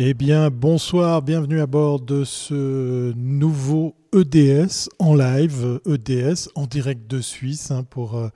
Eh 0.00 0.14
bien, 0.14 0.48
bonsoir, 0.48 1.22
bienvenue 1.22 1.60
à 1.60 1.66
bord 1.66 1.98
de 1.98 2.22
ce 2.22 3.12
nouveau 3.16 3.96
EDS 4.14 4.88
en 5.00 5.16
live, 5.16 5.80
EDS 5.86 6.50
en 6.54 6.66
direct 6.66 7.10
de 7.10 7.20
Suisse, 7.20 7.72
hein, 7.72 7.82
pour, 7.82 8.16
euh, 8.16 8.28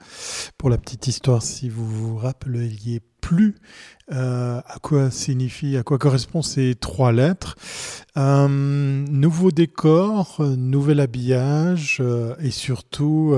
pour 0.57 0.69
la 0.69 0.77
petite 0.77 1.07
histoire, 1.07 1.41
si 1.41 1.69
vous 1.69 1.85
vous 1.85 2.17
rappeliez 2.17 2.99
plus 3.21 3.55
euh, 4.11 4.59
à 4.65 4.77
quoi 4.81 5.09
signifie, 5.09 5.77
à 5.77 5.83
quoi 5.83 5.97
correspondent 5.97 6.43
ces 6.43 6.75
trois 6.75 7.13
lettres. 7.13 7.55
Un 8.13 8.49
nouveau 8.49 9.51
décor, 9.51 10.41
nouvel 10.57 10.99
habillage 10.99 11.99
euh, 12.01 12.35
et 12.41 12.51
surtout, 12.51 13.37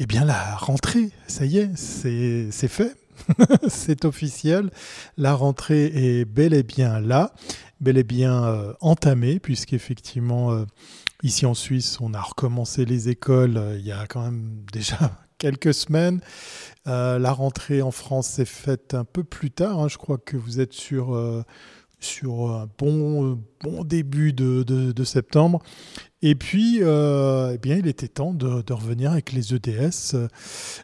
eh 0.00 0.06
bien 0.06 0.24
la 0.24 0.56
rentrée, 0.56 1.10
ça 1.28 1.44
y 1.44 1.58
est, 1.58 1.70
c'est 1.76 2.68
fait. 2.68 2.96
c'est 3.68 4.04
officiel. 4.04 4.70
La 5.16 5.34
rentrée 5.34 5.86
est 5.86 6.24
bel 6.24 6.54
et 6.54 6.62
bien 6.62 7.00
là, 7.00 7.32
bel 7.80 7.98
et 7.98 8.04
bien 8.04 8.44
euh, 8.44 8.72
entamée, 8.80 9.40
puisqu'effectivement, 9.40 10.52
euh, 10.52 10.64
ici 11.22 11.46
en 11.46 11.54
Suisse, 11.54 11.98
on 12.00 12.14
a 12.14 12.20
recommencé 12.20 12.84
les 12.84 13.08
écoles 13.08 13.56
euh, 13.56 13.78
il 13.78 13.86
y 13.86 13.92
a 13.92 14.06
quand 14.06 14.22
même 14.22 14.64
déjà 14.72 15.18
quelques 15.38 15.72
semaines. 15.72 16.20
la 16.84 17.32
rentrée 17.32 17.80
en 17.80 17.90
France 17.90 18.28
s'est 18.28 18.44
faite 18.44 18.94
un 18.94 19.04
peu 19.04 19.24
plus 19.24 19.50
tard. 19.50 19.80
Hein. 19.80 19.88
Je 19.88 19.96
crois 19.96 20.18
que 20.18 20.36
vous 20.36 20.60
êtes 20.60 20.74
sur 20.74 21.16
sur 22.00 22.50
un 22.50 22.68
bon, 22.78 23.38
bon 23.62 23.84
début 23.84 24.32
de, 24.32 24.62
de, 24.62 25.04
septembre. 25.04 25.62
Et 26.22 26.34
puis, 26.34 26.78
euh, 26.82 27.52
eh 27.54 27.58
bien, 27.58 27.76
il 27.76 27.86
était 27.86 28.08
temps 28.08 28.34
de, 28.34 28.72
revenir 28.72 29.12
avec 29.12 29.32
les 29.32 29.54
EDS. 29.54 30.16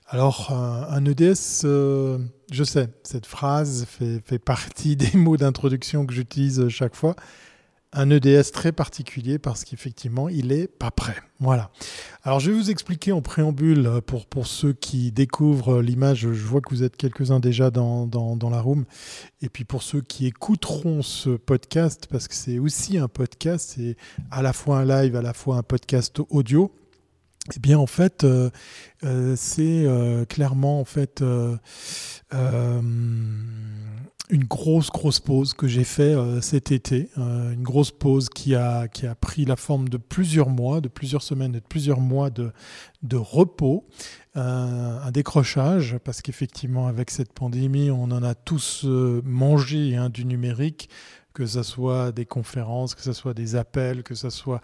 Alors, 0.09 0.53
un, 0.53 1.05
EDS, 1.05 1.65
euh, 1.65 2.19
je 2.51 2.65
sais, 2.65 2.89
cette 3.03 3.27
phrase 3.27 3.87
fait, 3.89 4.21
fait 4.25 4.39
partie 4.39 4.97
des 4.97 5.17
mots 5.17 5.37
d'introduction 5.37 6.07
que 6.07 6.15
j'utilise 6.15 6.69
chaque 6.69 6.95
fois 6.95 7.17
un 7.97 8.11
EDS 8.11 8.51
très 8.53 8.73
particulier 8.73 9.39
parce 9.39 9.65
qu'effectivement, 9.65 10.29
il 10.29 10.49
n'est 10.49 10.69
pas 10.69 10.91
prêt. 10.91 11.17
Voilà. 11.41 11.71
Alors, 12.23 12.41
je 12.41 12.51
vais 12.51 12.57
vous 12.57 12.71
expliquer 12.71 13.13
en 13.13 13.23
préambule 13.23 13.87
euh, 13.87 14.01
pour, 14.01 14.27
pour 14.27 14.47
ceux 14.47 14.75
qui 14.75 15.13
découvrent 15.13 15.81
l'image. 15.81 16.21
Je 16.21 16.47
vois 16.47 16.61
que 16.61 16.69
vous 16.71 16.83
êtes 16.83 16.97
quelques-uns 16.97 17.41
déjà 17.41 17.71
dans, 17.71 18.07
dans, 18.07 18.51
la 18.51 18.61
room. 18.61 18.85
Et 19.41 19.49
puis 19.49 19.65
pour 19.65 19.83
ceux 19.83 20.03
qui 20.03 20.27
écouteront 20.27 21.03
ce 21.03 21.31
podcast, 21.31 22.07
parce 22.11 22.29
que 22.29 22.35
c'est 22.35 22.59
aussi 22.59 22.99
un 22.99 23.09
podcast, 23.09 23.75
c'est 23.77 23.97
à 24.31 24.43
la 24.43 24.53
fois 24.53 24.79
un 24.79 24.85
live, 24.85 25.17
à 25.17 25.23
la 25.23 25.33
fois 25.33 25.57
un 25.57 25.63
podcast 25.63 26.21
audio. 26.29 26.73
Eh 27.57 27.61
bien, 27.61 27.79
en 27.79 27.87
fait, 27.87 28.25
euh, 28.25 28.51
euh, 29.05 29.35
c'est 29.37 29.87
clairement 30.29 30.81
en 30.81 30.85
fait 30.85 31.23
une 34.31 34.45
grosse, 34.45 34.91
grosse 34.91 35.21
pause 35.21 35.55
que 35.55 35.69
j'ai 35.69 35.85
fait 35.85 36.15
euh, 36.15 36.41
cet 36.41 36.73
été. 36.73 37.09
Euh, 37.19 37.53
une 37.53 37.63
grosse 37.63 37.91
pause 37.91 38.29
qui 38.29 38.55
a, 38.55 38.89
pris 39.21 39.45
la 39.45 39.57
forme 39.57 39.89
de 39.89 39.97
plusieurs 39.97 40.49
mois, 40.49 40.81
de 40.81 40.89
plusieurs 40.89 41.23
semaines 41.23 41.55
et 41.55 41.61
de 41.61 41.67
plusieurs 41.67 42.01
mois 42.01 42.31
de 42.31 42.53
repos. 43.17 43.85
Euh, 44.37 44.99
un 45.03 45.11
décrochage, 45.11 45.99
parce 46.05 46.23
qu'effectivement, 46.23 46.89
avec 46.89 47.11
cette 47.11 47.33
pandémie, 47.33 47.91
on 47.91 48.05
en 48.05 48.23
a 48.23 48.35
tous 48.35 48.85
mangé 48.85 49.97
hein, 49.97 50.11
du 50.11 50.25
numérique 50.25 50.89
que 51.37 51.45
ce 51.45 51.63
soit 51.63 52.13
des 52.13 52.25
conférences, 52.25 52.95
que 52.95 53.03
ce 53.03 53.13
soit 53.13 53.35
des 53.35 53.57
appels, 53.57 54.03
que 54.03 54.15
ce 54.15 54.31
soit 54.31 54.63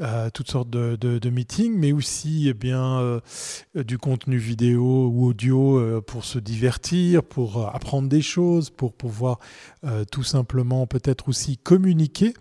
euh, 0.00 0.30
toutes 0.32 0.50
sortes 0.50 0.70
de, 0.70 1.28
meetings, 1.28 1.76
mais 1.76 1.92
aussi 1.92 2.48
eh 2.48 2.54
bien, 2.54 2.98
euh, 2.98 3.20
du 3.74 3.98
contenu 3.98 4.38
vidéo 4.38 5.10
ou 5.12 5.26
audio 5.26 5.78
euh, 5.78 6.00
pour 6.00 6.24
se 6.24 6.38
divertir, 6.38 7.22
pour 7.22 7.68
apprendre 7.68 8.08
des 8.08 8.22
choses, 8.22 8.70
pour 8.70 8.94
pouvoir 8.94 9.38
tout 10.10 10.22
simplement 10.22 10.86
peut-être 10.86 11.28
aussi 11.28 11.58
communiquer. 11.58 12.32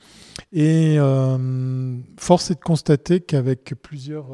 Et 0.54 0.98
force 2.18 2.52
est 2.52 2.56
de 2.56 2.62
constater 2.62 3.20
qu'avec 3.20 3.74
plusieurs, 3.82 4.28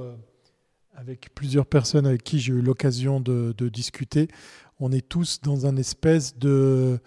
avec 1.00 1.34
plusieurs 1.34 1.66
personnes 1.66 2.06
avec 2.06 2.24
qui 2.24 2.40
j'ai 2.40 2.52
eu 2.52 2.62
l'occasion 2.62 3.22
de, 3.22 3.54
discuter, 3.70 4.28
on 4.80 4.92
est 4.92 5.08
tous 5.08 5.40
dans 5.42 5.66
un 5.66 5.78
espèce 5.78 6.38
de 6.38 7.00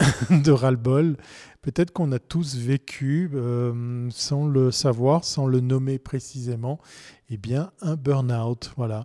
de 0.30 0.50
ras-le-bol. 0.50 1.16
Peut-être 1.60 1.92
qu'on 1.92 2.10
a 2.12 2.18
tous 2.18 2.56
vécu, 2.56 3.30
euh, 3.34 4.08
sans 4.10 4.46
le 4.46 4.70
savoir, 4.70 5.24
sans 5.24 5.46
le 5.46 5.60
nommer 5.60 5.98
précisément, 5.98 6.80
eh 7.28 7.36
bien, 7.36 7.70
un 7.82 7.96
burn-out. 7.96 8.72
Voilà. 8.76 9.04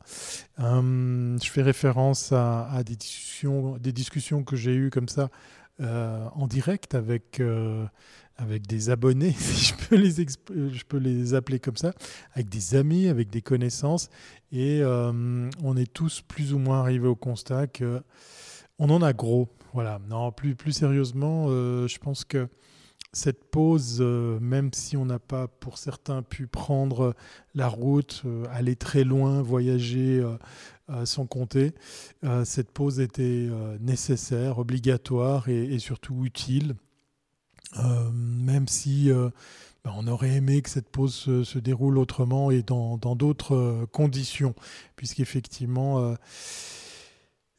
Euh, 0.59 1.37
je 1.43 1.49
fais 1.49 1.61
référence 1.61 2.31
à, 2.31 2.81
des, 2.85 2.95
discussions, 2.95 3.77
des 3.77 3.91
discussions 3.91 4.43
que 4.43 4.55
j'ai 4.55 4.73
eues 4.73 4.89
comme 4.89 5.09
ça 5.09 5.29
euh, 5.81 6.25
en 6.33 6.47
direct 6.47 6.95
avec, 6.95 7.41
avec 8.37 8.67
des 8.67 8.89
abonnés, 8.89 9.31
si 9.37 9.73
je 9.73 10.85
peux, 10.85 10.97
les 10.97 11.33
appeler 11.33 11.59
comme 11.59 11.77
ça, 11.77 11.93
avec 12.33 12.49
des 12.49 12.75
amis, 12.75 13.07
avec 13.07 13.29
des 13.29 13.41
connaissances. 13.41 14.09
Et 14.51 14.81
on 14.83 15.77
est 15.77 15.91
tous 15.91 16.21
plus 16.21 16.53
ou 16.53 16.59
moins 16.59 16.79
arrivés 16.79 17.07
au 17.07 17.15
constat 17.15 17.67
que 17.67 18.01
on 18.79 18.89
en 18.89 19.01
a 19.01 19.13
gros. 19.13 19.49
Voilà. 19.73 19.99
Non, 20.09 20.31
plus, 20.31 20.55
sérieusement, 20.71 21.47
euh, 21.49 21.87
je 21.87 21.97
pense 21.97 22.23
que 22.23 22.47
cette 23.13 23.49
pause, 23.49 23.99
euh, 24.01 24.39
même 24.39 24.71
si 24.73 24.97
on 24.97 25.05
n'a 25.05 25.19
pas 25.19 25.47
pour 25.47 25.77
certains 25.77 26.21
pu 26.21 26.47
prendre 26.47 27.13
la 27.53 27.67
route, 27.67 28.23
euh, 28.25 28.45
aller 28.51 28.75
très 28.75 29.03
loin, 29.03 29.41
voyager 29.41 30.23
sans 31.03 31.25
compter, 31.25 31.73
cette 32.43 32.69
pause 32.69 32.99
était 32.99 33.49
nécessaire, 33.79 34.59
obligatoire 34.59 35.49
et, 35.49 35.79
surtout 35.79 36.25
utile. 36.25 36.75
Même 38.13 38.67
si 38.67 39.09
ben, 39.83 39.93
on 39.95 40.07
aurait 40.07 40.35
aimé 40.35 40.61
que 40.61 40.69
cette 40.69 40.89
pause 40.89 41.13
se, 41.13 41.59
déroule 41.59 41.97
autrement 41.97 42.51
et 42.51 42.63
dans 42.63 42.97
d'autres 42.97 43.87
conditions, 43.91 44.55
puisqu'effectivement 44.95 46.15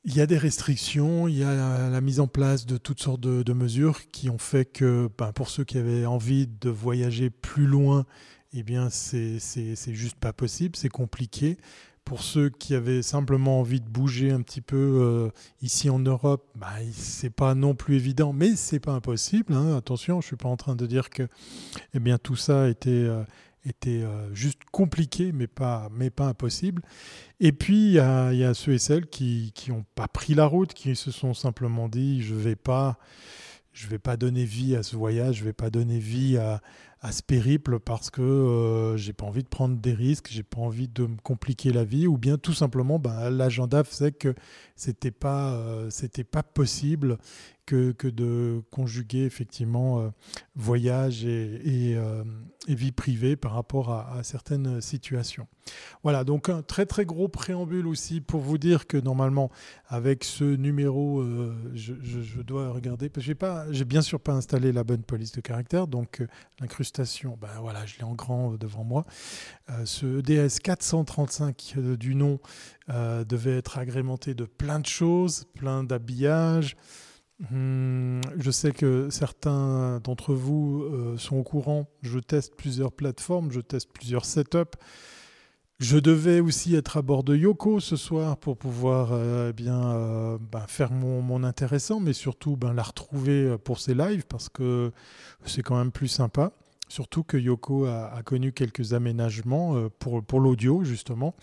il 0.07 0.15
y 0.15 0.21
a 0.21 0.27
des 0.27 0.39
restrictions, 0.39 1.27
il 1.27 1.39
y 1.39 1.43
a 1.43 1.91
la 1.91 2.01
mise 2.01 2.21
en 2.21 2.29
place 2.29 2.65
de 2.65 2.77
toutes 2.77 3.03
sortes 3.03 3.21
de, 3.21 3.53
mesures 3.53 4.07
qui 4.07 4.31
ont 4.31 4.39
fait 4.39 4.65
que 4.65 5.11
ben, 5.19 5.33
pour 5.33 5.51
ceux 5.51 5.65
qui 5.65 5.79
avaient 5.79 6.07
envie 6.07 6.47
de 6.47 6.71
voyager 6.71 7.29
plus 7.29 7.67
loin, 7.67 8.07
eh 8.53 8.63
bien 8.63 8.89
c'est 8.89 9.41
juste 9.89 10.17
pas 10.17 10.33
possible, 10.33 10.77
c'est 10.77 10.89
compliqué. 10.89 11.59
Pour 12.07 12.23
ceux 12.23 12.51
qui 12.51 12.77
avaient 12.77 13.03
simplement 13.03 13.59
envie 13.59 13.81
de 13.81 13.89
bouger 13.89 14.31
un 14.31 14.41
petit 14.41 14.61
peu 14.61 14.77
euh, 14.77 15.31
ici 15.61 15.91
en 15.91 15.99
Europe, 15.99 16.47
ben, 16.55 16.69
c'est 16.93 17.31
pas 17.31 17.57
non 17.57 17.75
plus 17.75 17.97
évident, 17.97 18.33
mais 18.33 18.55
c'est 18.55 18.79
pas 18.79 18.93
impossible. 18.93 19.53
Hein. 19.53 19.77
Attention, 19.77 20.21
je 20.21 20.29
suis 20.29 20.37
pas 20.37 20.49
en 20.49 20.57
train 20.57 20.77
de 20.77 20.87
dire 20.87 21.11
que 21.11 21.27
eh 21.95 21.99
bien 21.99 22.17
tout 22.17 22.37
ça 22.37 22.69
était 22.69 22.91
euh, 22.91 23.25
était 23.65 24.05
euh, 24.05 24.33
juste 24.33 24.61
compliqué, 24.71 25.33
mais 25.33 25.49
pas, 25.49 25.89
mais 25.93 26.11
pas 26.11 26.29
impossible. 26.29 26.81
Et 27.41 27.51
puis, 27.51 27.89
il 27.89 27.95
y 27.95 27.99
a, 27.99 28.55
ceux 28.55 28.75
et 28.75 28.79
celles 28.79 29.09
qui 29.09 29.53
n'ont 29.69 29.85
pas 29.97 30.07
pris 30.07 30.35
la 30.35 30.47
route, 30.47 30.75
qui 30.75 30.95
se 30.95 31.11
sont 31.11 31.35
simplement 31.35 31.89
dit, 31.89 32.23
je 32.23 32.35
ne 32.35 32.39
vais 32.39 32.57
pas 32.57 33.01
je 33.77 33.89
vais 33.89 33.99
pas 33.99 34.17
donner 34.17 34.45
vie 34.45 34.75
à 34.75 34.83
ce 34.83 34.97
voyage, 34.97 35.37
je 35.37 35.45
vais 35.45 35.53
pas 35.53 35.69
donner 35.69 35.99
vie 35.99 36.39
à, 36.39 36.63
à 37.01 37.13
ce 37.13 37.23
périple 37.23 37.79
parce 37.79 38.11
que 38.11 38.23
euh, 38.23 38.97
j'ai 38.97 39.13
pas 39.13 39.27
envie 39.27 39.43
de 39.43 39.49
prendre 39.49 39.77
des 39.77 39.93
risques, 39.93 40.29
j'ai 40.31 40.43
pas 40.43 40.61
envie 40.61 40.89
de 40.89 41.07
me 41.07 41.17
compliquer 41.23 41.73
la 41.73 41.85
vie, 41.85 42.07
ou 42.07 42.17
bien 42.17 42.39
tout 42.39 42.55
simplement, 42.55 42.99
ben, 42.99 43.31
l'agenda 43.31 43.85
faisait 43.85 44.13
que 44.13 44.35
c'était 44.77 45.11
pas, 45.11 45.53
euh, 45.53 45.91
c'était 45.91 46.25
pas 46.25 46.43
possible 46.43 47.19
que, 47.67 47.95
de 48.09 48.63
conjuguer 48.71 49.25
effectivement 49.25 50.01
euh, 50.01 50.09
voyage 50.55 51.25
et, 51.25 51.93
et, 51.93 52.75
vie 52.75 52.93
privée 52.93 53.37
par 53.37 53.53
rapport 53.53 53.93
à, 53.93 54.23
certaines 54.23 54.81
situations. 54.81 55.47
Voilà, 56.03 56.25
donc 56.25 56.49
un 56.49 56.63
très 56.63 56.87
très 56.87 57.05
gros 57.05 57.29
préambule 57.29 57.87
aussi 57.87 58.21
pour 58.21 58.41
vous 58.41 58.59
dire 58.59 58.87
que 58.87 58.97
normalement 58.97 59.51
avec 59.89 60.25
ce 60.25 60.45
numéro, 60.45 61.25
je, 61.75 61.95
je, 62.03 62.41
dois 62.41 62.71
regarder, 62.71 63.09
parce 63.09 63.25
que 63.27 63.33
j'ai 63.71 63.85
bien 63.85 64.03
sûr 64.03 64.21
pas 64.21 64.33
installé 64.33 64.73
la 64.73 64.83
bonne 64.83 65.03
police 65.03 65.33
de 65.33 65.41
caractère, 65.41 65.87
donc 65.87 66.25
l'incrustation 66.61 67.37
ben 67.41 67.49
voilà, 67.61 67.85
je 67.87 67.97
l'ai 67.99 68.05
en 68.05 68.15
grand 68.15 68.53
euh, 68.53 68.59
devant 68.59 68.85
moi. 68.85 69.05
Euh, 69.71 69.85
ce 69.85 70.21
DS 70.21 70.61
435 70.63 71.75
euh, 71.77 71.97
du 71.97 72.15
nom 72.15 72.39
devait 72.89 73.59
être 73.59 73.79
agrémenté 73.79 74.35
de 74.35 74.45
plein 74.45 74.79
de 74.79 74.87
choses, 74.87 75.47
plein 75.57 75.83
d'habillages. 75.83 76.77
Hmm, 77.39 78.21
je 78.39 78.51
sais 78.51 78.73
que 78.73 79.11
certains 79.11 80.01
d'entre 80.03 80.35
vous 80.35 81.17
sont 81.19 81.37
au 81.37 81.43
courant. 81.43 81.87
Je 82.03 82.19
teste 82.19 82.55
plusieurs 82.57 82.93
plateformes, 82.93 83.53
je 83.53 83.61
teste 83.61 83.93
plusieurs 83.93 84.25
setups. 84.25 84.79
Je 85.79 85.99
devais 85.99 86.41
aussi 86.41 86.75
être 86.75 86.97
à 86.97 87.03
bord 87.03 87.23
de 87.23 87.37
Yoko 87.37 87.81
ce 87.81 87.97
soir 87.97 88.39
pour 88.39 88.57
pouvoir 88.57 89.11
eh 89.49 89.53
bien 89.53 90.39
ben, 90.51 90.67
faire 90.67 90.91
mon, 90.91 91.45
intéressant, 91.45 92.01
mais 92.01 92.15
surtout 92.15 92.57
ben, 92.57 92.73
la 92.73 92.83
retrouver 92.83 93.59
pour 93.59 93.81
ses 93.81 93.95
lives 93.95 94.25
parce 94.27 94.49
que 94.49 94.91
c'est 95.45 95.63
quand 95.63 95.77
même 95.77 95.93
plus 95.93 96.09
sympa. 96.09 96.53
Surtout 96.89 97.25
que 97.25 97.37
Yoko 97.37 97.87
a, 97.87 98.23
connu 98.25 98.53
quelques 98.53 98.93
aménagements 98.93 99.77
euh, 99.77 99.89
pour 99.99 100.41
l'audio, 100.41 100.85
justement. 100.85 101.35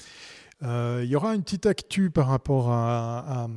Euh, 0.64 1.02
il 1.04 1.10
y 1.10 1.16
aura 1.16 1.36
une 1.36 1.44
petite 1.44 1.66
actu 1.66 2.10
par 2.10 2.28
rapport 2.28 2.72
à, 2.72 3.48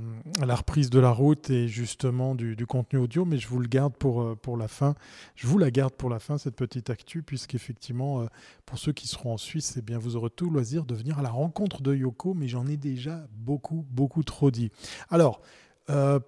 la 0.44 0.54
reprise 0.54 0.90
de 0.90 0.98
la 0.98 1.10
route 1.10 1.50
et 1.50 1.68
justement 1.68 2.34
du, 2.34 2.66
contenu 2.66 2.98
audio, 2.98 3.24
mais 3.24 3.38
je 3.38 3.48
vous 3.48 3.60
le 3.60 3.68
garde 3.68 3.94
pour, 3.94 4.22
euh, 4.22 4.34
pour 4.34 4.56
la 4.56 4.68
fin. 4.68 4.94
Je 5.36 5.46
vous 5.46 5.58
la 5.58 5.70
garde 5.70 5.94
pour 5.94 6.10
la 6.10 6.18
fin, 6.18 6.36
cette 6.38 6.56
petite 6.56 6.90
actu, 6.90 7.22
puisqu'effectivement, 7.22 8.22
euh, 8.22 8.26
pour 8.64 8.78
ceux 8.78 8.92
qui 8.92 9.06
seront 9.06 9.34
en 9.34 9.36
Suisse, 9.36 9.74
eh 9.78 9.82
bien, 9.82 9.98
vous 9.98 10.16
aurez 10.16 10.30
tout 10.30 10.46
le 10.46 10.54
loisir 10.54 10.84
de 10.84 10.94
venir 10.94 11.18
à 11.18 11.22
la 11.22 11.30
rencontre 11.30 11.80
de 11.80 11.94
Yoko, 11.94 12.34
mais 12.34 12.48
j'en 12.48 12.66
ai 12.66 12.76
déjà 12.76 13.26
beaucoup, 13.32 13.86
beaucoup 13.90 14.24
trop 14.24 14.50
dit. 14.50 14.70
Alors, 15.10 15.40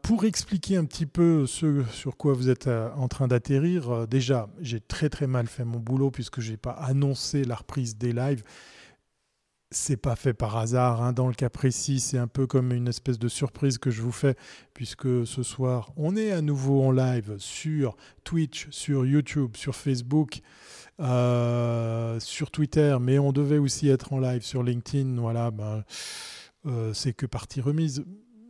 pour 0.02 0.24
expliquer 0.24 0.76
un 0.76 0.84
petit 0.84 1.04
peu 1.04 1.44
ce 1.44 1.82
sur 1.90 2.16
quoi 2.16 2.32
vous 2.32 2.48
êtes 2.48 2.68
en 2.68 3.08
train 3.08 3.26
d'atterrir, 3.26 4.06
déjà, 4.06 4.48
j'ai 4.60 4.78
très 4.78 5.08
très 5.08 5.26
mal 5.26 5.48
fait 5.48 5.64
mon 5.64 5.80
boulot 5.80 6.12
puisque 6.12 6.40
je 6.40 6.52
n'ai 6.52 6.56
pas 6.56 6.70
annoncé 6.70 7.42
la 7.42 7.56
reprise 7.56 7.98
des 7.98 8.12
lives 8.12 8.44
c'est 9.70 9.96
pas 9.96 10.16
fait 10.16 10.34
par 10.34 10.56
hasard. 10.56 11.02
Hein. 11.02 11.12
Dans 11.12 11.28
le 11.28 11.34
cas 11.34 11.50
précis, 11.50 12.00
c'est 12.00 12.18
un 12.18 12.26
peu 12.26 12.46
comme 12.46 12.72
une 12.72 12.88
espèce 12.88 13.18
de 13.18 13.28
surprise 13.28 13.78
que 13.78 13.90
je 13.90 14.02
vous 14.02 14.12
fais, 14.12 14.34
puisque 14.74 15.26
ce 15.26 15.42
soir, 15.42 15.92
on 15.96 16.16
est 16.16 16.32
à 16.32 16.40
nouveau 16.40 16.82
en 16.82 16.90
live 16.90 17.36
sur 17.38 17.96
Twitch, 18.24 18.68
sur 18.70 19.04
YouTube, 19.04 19.56
sur 19.56 19.74
Facebook, 19.74 20.40
euh, 21.00 22.18
sur 22.20 22.50
Twitter, 22.50 22.96
mais 23.00 23.18
on 23.18 23.32
devait 23.32 23.58
aussi 23.58 23.88
être 23.88 24.12
en 24.12 24.18
live 24.18 24.42
sur 24.42 24.62
LinkedIn. 24.62 25.20
Voilà, 25.20 25.50
ben, 25.50 25.84
euh, 26.66 26.92
c'est 26.94 27.12
que 27.12 27.26
partie 27.26 27.60
remise. 27.60 28.04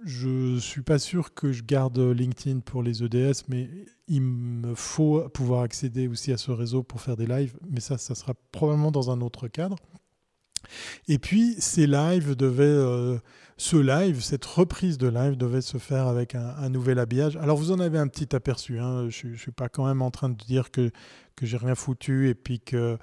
Je 0.05 0.59
suis 0.59 0.83
pas 0.83 1.01
sûr 1.01 1.35
que 1.35 1.51
je 1.51 1.65
garde 1.65 1.99
LinkedIn 1.99 2.61
pour 2.61 2.85
les 2.85 3.03
EDS, 3.03 3.43
mais 3.49 3.69
il 4.07 4.23
me 4.23 4.77
faut 4.77 5.29
pouvoir 5.31 5.63
accéder 5.63 6.07
aussi 6.07 6.33
à 6.33 6.37
ce 6.37 6.53
réseau 6.53 6.85
pour 6.85 7.01
faire 7.01 7.17
des 7.17 7.27
lives. 7.27 7.59
Mais 7.69 7.81
ça, 7.81 7.99
ça 7.99 8.15
sera 8.15 8.35
probablement 8.53 8.93
dans 8.93 9.11
un 9.11 9.21
autre 9.21 9.49
cadre. 9.49 9.77
Et 11.09 11.19
puis, 11.19 11.57
euh, 11.79 13.19
ce 13.57 13.77
live, 13.77 14.23
cette 14.23 14.45
reprise 14.45 14.99
de 14.99 15.09
live 15.09 15.37
devait 15.37 15.61
se 15.61 15.79
faire 15.79 16.07
avec 16.07 16.35
un, 16.35 16.69
nouvel 16.69 16.99
habillage. 16.99 17.37
Alors, 17.37 17.57
vous 17.57 17.73
en 17.73 17.81
avez 17.81 17.99
un 17.99 18.09
petit 18.09 18.35
aperçu. 18.35 18.79
Hein. 18.79 19.09
Je 19.09 19.29
ne 19.29 19.37
suis 19.37 19.53
pas 19.53 19.69
quand 19.69 19.87
même 19.87 20.03
en 20.03 20.11
train 20.11 20.29
de 20.29 20.37
dire 20.37 20.71
que, 20.71 20.91
que 21.37 21.47
j'ai 21.47 21.57
rien 21.57 21.75
foutu 21.75 22.29
et 22.29 22.35
puis 22.35 22.61
que 22.61 22.99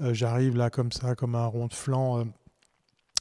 euh, 0.00 0.14
j'arrive 0.14 0.56
là 0.56 0.70
comme 0.70 0.92
ça, 0.92 1.14
comme 1.14 1.34
un 1.34 1.46
rond 1.46 1.66
de 1.66 1.74
flanc. 1.74 2.20
Euh, 2.20 2.24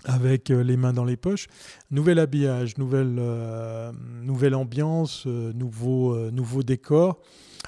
avec 0.08 0.50
les 0.50 0.78
mains 0.78 0.94
dans 0.94 1.04
les 1.04 1.18
poches. 1.18 1.48
Nouvel 1.90 2.20
habillage, 2.20 2.78
nouvelle, 2.78 3.18
ambiance, 4.54 5.26
nouveau, 5.26 6.64
décor. 6.64 7.18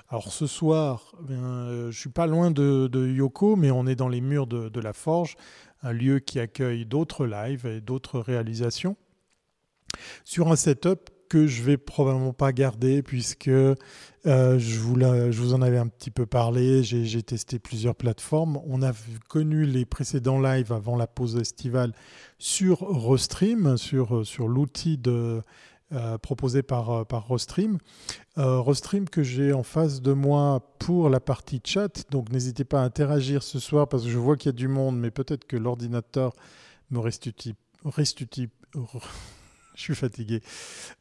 Alors 0.09 0.31
ce 0.31 0.45
soir, 0.45 1.15
eh 1.29 1.33
je 1.33 1.97
suis 1.97 2.11
pas 2.11 2.27
loin 2.27 2.51
de, 2.51 3.07
Yoko, 3.07 3.55
mais 3.55 3.71
on 3.71 3.87
est 3.87 3.95
dans 3.95 4.07
les 4.07 4.21
murs 4.21 4.45
de 4.45 4.79
la 4.79 4.93
forge 4.93 5.35
un 5.83 5.91
lieu 5.91 6.19
qui 6.19 6.39
accueille 6.39 6.85
d'autres 6.85 7.25
lives 7.25 7.65
et 7.65 7.81
d'autres 7.81 8.19
réalisations, 8.19 8.95
sur 10.23 10.51
un 10.51 10.55
setup 10.55 11.09
que 11.29 11.45
je 11.45 11.61
vais 11.61 11.77
probablement 11.77 12.33
pas 12.33 12.53
garder 12.53 13.03
puisque 13.03 13.49
euh, 13.49 13.75
je, 14.25 14.79
vous 14.79 15.53
en 15.53 15.61
avais 15.61 15.77
un 15.77 15.87
petit 15.87 16.11
peu 16.11 16.25
parlé, 16.25 16.83
j'ai 16.83 17.23
testé 17.23 17.59
plusieurs 17.59 17.95
plateformes. 17.95 18.59
On 18.65 18.81
a 18.81 18.93
connu 19.27 19.65
les 19.65 19.85
précédents 19.85 20.39
lives 20.39 20.71
avant 20.71 20.95
la 20.95 21.07
pause 21.07 21.37
estivale 21.37 21.93
sur 22.39 22.79
Rostream, 22.79 23.77
sur, 23.77 24.25
sur 24.25 24.47
l'outil 24.47 24.97
de, 24.97 25.41
euh, 25.93 26.17
proposé 26.17 26.63
par, 26.63 26.89
euh, 26.89 27.03
par 27.05 27.27
Rostream. 27.27 27.77
Euh, 28.37 28.59
Rostream 28.59 29.07
que 29.07 29.23
j'ai 29.23 29.53
en 29.53 29.63
face 29.63 30.01
de 30.01 30.11
moi 30.11 30.73
pour 30.79 31.09
la 31.09 31.21
partie 31.21 31.61
chat. 31.63 32.11
Donc 32.11 32.29
n'hésitez 32.29 32.65
pas 32.65 32.81
à 32.81 32.83
interagir 32.83 33.41
ce 33.41 33.57
soir 33.57 33.87
parce 33.87 34.03
que 34.03 34.09
je 34.09 34.17
vois 34.17 34.35
qu'il 34.35 34.49
y 34.49 34.53
a 34.53 34.57
du 34.57 34.67
monde, 34.67 34.99
mais 34.99 35.11
peut-être 35.11 35.45
que 35.47 35.55
l'ordinateur 35.55 36.33
me 36.91 36.99
restitue. 36.99 37.53
restitue 37.85 38.49
je 39.75 39.81
suis 39.81 39.95
fatigué. 39.95 40.41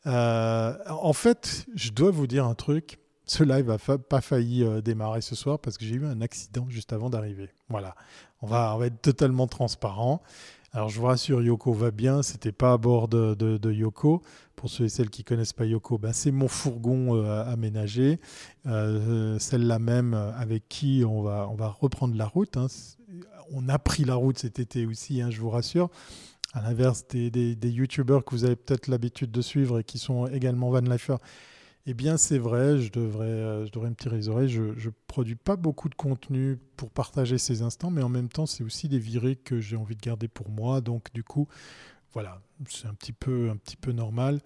en 0.04 1.12
fait, 1.12 1.66
je 1.74 1.90
dois 1.90 2.12
vous 2.12 2.28
dire 2.28 2.46
un 2.46 2.54
truc. 2.54 3.00
Ce 3.24 3.42
live 3.42 3.66
n'a 3.66 3.98
pas 3.98 4.20
failli 4.20 4.64
démarrer 4.82 5.20
ce 5.20 5.34
soir 5.34 5.58
parce 5.58 5.78
que 5.78 5.84
j'ai 5.84 5.96
eu 5.96 6.06
un 6.06 6.20
accident 6.20 6.68
juste 6.68 6.92
avant 6.92 7.10
d'arriver. 7.10 7.48
Voilà, 7.68 7.96
on 8.40 8.46
va, 8.46 8.72
on 8.76 8.78
va 8.78 8.86
être 8.86 9.02
totalement 9.02 9.48
transparent. 9.48 10.22
Alors 10.76 10.90
je 10.90 11.00
vous 11.00 11.06
rassure, 11.06 11.40
Yoko 11.40 11.72
va 11.72 11.90
bien, 11.90 12.22
c'était 12.22 12.52
pas 12.52 12.74
à 12.74 12.76
bord 12.76 13.08
de, 13.08 13.72
Yoko. 13.72 14.20
Pour 14.56 14.68
ceux 14.68 14.84
et 14.84 14.88
celles 14.90 15.08
qui 15.08 15.24
connaissent 15.24 15.54
pas 15.54 15.64
Yoko, 15.64 15.96
ben 15.96 16.12
c'est 16.12 16.30
mon 16.30 16.48
fourgon 16.48 17.16
euh, 17.16 17.50
aménagé, 17.50 18.20
euh, 18.66 19.38
celle-là 19.38 19.78
même 19.78 20.12
avec 20.12 20.68
qui 20.68 21.02
on 21.08 21.22
va, 21.22 21.48
on 21.50 21.54
va 21.54 21.68
reprendre 21.68 22.14
la 22.14 22.26
route. 22.26 22.58
Hein. 22.58 22.66
On 23.52 23.70
a 23.70 23.78
pris 23.78 24.04
la 24.04 24.16
route 24.16 24.38
cet 24.38 24.58
été 24.58 24.84
aussi, 24.84 25.22
hein, 25.22 25.30
je 25.30 25.40
vous 25.40 25.48
rassure. 25.48 25.88
À 26.52 26.60
l'inverse 26.60 27.06
des, 27.08 27.30
des, 27.30 27.56
des 27.56 27.70
youtubeurs 27.70 28.22
que 28.22 28.32
vous 28.32 28.44
avez 28.44 28.56
peut-être 28.56 28.88
l'habitude 28.88 29.30
de 29.30 29.40
suivre 29.40 29.78
et 29.78 29.84
qui 29.84 29.98
sont 29.98 30.26
également 30.26 30.68
van 30.68 30.82
eh 31.88 31.94
bien, 31.94 32.16
c'est 32.16 32.38
vrai, 32.38 32.78
je 32.78 32.90
devrais, 32.90 33.26
euh, 33.26 33.64
je 33.64 33.70
devrais 33.70 33.90
me 33.90 33.94
tirer 33.94 34.16
les 34.16 34.28
oreilles. 34.28 34.48
Je 34.48 34.62
ne 34.62 34.90
produis 35.06 35.36
pas 35.36 35.54
beaucoup 35.54 35.88
de 35.88 35.94
contenu 35.94 36.58
pour 36.76 36.90
partager 36.90 37.38
ces 37.38 37.62
instants, 37.62 37.90
mais 37.90 38.02
en 38.02 38.08
même 38.08 38.28
temps, 38.28 38.46
c'est 38.46 38.64
aussi 38.64 38.88
des 38.88 38.98
virées 38.98 39.36
que 39.36 39.60
j'ai 39.60 39.76
envie 39.76 39.94
de 39.94 40.00
garder 40.00 40.26
pour 40.26 40.50
moi. 40.50 40.80
Donc, 40.80 41.12
du 41.14 41.22
coup, 41.22 41.46
voilà, 42.12 42.40
c'est 42.68 42.88
un 42.88 42.94
petit 42.94 43.12
peu, 43.12 43.50
un 43.50 43.56
petit 43.56 43.76
peu 43.76 43.92
normal. 43.92 44.40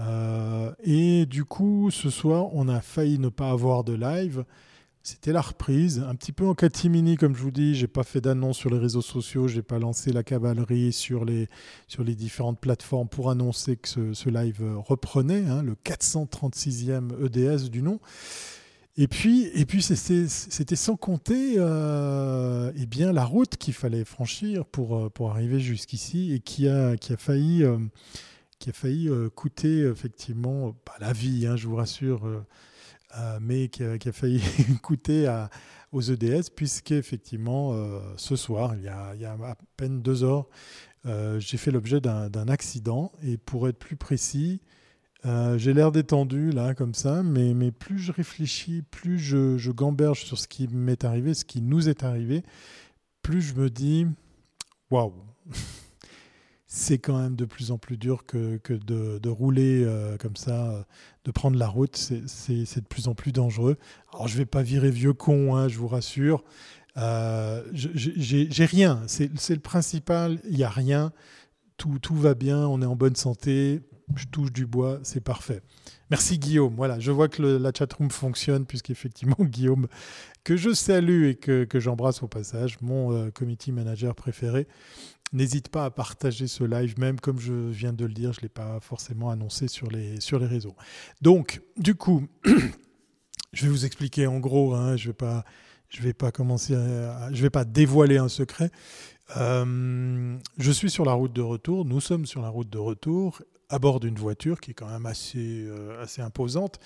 Euh, 0.00 0.72
et 0.82 1.26
du 1.26 1.44
coup, 1.44 1.90
ce 1.92 2.10
soir, 2.10 2.48
on 2.52 2.68
a 2.68 2.80
failli 2.80 3.20
ne 3.20 3.28
pas 3.28 3.50
avoir 3.50 3.84
de 3.84 3.92
live. 3.92 4.44
C'était 5.06 5.32
la 5.32 5.42
reprise, 5.42 6.02
un 6.08 6.14
petit 6.14 6.32
peu 6.32 6.46
en 6.46 6.54
catimini, 6.54 7.16
comme 7.18 7.36
je 7.36 7.42
vous 7.42 7.50
dis. 7.50 7.74
J'ai 7.74 7.86
pas 7.86 8.04
fait 8.04 8.22
d'annonce 8.22 8.56
sur 8.56 8.70
les 8.70 8.78
réseaux 8.78 9.02
sociaux, 9.02 9.48
j'ai 9.48 9.60
pas 9.60 9.78
lancé 9.78 10.12
la 10.12 10.22
cavalerie 10.22 10.94
sur 10.94 11.26
les, 11.26 11.50
sur 11.88 12.02
les 12.04 12.14
différentes 12.14 12.58
plateformes 12.58 13.06
pour 13.06 13.30
annoncer 13.30 13.76
que 13.76 14.14
ce, 14.14 14.30
live 14.30 14.62
reprenait, 14.78 15.44
hein, 15.44 15.62
le 15.62 15.74
436e 15.74 17.22
EDS 17.22 17.68
du 17.68 17.82
nom. 17.82 18.00
Et 18.96 19.06
puis, 19.06 19.50
et 19.52 19.66
puis 19.66 19.82
c'était 19.82 20.74
sans 20.74 20.96
compter 20.96 21.56
euh, 21.58 22.72
eh 22.74 22.86
bien, 22.86 23.12
la 23.12 23.26
route 23.26 23.58
qu'il 23.58 23.74
fallait 23.74 24.06
franchir 24.06 24.64
pour, 24.64 24.96
euh, 24.96 25.10
pour 25.10 25.30
arriver 25.32 25.60
jusqu'ici 25.60 26.32
et 26.32 26.40
qui 26.40 26.66
a, 26.66 26.96
qui 26.96 27.12
a 27.12 27.18
failli, 27.18 27.62
euh, 27.62 27.76
qui 28.58 28.70
a 28.70 28.72
failli 28.72 29.10
coûter 29.34 29.80
effectivement 29.80 30.74
bah, 30.86 30.94
la 30.98 31.12
vie, 31.12 31.46
hein, 31.46 31.56
je 31.56 31.68
vous 31.68 31.76
rassure 31.76 32.22
euh, 33.18 33.38
mais 33.40 33.68
qui 33.68 33.82
a, 33.82 34.12
failli 34.12 34.42
coûter 34.82 35.32
aux 35.92 36.00
EDS, 36.00 36.50
puisqu'effectivement, 36.54 37.72
euh, 37.74 38.00
ce 38.16 38.36
soir, 38.36 38.74
il 38.76 38.82
y, 38.82 38.88
a, 38.88 39.32
à 39.32 39.56
peine 39.76 40.02
deux 40.02 40.24
heures, 40.24 40.48
euh, 41.06 41.38
j'ai 41.38 41.56
fait 41.56 41.70
l'objet 41.70 42.00
d'un 42.00 42.48
accident. 42.48 43.12
Et 43.22 43.36
pour 43.36 43.68
être 43.68 43.78
plus 43.78 43.96
précis, 43.96 44.60
j'ai 45.56 45.72
l'air 45.72 45.90
détendu 45.90 46.50
là, 46.50 46.74
comme 46.74 46.94
ça, 46.94 47.22
mais, 47.22 47.70
plus 47.70 47.98
je 47.98 48.12
réfléchis, 48.12 48.82
plus 48.82 49.18
je, 49.18 49.56
je 49.56 49.70
gamberge 49.70 50.24
sur 50.24 50.38
ce 50.38 50.48
qui 50.48 50.68
m'est 50.68 51.04
arrivé, 51.04 51.34
ce 51.34 51.44
qui 51.44 51.62
nous 51.62 51.88
est 51.88 52.04
arrivé, 52.04 52.42
plus 53.22 53.40
je 53.40 53.54
me 53.54 53.70
dis 53.70 54.06
waouh! 54.90 55.14
c'est 56.74 56.98
quand 56.98 57.16
même 57.16 57.36
de 57.36 57.44
plus 57.44 57.70
en 57.70 57.78
plus 57.78 57.96
dur 57.96 58.26
que, 58.26 58.58
de, 58.66 59.28
rouler 59.28 59.84
euh, 59.84 60.16
comme 60.16 60.34
ça, 60.34 60.84
de 61.24 61.30
prendre 61.30 61.58
la 61.58 61.68
route, 61.68 61.96
c'est 61.96 62.80
de 62.80 62.86
plus 62.86 63.08
en 63.08 63.14
plus 63.14 63.32
dangereux. 63.32 63.78
Alors 64.12 64.28
je 64.28 64.34
ne 64.34 64.38
vais 64.38 64.46
pas 64.46 64.62
virer 64.62 64.90
vieux 64.90 65.14
con, 65.14 65.56
hein, 65.56 65.68
je 65.68 65.78
vous 65.78 65.88
rassure. 65.88 66.44
Euh, 66.96 67.62
J'ai 67.72 68.64
rien, 68.66 69.02
c'est 69.06 69.30
le 69.50 69.60
principal, 69.60 70.38
il 70.48 70.56
n'y 70.56 70.64
a 70.64 70.68
rien, 70.68 71.12
tout, 71.76 71.98
tout 71.98 72.14
va 72.14 72.34
bien, 72.34 72.66
on 72.66 72.80
est 72.82 72.86
en 72.86 72.94
bonne 72.94 73.16
santé, 73.16 73.80
je 74.16 74.26
touche 74.26 74.52
du 74.52 74.66
bois, 74.66 75.00
c'est 75.02 75.22
parfait. 75.22 75.62
Merci 76.10 76.38
Guillaume. 76.38 76.74
Voilà, 76.76 77.00
je 77.00 77.10
vois 77.10 77.28
que 77.28 77.42
le, 77.42 77.58
la 77.58 77.72
chatroom 77.76 78.10
fonctionne, 78.10 78.66
puisqu'effectivement, 78.66 79.36
Guillaume, 79.40 79.88
que 80.44 80.56
je 80.56 80.72
salue 80.72 81.24
et 81.24 81.34
que, 81.34 81.66
j'embrasse 81.80 82.22
au 82.22 82.28
passage, 82.28 82.80
mon 82.80 83.12
euh, 83.12 83.30
committee 83.30 83.72
manager 83.72 84.14
préféré, 84.14 84.66
N'hésite 85.32 85.68
pas 85.68 85.86
à 85.86 85.90
partager 85.90 86.46
ce 86.46 86.62
live, 86.62 86.96
même 86.96 87.18
comme 87.18 87.40
je 87.40 87.52
viens 87.52 87.92
de 87.92 88.04
le 88.04 88.12
dire, 88.12 88.32
je 88.32 88.38
ne 88.38 88.42
l'ai 88.42 88.48
pas 88.48 88.78
forcément 88.78 89.30
annoncé 89.30 89.66
sur 89.66 89.90
les, 89.90 90.20
sur 90.20 90.38
les 90.38 90.46
réseaux. 90.46 90.76
Donc, 91.22 91.60
du 91.76 91.96
coup, 91.96 92.28
je 93.52 93.64
vais 93.64 93.68
vous 93.68 93.84
expliquer 93.84 94.28
en 94.28 94.38
gros, 94.38 94.74
hein, 94.74 94.96
je 94.96 95.08
ne 95.08 95.08
vais, 95.08 95.16
pas, 95.16 95.44
vais 96.00 96.12
pas 96.12 96.30
commencer 96.30 96.74
je 97.32 97.42
vais 97.42 97.50
pas 97.50 97.64
dévoiler 97.64 98.16
un 98.16 98.28
secret. 98.28 98.70
Euh, 99.36 100.36
je 100.58 100.70
suis 100.70 100.90
sur 100.90 101.04
la 101.04 101.14
route 101.14 101.32
de 101.32 101.42
retour, 101.42 101.84
nous 101.84 102.00
sommes 102.00 102.26
sur 102.26 102.40
la 102.40 102.48
route 102.48 102.70
de 102.70 102.78
retour 102.78 103.42
à 103.70 103.80
bord 103.80 103.98
d'une 103.98 104.14
voiture 104.14 104.60
qui 104.60 104.70
est 104.70 104.74
quand 104.74 104.88
même 104.88 105.06
assez, 105.06 105.64
euh, 105.66 106.00
assez 106.00 106.22
imposante. 106.22 106.78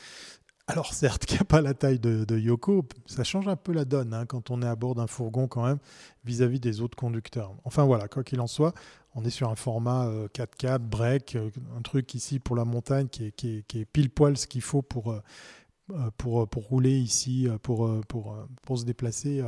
Alors 0.71 0.93
certes, 0.93 1.25
qu'il 1.25 1.37
n'y 1.37 1.41
a 1.41 1.45
pas 1.45 1.63
la 1.63 1.73
taille 1.73 1.99
de, 1.99 2.39
Yoko, 2.39 2.85
ça 3.07 3.25
change 3.25 3.49
un 3.49 3.57
peu 3.57 3.73
la 3.73 3.87
donne 3.87 4.13
hein, 4.13 4.27
quand 4.27 4.51
on 4.51 4.61
est 4.61 4.67
à 4.67 4.77
bord 4.77 4.95
d'un 4.95 5.07
fourgon 5.07 5.49
quand 5.49 5.65
même 5.65 5.79
vis-à-vis 6.27 6.61
des 6.61 6.83
autres 6.83 6.97
conducteurs. 6.97 7.55
Enfin 7.65 7.85
voilà, 7.85 8.07
quoi 8.07 8.23
qu'il 8.23 8.39
en 8.43 8.47
soit, 8.47 8.75
on 9.15 9.25
est 9.25 9.31
sur 9.31 9.49
un 9.49 9.55
format 9.55 10.07
4x4, 10.35 10.75
euh, 10.75 10.79
break, 10.79 11.37
euh, 11.37 11.51
un 11.75 11.81
truc 11.81 12.15
ici 12.15 12.39
pour 12.39 12.55
la 12.55 12.67
montagne 12.67 13.09
qui 13.09 13.25
est, 13.25 13.85
pile 13.87 14.11
poil 14.11 14.37
ce 14.37 14.47
qu'il 14.47 14.61
faut 14.61 14.83
pour, 14.83 15.13
euh, 15.13 16.11
rouler 16.55 16.99
ici, 16.99 17.49
pour, 17.63 17.91
pour, 18.07 18.79
se 18.79 18.85
déplacer 18.85 19.43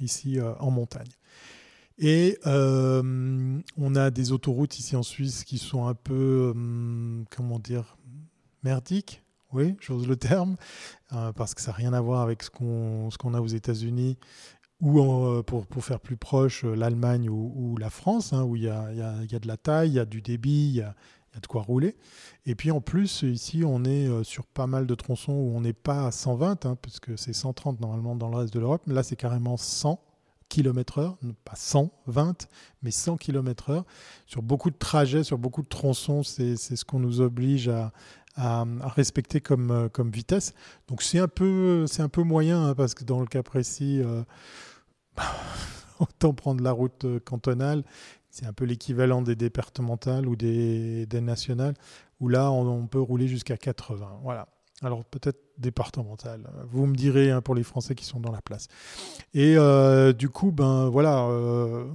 ici 0.00 0.38
en 0.40 0.70
montagne. 0.70 1.10
Et 1.98 2.38
on 2.46 3.94
a 3.94 4.10
des 4.10 4.32
autoroutes 4.32 4.78
ici 4.78 4.96
en 4.96 5.02
Suisse 5.02 5.44
qui 5.44 5.58
sont 5.58 5.86
un 5.86 5.94
peu, 5.94 6.54
comment 7.30 7.58
dire, 7.58 7.98
merdiques. 8.62 9.23
Oui, 9.54 9.76
j'ose 9.80 10.08
le 10.08 10.16
terme, 10.16 10.56
euh, 11.12 11.32
parce 11.32 11.54
que 11.54 11.60
ça 11.60 11.70
n'a 11.70 11.76
rien 11.76 11.92
à 11.92 12.00
voir 12.00 12.22
avec 12.22 12.42
ce 12.42 12.50
qu'on 12.50 13.08
qu'on 13.18 13.34
a 13.34 13.40
aux 13.40 13.46
États-Unis 13.46 14.18
ou 14.80 15.42
pour, 15.46 15.66
pour, 15.66 15.84
faire 15.84 16.00
plus 16.00 16.16
proche 16.16 16.64
l'Allemagne 16.64 17.30
ou, 17.30 17.76
la 17.78 17.88
France, 17.88 18.32
hein, 18.32 18.42
où 18.42 18.56
il 18.56 18.64
y 18.64 18.68
a, 18.68 18.92
y, 18.92 19.00
a, 19.00 19.14
y 19.24 19.34
a, 19.34 19.38
de 19.38 19.46
la 19.46 19.56
taille, 19.56 19.90
il 19.90 19.94
y 19.94 19.98
a 19.98 20.04
du 20.04 20.20
débit, 20.20 20.68
il 20.68 20.74
y 20.74 20.80
a, 20.82 20.94
y 21.34 21.36
a 21.36 21.40
de 21.40 21.46
quoi 21.46 21.62
rouler. 21.62 21.96
Et 22.46 22.54
puis 22.54 22.70
en 22.70 22.80
plus, 22.80 23.22
ici, 23.22 23.62
on 23.64 23.84
est 23.84 24.08
euh, 24.08 24.24
sur 24.24 24.46
pas 24.46 24.66
mal 24.66 24.86
de 24.86 24.94
tronçons 24.94 25.32
où 25.32 25.56
on 25.56 25.60
n'est 25.60 25.72
pas 25.72 26.06
à 26.06 26.10
120, 26.10 26.66
hein, 26.66 26.76
puisque 26.82 27.16
c'est 27.16 27.32
130 27.32 27.80
normalement 27.80 28.16
dans 28.16 28.28
le 28.28 28.36
reste 28.36 28.52
de 28.52 28.60
l'Europe. 28.60 28.82
Mais 28.86 28.94
là, 28.94 29.02
c'est 29.02 29.16
carrément 29.16 29.56
100 29.56 30.00
km/h, 30.48 31.16
pas 31.44 31.56
120, 31.56 32.48
mais 32.82 32.90
100 32.90 33.16
km/h. 33.16 33.84
Sur 34.26 34.42
beaucoup 34.42 34.70
de 34.70 34.76
trajets, 34.76 35.24
sur 35.24 35.38
beaucoup 35.38 35.62
de 35.62 35.68
tronçons, 35.68 36.22
c'est 36.22 36.56
ce 36.56 36.84
qu'on 36.84 37.00
nous 37.00 37.20
oblige 37.20 37.68
à, 37.68 37.92
à, 38.36 38.64
respecter 38.82 39.40
comme, 39.40 39.70
euh, 39.70 39.88
comme 39.88 40.10
vitesse. 40.10 40.54
Donc 40.88 41.02
c'est 41.02 41.18
un, 41.18 41.28
peu, 41.28 41.86
un 41.98 42.08
peu 42.08 42.22
moyen, 42.22 42.68
hein, 42.68 42.74
parce 42.74 42.94
que 42.94 43.04
dans 43.04 43.20
le 43.20 43.26
cas 43.26 43.42
précis, 43.42 44.00
euh, 44.02 44.22
autant 46.00 46.34
prendre 46.34 46.62
la 46.62 46.72
route 46.72 47.06
cantonale 47.24 47.84
c'est 48.34 48.46
un 48.46 48.52
peu 48.52 48.64
l'équivalent 48.64 49.22
des 49.22 49.36
départementales 49.36 50.26
ou 50.26 50.34
des, 50.34 51.06
nationales, 51.22 51.74
où 52.18 52.28
là, 52.28 52.50
on, 52.50 52.88
peut 52.88 53.00
rouler 53.00 53.28
jusqu'à 53.28 53.56
80. 53.56 54.18
Voilà. 54.24 54.48
Alors 54.82 55.04
peut-être 55.04 55.38
départemental. 55.56 56.50
Vous 56.68 56.86
me 56.86 56.96
direz 56.96 57.30
hein, 57.30 57.40
pour 57.40 57.54
les 57.54 57.62
Français 57.62 57.94
qui 57.94 58.04
sont 58.04 58.18
dans 58.18 58.32
la 58.32 58.42
place. 58.42 58.66
Et 59.34 59.56
euh, 59.56 60.12
du 60.12 60.28
coup, 60.28 60.50
ben 60.50 60.88
voilà, 60.88 61.26
euh, 61.28 61.86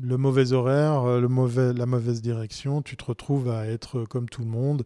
le 0.00 0.16
mauvais 0.16 0.52
horaire, 0.52 1.18
le 1.18 1.26
mauvais, 1.26 1.72
la 1.72 1.86
mauvaise 1.86 2.22
direction, 2.22 2.80
tu 2.80 2.96
te 2.96 3.04
retrouves 3.04 3.50
à 3.50 3.66
être 3.66 4.04
comme 4.04 4.28
tout 4.28 4.42
le 4.42 4.48
monde. 4.48 4.84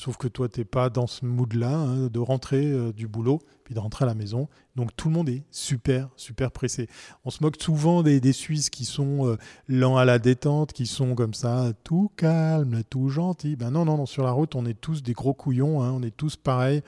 Sauf 0.00 0.16
que 0.16 0.28
toi, 0.28 0.48
tu 0.48 0.60
n'es 0.60 0.64
pas 0.64 0.88
dans 0.88 1.06
ce 1.06 1.26
mood-là 1.26 1.76
hein, 1.76 2.06
de 2.06 2.18
rentrer 2.18 2.64
euh, 2.64 2.90
du 2.90 3.06
boulot, 3.06 3.38
puis 3.64 3.74
de 3.74 3.80
rentrer 3.80 4.06
à 4.06 4.08
la 4.08 4.14
maison. 4.14 4.48
Donc 4.74 4.96
tout 4.96 5.08
le 5.08 5.14
monde 5.14 5.28
est 5.28 5.42
super, 5.50 6.08
super 6.16 6.52
pressé. 6.52 6.88
On 7.26 7.30
se 7.30 7.42
moque 7.42 7.60
souvent 7.60 8.02
des, 8.02 8.32
Suisses 8.32 8.70
qui 8.70 8.86
sont 8.86 9.26
euh, 9.28 9.36
lents 9.68 9.98
à 9.98 10.06
la 10.06 10.18
détente, 10.18 10.72
qui 10.72 10.86
sont 10.86 11.14
comme 11.14 11.34
ça, 11.34 11.74
tout 11.84 12.10
calme, 12.16 12.82
tout 12.88 13.10
gentil. 13.10 13.56
Ben 13.56 13.70
non, 13.70 13.84
non, 13.84 13.98
non, 13.98 14.06
sur 14.06 14.24
la 14.24 14.30
route, 14.30 14.54
on 14.54 14.64
est 14.64 14.80
tous 14.80 15.02
des 15.02 15.12
gros 15.12 15.34
couillons, 15.34 15.82
hein, 15.82 15.92
on 15.94 16.02
est 16.02 16.16
tous 16.16 16.34
pareils, 16.34 16.82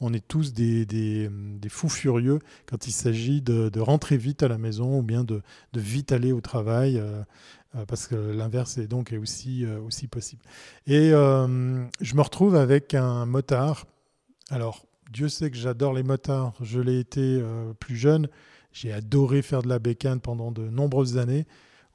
on 0.00 0.12
est 0.12 0.28
tous 0.28 0.52
des, 0.52 0.84
des, 0.84 1.30
fous 1.70 1.88
furieux 1.88 2.38
quand 2.66 2.86
il 2.86 2.92
s'agit 2.92 3.40
de, 3.40 3.80
rentrer 3.80 4.18
vite 4.18 4.42
à 4.42 4.48
la 4.48 4.58
maison 4.58 4.98
ou 4.98 5.02
bien 5.02 5.24
de, 5.24 5.40
de 5.72 5.80
vite 5.80 6.12
aller 6.12 6.32
au 6.32 6.42
travail. 6.42 6.98
Euh, 6.98 7.02
euh, 7.08 7.22
parce 7.86 8.06
que 8.06 8.14
l'inverse 8.14 8.78
est 8.78 8.86
donc 8.86 9.14
aussi, 9.20 9.64
euh, 9.64 9.80
aussi 9.80 10.08
possible. 10.08 10.42
Et 10.86 11.12
euh, 11.12 11.84
je 12.00 12.14
me 12.14 12.20
retrouve 12.22 12.56
avec 12.56 12.94
un 12.94 13.26
motard. 13.26 13.86
Alors, 14.50 14.86
Dieu 15.10 15.28
sait 15.28 15.50
que 15.50 15.56
j'adore 15.56 15.92
les 15.92 16.02
motards. 16.02 16.54
Je 16.60 16.80
l'ai 16.80 16.98
été 16.98 17.42
plus 17.80 17.96
jeune. 17.96 18.28
J'ai 18.72 18.92
adoré 18.92 19.42
faire 19.42 19.62
de 19.62 19.68
la 19.68 19.78
bécane 19.78 20.20
pendant 20.20 20.52
de 20.52 20.68
nombreuses 20.68 21.16
années. 21.18 21.46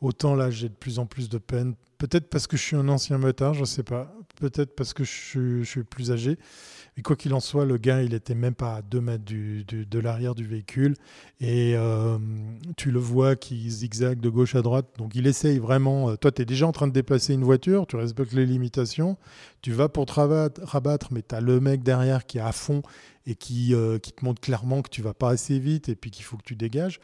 Autant 0.01 0.35
là, 0.35 0.49
j'ai 0.49 0.69
de 0.69 0.73
plus 0.73 0.99
en 0.99 1.05
plus 1.05 1.29
de 1.29 1.37
peine. 1.37 1.75
Peut-être 1.97 2.29
parce 2.29 2.47
que 2.47 2.57
je 2.57 2.61
suis 2.61 2.75
un 2.75 2.89
ancien 2.89 3.17
motard, 3.17 3.53
je 3.53 3.61
ne 3.61 3.65
sais 3.65 3.83
pas. 3.83 4.13
Peut-être 4.39 4.75
parce 4.75 4.93
que 4.93 5.03
je 5.03 5.63
suis 5.63 5.83
plus 5.83 6.11
âgé. 6.11 6.37
Mais 6.95 7.01
quoi 7.03 7.15
qu'il 7.15 7.33
en 7.33 7.39
soit, 7.39 7.65
le 7.65 7.77
gars, 7.77 8.03
il 8.03 8.13
était 8.13 8.35
même 8.35 8.53
pas 8.53 8.75
à 8.75 8.81
2 8.81 9.01
mètres 9.01 9.23
de 9.25 9.99
l'arrière 9.99 10.35
du 10.35 10.45
véhicule. 10.45 10.95
Et 11.41 11.73
euh, 11.75 12.19
tu 12.77 12.91
le 12.91 12.99
vois 12.99 13.35
qui 13.35 13.69
zigzague 13.69 14.19
de 14.19 14.29
gauche 14.29 14.55
à 14.55 14.61
droite. 14.61 14.87
Donc 14.97 15.15
il 15.15 15.25
essaye 15.25 15.57
vraiment. 15.57 16.11
Euh, 16.11 16.15
toi, 16.15 16.31
tu 16.31 16.43
es 16.43 16.45
déjà 16.45 16.67
en 16.67 16.71
train 16.71 16.87
de 16.87 16.93
déplacer 16.93 17.33
une 17.33 17.43
voiture, 17.43 17.87
tu 17.87 17.95
respectes 17.95 18.33
les 18.33 18.45
limitations. 18.45 19.17
Tu 19.61 19.71
vas 19.71 19.89
pour 19.89 20.05
te 20.05 20.13
rabattre, 20.13 21.07
mais 21.11 21.23
tu 21.27 21.33
as 21.33 21.41
le 21.41 21.59
mec 21.59 21.81
derrière 21.81 22.25
qui 22.25 22.37
est 22.37 22.41
à 22.41 22.51
fond 22.51 22.83
et 23.25 23.35
qui, 23.35 23.73
euh, 23.73 23.97
qui 23.97 24.11
te 24.11 24.23
montre 24.23 24.41
clairement 24.41 24.81
que 24.81 24.89
tu 24.89 25.01
vas 25.01 25.13
pas 25.13 25.29
assez 25.29 25.57
vite 25.57 25.89
et 25.89 25.95
puis 25.95 26.11
qu'il 26.11 26.25
faut 26.25 26.37
que 26.37 26.43
tu 26.43 26.55
dégages. 26.55 26.99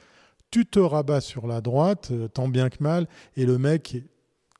Tu 0.51 0.65
te 0.65 0.79
rabats 0.79 1.21
sur 1.21 1.47
la 1.47 1.61
droite, 1.61 2.11
tant 2.33 2.47
bien 2.47 2.69
que 2.69 2.81
mal, 2.81 3.07
et 3.37 3.45
le 3.45 3.59
mec 3.59 4.03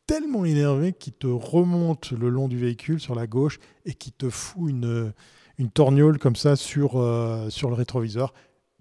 tellement 0.09 0.43
énervé 0.43 0.91
qu'il 0.91 1.13
te 1.13 1.27
remonte 1.27 2.13
le 2.13 2.29
long 2.29 2.47
du 2.47 2.57
véhicule 2.57 2.99
sur 2.99 3.13
la 3.13 3.27
gauche 3.27 3.59
et 3.85 3.93
qui 3.93 4.11
te 4.11 4.27
fout 4.31 4.71
une, 4.71 5.13
une 5.59 5.69
comme 6.17 6.35
ça 6.35 6.55
sur, 6.55 6.99
euh, 6.99 7.51
sur 7.51 7.69
le 7.69 7.75
rétroviseur 7.75 8.33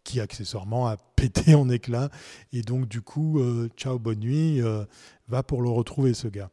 qui 0.05 0.21
accessoirement 0.21 0.87
a 0.87 0.97
pété 1.17 1.55
en 1.55 1.69
éclats. 1.69 2.09
Et 2.55 2.63
donc 2.63 2.89
du 2.89 3.03
coup, 3.03 3.41
euh, 3.41 3.69
ciao, 3.77 3.99
bonne 3.99 4.21
nuit, 4.21 4.63
euh, 4.63 4.87
va 5.29 5.43
pour 5.43 5.61
le 5.61 5.69
retrouver 5.69 6.15
ce 6.15 6.29
gars. 6.29 6.49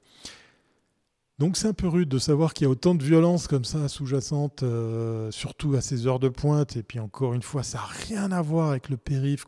Donc 1.37 1.57
c'est 1.57 1.67
un 1.67 1.73
peu 1.73 1.89
rude 1.89 2.07
de 2.07 2.17
savoir 2.17 2.53
qu'il 2.53 2.63
y 2.63 2.67
a 2.67 2.69
autant 2.69 2.95
de 2.95 3.03
violence 3.03 3.47
comme 3.47 3.65
ça 3.65 3.89
sous-jacente, 3.89 4.63
euh, 4.63 5.29
surtout 5.31 5.75
à 5.75 5.81
ces 5.81 6.07
heures 6.07 6.19
de 6.19 6.29
pointe. 6.29 6.77
Et 6.77 6.83
puis 6.83 6.99
encore 6.99 7.33
une 7.33 7.41
fois, 7.41 7.61
ça 7.61 7.79
n'a 7.79 7.85
rien 8.07 8.31
à 8.31 8.41
voir 8.41 8.69
avec 8.69 8.87
le 8.87 8.95
périph 8.95 9.45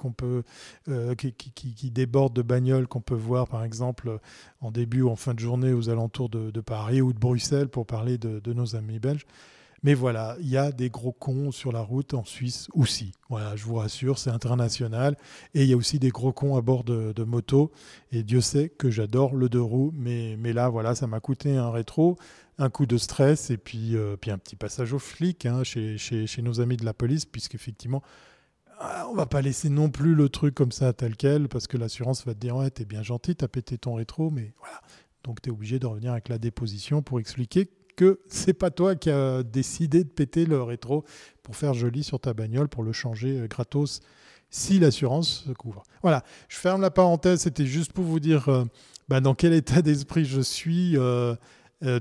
euh, 0.89 1.15
qui, 1.15 1.91
déborde 1.91 2.33
de 2.33 2.41
bagnoles 2.41 2.87
qu'on 2.87 2.99
peut 2.99 3.15
voir 3.15 3.47
par 3.47 3.63
exemple 3.63 4.19
en 4.59 4.71
début 4.71 5.03
ou 5.03 5.09
en 5.09 5.15
fin 5.15 5.33
de 5.33 5.39
journée 5.39 5.71
aux 5.71 5.89
alentours 5.89 6.27
de, 6.27 6.59
Paris 6.59 6.99
ou 6.99 7.13
de 7.13 7.19
Bruxelles 7.19 7.69
pour 7.69 7.85
parler 7.85 8.17
de 8.17 8.53
nos 8.53 8.75
amis 8.75 8.99
belges. 8.99 9.25
Mais 9.83 9.93
voilà, 9.93 10.35
il 10.39 10.49
y 10.49 10.57
a 10.57 10.71
des 10.71 10.89
gros 10.89 11.11
cons 11.11 11.51
sur 11.51 11.71
la 11.71 11.81
route 11.81 12.13
en 12.13 12.25
Suisse 12.25 12.67
aussi. 12.73 13.11
Voilà, 13.29 13.55
je 13.55 13.63
vous 13.63 13.75
rassure, 13.75 14.17
c'est 14.17 14.29
international. 14.29 15.15
Et 15.53 15.63
il 15.63 15.69
y 15.69 15.73
a 15.73 15.77
aussi 15.77 15.99
des 15.99 16.09
gros 16.09 16.33
cons 16.33 16.57
à 16.57 16.61
bord 16.61 16.83
de, 16.83 17.23
moto. 17.23 17.71
Et 18.11 18.23
Dieu 18.23 18.41
sait 18.41 18.69
que 18.69 18.89
j'adore 18.89 19.35
le 19.35 19.49
deux 19.49 19.61
roues. 19.61 19.91
Mais, 19.95 20.35
mais 20.37 20.53
là, 20.53 20.69
voilà, 20.69 20.95
ça 20.95 21.07
m'a 21.07 21.19
coûté 21.19 21.55
un 21.55 21.69
rétro, 21.69 22.17
un 22.57 22.69
coup 22.69 22.85
de 22.85 22.97
stress 22.97 23.49
et 23.51 23.57
puis, 23.57 23.95
euh, 23.95 24.17
puis 24.17 24.31
un 24.31 24.37
petit 24.37 24.55
passage 24.55 24.93
au 24.93 24.99
flic 24.99 25.45
hein, 25.45 25.63
chez, 25.63 25.97
chez, 25.97 26.25
chez, 26.25 26.41
nos 26.41 26.59
amis 26.59 26.77
de 26.77 26.85
la 26.85 26.93
police, 26.93 27.25
puisqu'effectivement, 27.25 28.01
ah, 28.79 29.07
on 29.09 29.15
va 29.15 29.25
pas 29.25 29.41
laisser 29.41 29.69
non 29.69 29.89
plus 29.89 30.15
le 30.15 30.29
truc 30.29 30.55
comme 30.55 30.71
ça 30.71 30.93
tel 30.93 31.15
quel, 31.15 31.47
parce 31.47 31.67
que 31.67 31.77
l'assurance 31.77 32.25
va 32.25 32.33
te 32.33 32.39
dire 32.39 32.55
Ouais, 32.55 32.69
t'es 32.69 32.85
bien 32.85 33.03
gentil, 33.03 33.35
t'as 33.35 33.47
pété 33.47 33.77
ton 33.77 33.95
rétro, 33.95 34.31
mais 34.31 34.53
voilà. 34.59 34.81
Donc 35.23 35.41
tu 35.41 35.49
es 35.49 35.51
obligé 35.51 35.77
de 35.79 35.85
revenir 35.85 36.11
avec 36.11 36.29
la 36.29 36.37
déposition 36.37 37.01
pour 37.01 37.19
expliquer 37.19 37.69
que 37.97 38.21
c'est 38.27 38.53
pas 38.53 38.71
toi 38.71 38.95
qui 38.95 39.09
as 39.09 39.43
décidé 39.43 40.05
de 40.05 40.09
péter 40.09 40.45
le 40.45 40.63
rétro 40.63 41.03
pour 41.43 41.57
faire 41.57 41.73
joli 41.73 42.03
sur 42.03 42.21
ta 42.21 42.33
bagnole, 42.33 42.69
pour 42.69 42.83
le 42.83 42.93
changer 42.93 43.39
euh, 43.39 43.47
gratos 43.47 43.99
si 44.49 44.79
l'assurance 44.79 45.43
se 45.45 45.51
couvre. 45.51 45.83
Voilà, 46.03 46.23
je 46.47 46.55
ferme 46.55 46.81
la 46.81 46.91
parenthèse, 46.91 47.41
c'était 47.41 47.65
juste 47.65 47.91
pour 47.91 48.05
vous 48.05 48.21
dire 48.21 48.47
euh, 48.47 48.63
bah, 49.09 49.19
dans 49.19 49.35
quel 49.35 49.51
état 49.51 49.81
d'esprit 49.81 50.23
je 50.23 50.39
suis. 50.39 50.95
Euh, 50.95 51.35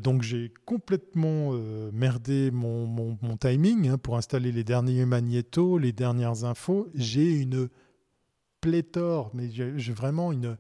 donc 0.03 0.23
j'ai 0.23 0.55
complètement 0.65 1.53
merdé 1.93 2.51
mon, 2.51 3.19
timing 3.39 3.91
hein, 3.91 3.99
pour 3.99 4.17
installer 4.17 4.51
les 4.51 4.65
derniers 4.65 5.05
magnétos, 5.05 5.77
les 5.77 5.93
dernières 5.93 6.45
infos. 6.45 6.89
J'ai 6.95 7.31
une 7.31 7.69
pléthore, 8.63 9.31
mais 9.35 9.51
j'ai 9.51 9.93
vraiment 9.93 10.33
une, 10.33 10.57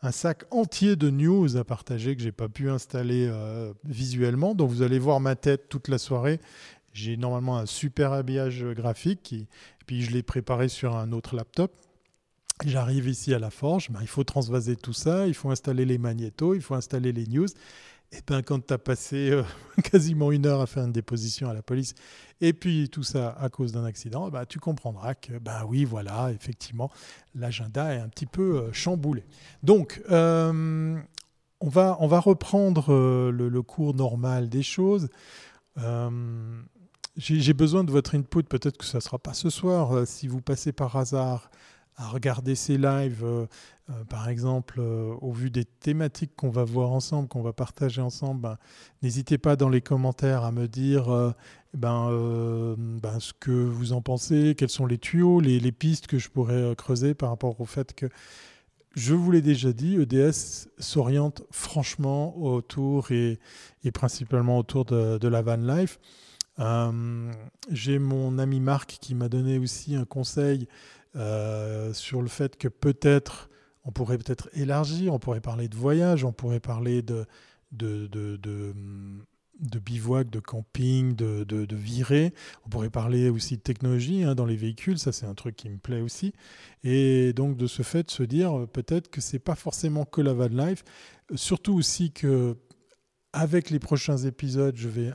un 0.00 0.12
sac 0.12 0.44
entier 0.50 0.96
de 0.96 1.10
news 1.10 1.56
à 1.56 1.64
partager 1.64 2.14
que 2.14 2.22
j'ai 2.22 2.32
pas 2.32 2.48
pu 2.48 2.70
installer 2.70 3.28
euh, 3.30 3.72
visuellement. 3.84 4.54
Donc 4.54 4.70
vous 4.70 4.82
allez 4.82 4.98
voir 4.98 5.20
ma 5.20 5.34
tête 5.34 5.68
toute 5.68 5.88
la 5.88 5.98
soirée. 5.98 6.40
J'ai 6.92 7.16
normalement 7.16 7.58
un 7.58 7.66
super 7.66 8.12
habillage 8.12 8.64
graphique, 8.64 9.32
et 9.32 9.46
puis 9.86 10.02
je 10.02 10.10
l'ai 10.10 10.22
préparé 10.22 10.68
sur 10.68 10.96
un 10.96 11.12
autre 11.12 11.36
laptop. 11.36 11.72
J'arrive 12.64 13.08
ici 13.08 13.32
à 13.34 13.38
la 13.38 13.50
forge, 13.50 13.90
ben, 13.90 14.00
il 14.00 14.08
faut 14.08 14.24
transvaser 14.24 14.74
tout 14.74 14.92
ça, 14.92 15.28
il 15.28 15.34
faut 15.34 15.50
installer 15.50 15.84
les 15.84 15.98
magnétos, 15.98 16.54
il 16.54 16.60
faut 16.60 16.74
installer 16.74 17.12
les 17.12 17.26
news. 17.26 17.46
Et 18.10 18.20
ben 18.26 18.42
quand 18.42 18.66
tu 18.66 18.72
as 18.72 18.78
passé 18.78 19.30
euh, 19.30 19.42
quasiment 19.82 20.32
une 20.32 20.46
heure 20.46 20.60
à 20.60 20.66
faire 20.66 20.84
une 20.84 20.92
déposition 20.92 21.48
à 21.50 21.54
la 21.54 21.62
police, 21.62 21.94
et 22.40 22.52
puis 22.52 22.88
tout 22.88 23.02
ça 23.02 23.36
à 23.38 23.48
cause 23.50 23.72
d'un 23.72 23.84
accident, 23.84 24.30
bah, 24.30 24.46
tu 24.46 24.58
comprendras 24.58 25.14
que, 25.14 25.38
ben 25.38 25.64
oui, 25.66 25.84
voilà, 25.84 26.32
effectivement, 26.32 26.90
l'agenda 27.34 27.94
est 27.94 27.98
un 27.98 28.08
petit 28.08 28.26
peu 28.26 28.56
euh, 28.56 28.72
chamboulé. 28.72 29.24
Donc, 29.62 30.02
euh, 30.10 30.98
on, 31.60 31.68
va, 31.68 31.98
on 32.00 32.06
va 32.06 32.20
reprendre 32.20 32.94
le, 33.30 33.62
cours 33.62 33.94
normal 33.94 34.48
des 34.48 34.62
choses. 34.62 35.08
J'ai 37.16 37.52
besoin 37.52 37.84
de 37.84 37.90
votre 37.90 38.14
input, 38.14 38.44
peut-être 38.44 38.78
que 38.78 38.84
ça 38.84 38.98
ne 38.98 39.02
sera 39.02 39.18
pas 39.18 39.34
ce 39.34 39.50
soir, 39.50 40.06
si 40.06 40.28
vous 40.28 40.40
passez 40.40 40.72
par 40.72 40.96
hasard 40.96 41.50
à 41.98 42.06
regarder 42.06 42.54
ces 42.54 42.78
lives, 42.78 43.24
euh, 43.24 43.46
euh, 43.90 44.04
par 44.08 44.28
exemple, 44.28 44.76
euh, 44.78 45.14
au 45.20 45.32
vu 45.32 45.50
des 45.50 45.64
thématiques 45.64 46.30
qu'on 46.36 46.48
va 46.48 46.62
voir 46.62 46.92
ensemble, 46.92 47.28
qu'on 47.28 47.42
va 47.42 47.52
partager 47.52 48.00
ensemble, 48.00 48.40
ben, 48.40 48.56
n'hésitez 49.02 49.36
pas 49.36 49.56
dans 49.56 49.68
les 49.68 49.80
commentaires 49.80 50.44
à 50.44 50.52
me 50.52 50.68
dire 50.68 51.34
ben, 51.74 52.76
ben, 53.02 53.20
ce 53.20 53.32
que 53.32 53.50
vous 53.50 53.92
en 53.92 54.00
pensez, 54.00 54.54
quels 54.56 54.68
sont 54.68 54.86
les 54.86 54.98
tuyaux, 54.98 55.40
les, 55.40 55.72
pistes 55.72 56.06
que 56.06 56.18
je 56.18 56.30
pourrais 56.30 56.74
creuser 56.76 57.14
par 57.14 57.30
rapport 57.30 57.60
au 57.60 57.66
fait 57.66 57.94
que, 57.94 58.06
je 58.94 59.14
vous 59.14 59.30
l'ai 59.30 59.42
déjà 59.42 59.72
dit, 59.72 59.96
EDS 59.96 60.68
s'oriente 60.78 61.42
franchement 61.50 62.36
autour 62.38 63.12
et, 63.12 63.38
et, 63.84 63.92
principalement 63.92 64.58
autour 64.58 64.84
de, 64.86 65.18
de 65.18 65.28
la 65.28 65.42
van 65.42 65.56
life. 65.56 65.98
J'ai 67.70 67.98
mon 67.98 68.38
ami 68.38 68.60
Marc 68.60 68.98
qui 69.00 69.14
m'a 69.14 69.28
donné 69.28 69.58
aussi 69.58 69.94
un 69.94 70.04
conseil 70.04 70.66
euh, 71.18 71.92
sur 71.92 72.22
le 72.22 72.28
fait 72.28 72.56
que 72.56 72.68
peut-être 72.68 73.50
on 73.84 73.90
pourrait 73.90 74.18
peut-être 74.18 74.50
élargir, 74.52 75.14
on 75.14 75.18
pourrait 75.18 75.40
parler 75.40 75.68
de 75.68 75.76
voyage, 75.76 76.24
on 76.24 76.32
pourrait 76.32 76.60
parler 76.60 77.00
de, 77.02 77.24
de, 77.72 78.06
de, 78.06 79.78
bivouac, 79.78 80.28
de 80.28 80.40
camping, 80.40 81.16
de, 81.16 81.44
de, 81.44 81.76
virée. 81.76 82.34
On 82.66 82.68
pourrait 82.68 82.90
parler 82.90 83.30
aussi 83.30 83.56
de 83.56 83.62
technologie 83.62 84.24
hein, 84.24 84.34
dans 84.34 84.44
les 84.44 84.56
véhicules, 84.56 84.98
ça 84.98 85.10
c'est 85.10 85.26
un 85.26 85.34
truc 85.34 85.56
qui 85.56 85.70
me 85.70 85.78
plaît 85.78 86.02
aussi. 86.02 86.34
Et 86.84 87.32
donc 87.32 87.56
de 87.56 87.66
ce 87.66 87.82
fait, 87.82 88.10
se 88.10 88.22
dire 88.22 88.66
peut-être 88.72 89.10
que 89.10 89.20
c'est 89.20 89.38
pas 89.38 89.54
forcément 89.54 90.04
que 90.04 90.20
la 90.20 90.34
van 90.34 90.48
life, 90.48 90.84
surtout 91.34 91.74
aussi 91.74 92.12
que 92.12 92.56
avec 93.32 93.70
les 93.70 93.78
prochains 93.78 94.18
épisodes, 94.18 94.76
je 94.76 94.88
vais 94.88 95.12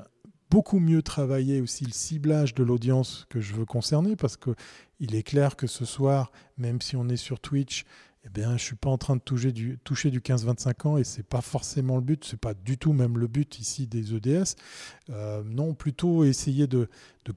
beaucoup 0.53 0.77
mieux 0.77 1.01
travailler 1.01 1.61
aussi 1.61 1.83
le 1.83 1.91
ciblage 1.91 2.53
de 2.53 2.63
l'audience 2.63 3.25
que 3.27 3.41
je 3.41 3.55
veux 3.55 3.65
concerner 3.65 4.15
parce 4.15 4.37
que 4.37 4.51
il 4.99 5.15
est 5.15 5.23
clair 5.23 5.55
que 5.55 5.65
ce 5.65 5.83
soir, 5.83 6.31
même 6.59 6.79
si 6.79 6.95
on 6.95 7.09
est 7.09 7.17
sur 7.17 7.39
Twitch, 7.39 7.85
eh 8.23 8.29
bien, 8.29 8.55
je 8.55 8.63
suis 8.63 8.75
pas 8.75 8.91
en 8.91 8.99
train 8.99 9.15
de 9.15 9.21
toucher 9.21 9.51
du, 9.51 9.79
toucher 9.83 10.11
du 10.11 10.19
15-25 10.19 10.87
ans 10.87 10.97
et 10.97 11.03
c'est 11.03 11.27
pas 11.27 11.41
forcément 11.41 11.95
le 11.95 12.03
but, 12.03 12.23
c'est 12.23 12.39
pas 12.39 12.53
du 12.53 12.77
tout 12.77 12.93
même 12.93 13.17
le 13.17 13.25
but 13.25 13.57
ici 13.57 13.87
des 13.87 14.13
EDS. 14.13 14.53
Euh, 15.09 15.41
non, 15.43 15.73
plutôt 15.73 16.23
essayer 16.23 16.67
de, 16.67 16.87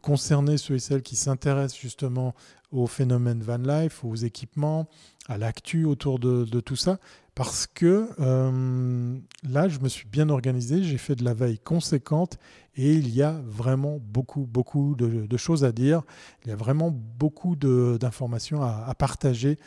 concerner 0.03 0.59
ceux 0.59 0.75
et 0.75 0.79
celles 0.79 1.03
qui 1.03 1.17
s'intéressent 1.17 1.81
justement 1.81 2.35
au 2.71 2.87
phénomène 2.87 3.43
van 3.43 3.57
life, 3.57 4.05
aux 4.05 4.15
équipements, 4.15 4.91
à 5.27 5.39
l'actu 5.39 5.87
autour 5.87 6.19
de, 6.19 6.61
tout 6.61 6.77
ça, 6.77 6.99
parce 7.37 7.66
que 7.66 8.09
euh, 8.19 9.19
là, 9.45 9.69
je 9.69 9.78
me 9.81 9.88
suis 9.88 10.09
bien 10.09 10.31
organisé, 10.31 10.83
j'ai 10.83 10.97
fait 10.97 11.14
de 11.14 11.23
la 11.23 11.35
veille 11.35 11.59
conséquente 11.59 12.38
et 12.76 12.95
il 12.95 13.14
y 13.14 13.23
a 13.23 13.43
vraiment 13.45 13.99
beaucoup, 14.00 14.47
beaucoup 14.47 14.97
de, 14.97 15.37
choses 15.37 15.62
à 15.62 15.71
dire. 15.71 16.02
Il 16.45 16.49
y 16.49 16.52
a 16.52 16.57
vraiment 16.57 16.90
beaucoup 16.90 17.55
d'informations 17.55 18.62
à, 18.62 18.87
à, 18.88 18.95
partager 18.95 19.59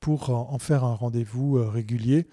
pour 0.00 0.30
en 0.30 0.58
faire 0.58 0.84
un 0.84 0.94
rendez-vous 0.94 1.58
euh, 1.58 1.68
régulier. 1.68 2.26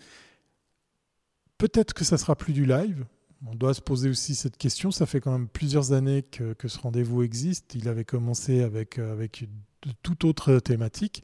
Peut-être 1.57 1.93
que 1.93 2.05
ça 2.05 2.17
sera 2.17 2.37
plus 2.37 2.53
du 2.53 2.65
live. 2.65 3.05
On 3.45 3.53
doit 3.53 3.73
se 3.73 3.81
poser 3.81 4.09
aussi 4.09 4.33
cette 4.33 4.55
question. 4.55 4.91
Ça 4.91 5.05
fait 5.05 5.19
quand 5.19 5.33
même 5.33 5.49
plusieurs 5.49 5.91
années 5.91 6.23
que, 6.23 6.55
ce 6.65 6.79
rendez-vous 6.79 7.21
existe. 7.21 7.75
Il 7.75 7.89
avait 7.89 8.05
commencé 8.05 8.61
avec, 8.61 8.97
euh, 8.97 9.11
avec 9.11 9.49
de 9.85 9.91
toute 10.03 10.23
autre 10.23 10.59
thématique. 10.59 11.21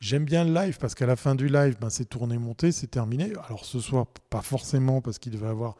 J'aime 0.00 0.24
bien 0.24 0.44
le 0.44 0.54
live 0.54 0.78
parce 0.78 0.94
qu'à 0.94 1.06
la 1.06 1.16
fin 1.16 1.34
du 1.34 1.48
live, 1.48 1.76
ben, 1.80 1.90
c'est 1.90 2.04
tourné, 2.04 2.38
monté, 2.38 2.70
c'est 2.70 2.86
terminé. 2.86 3.32
Alors 3.46 3.64
ce 3.64 3.80
soir, 3.80 4.06
pas 4.30 4.42
forcément 4.42 5.00
parce 5.00 5.18
qu'il 5.18 5.32
devait 5.32 5.48
avoir 5.48 5.76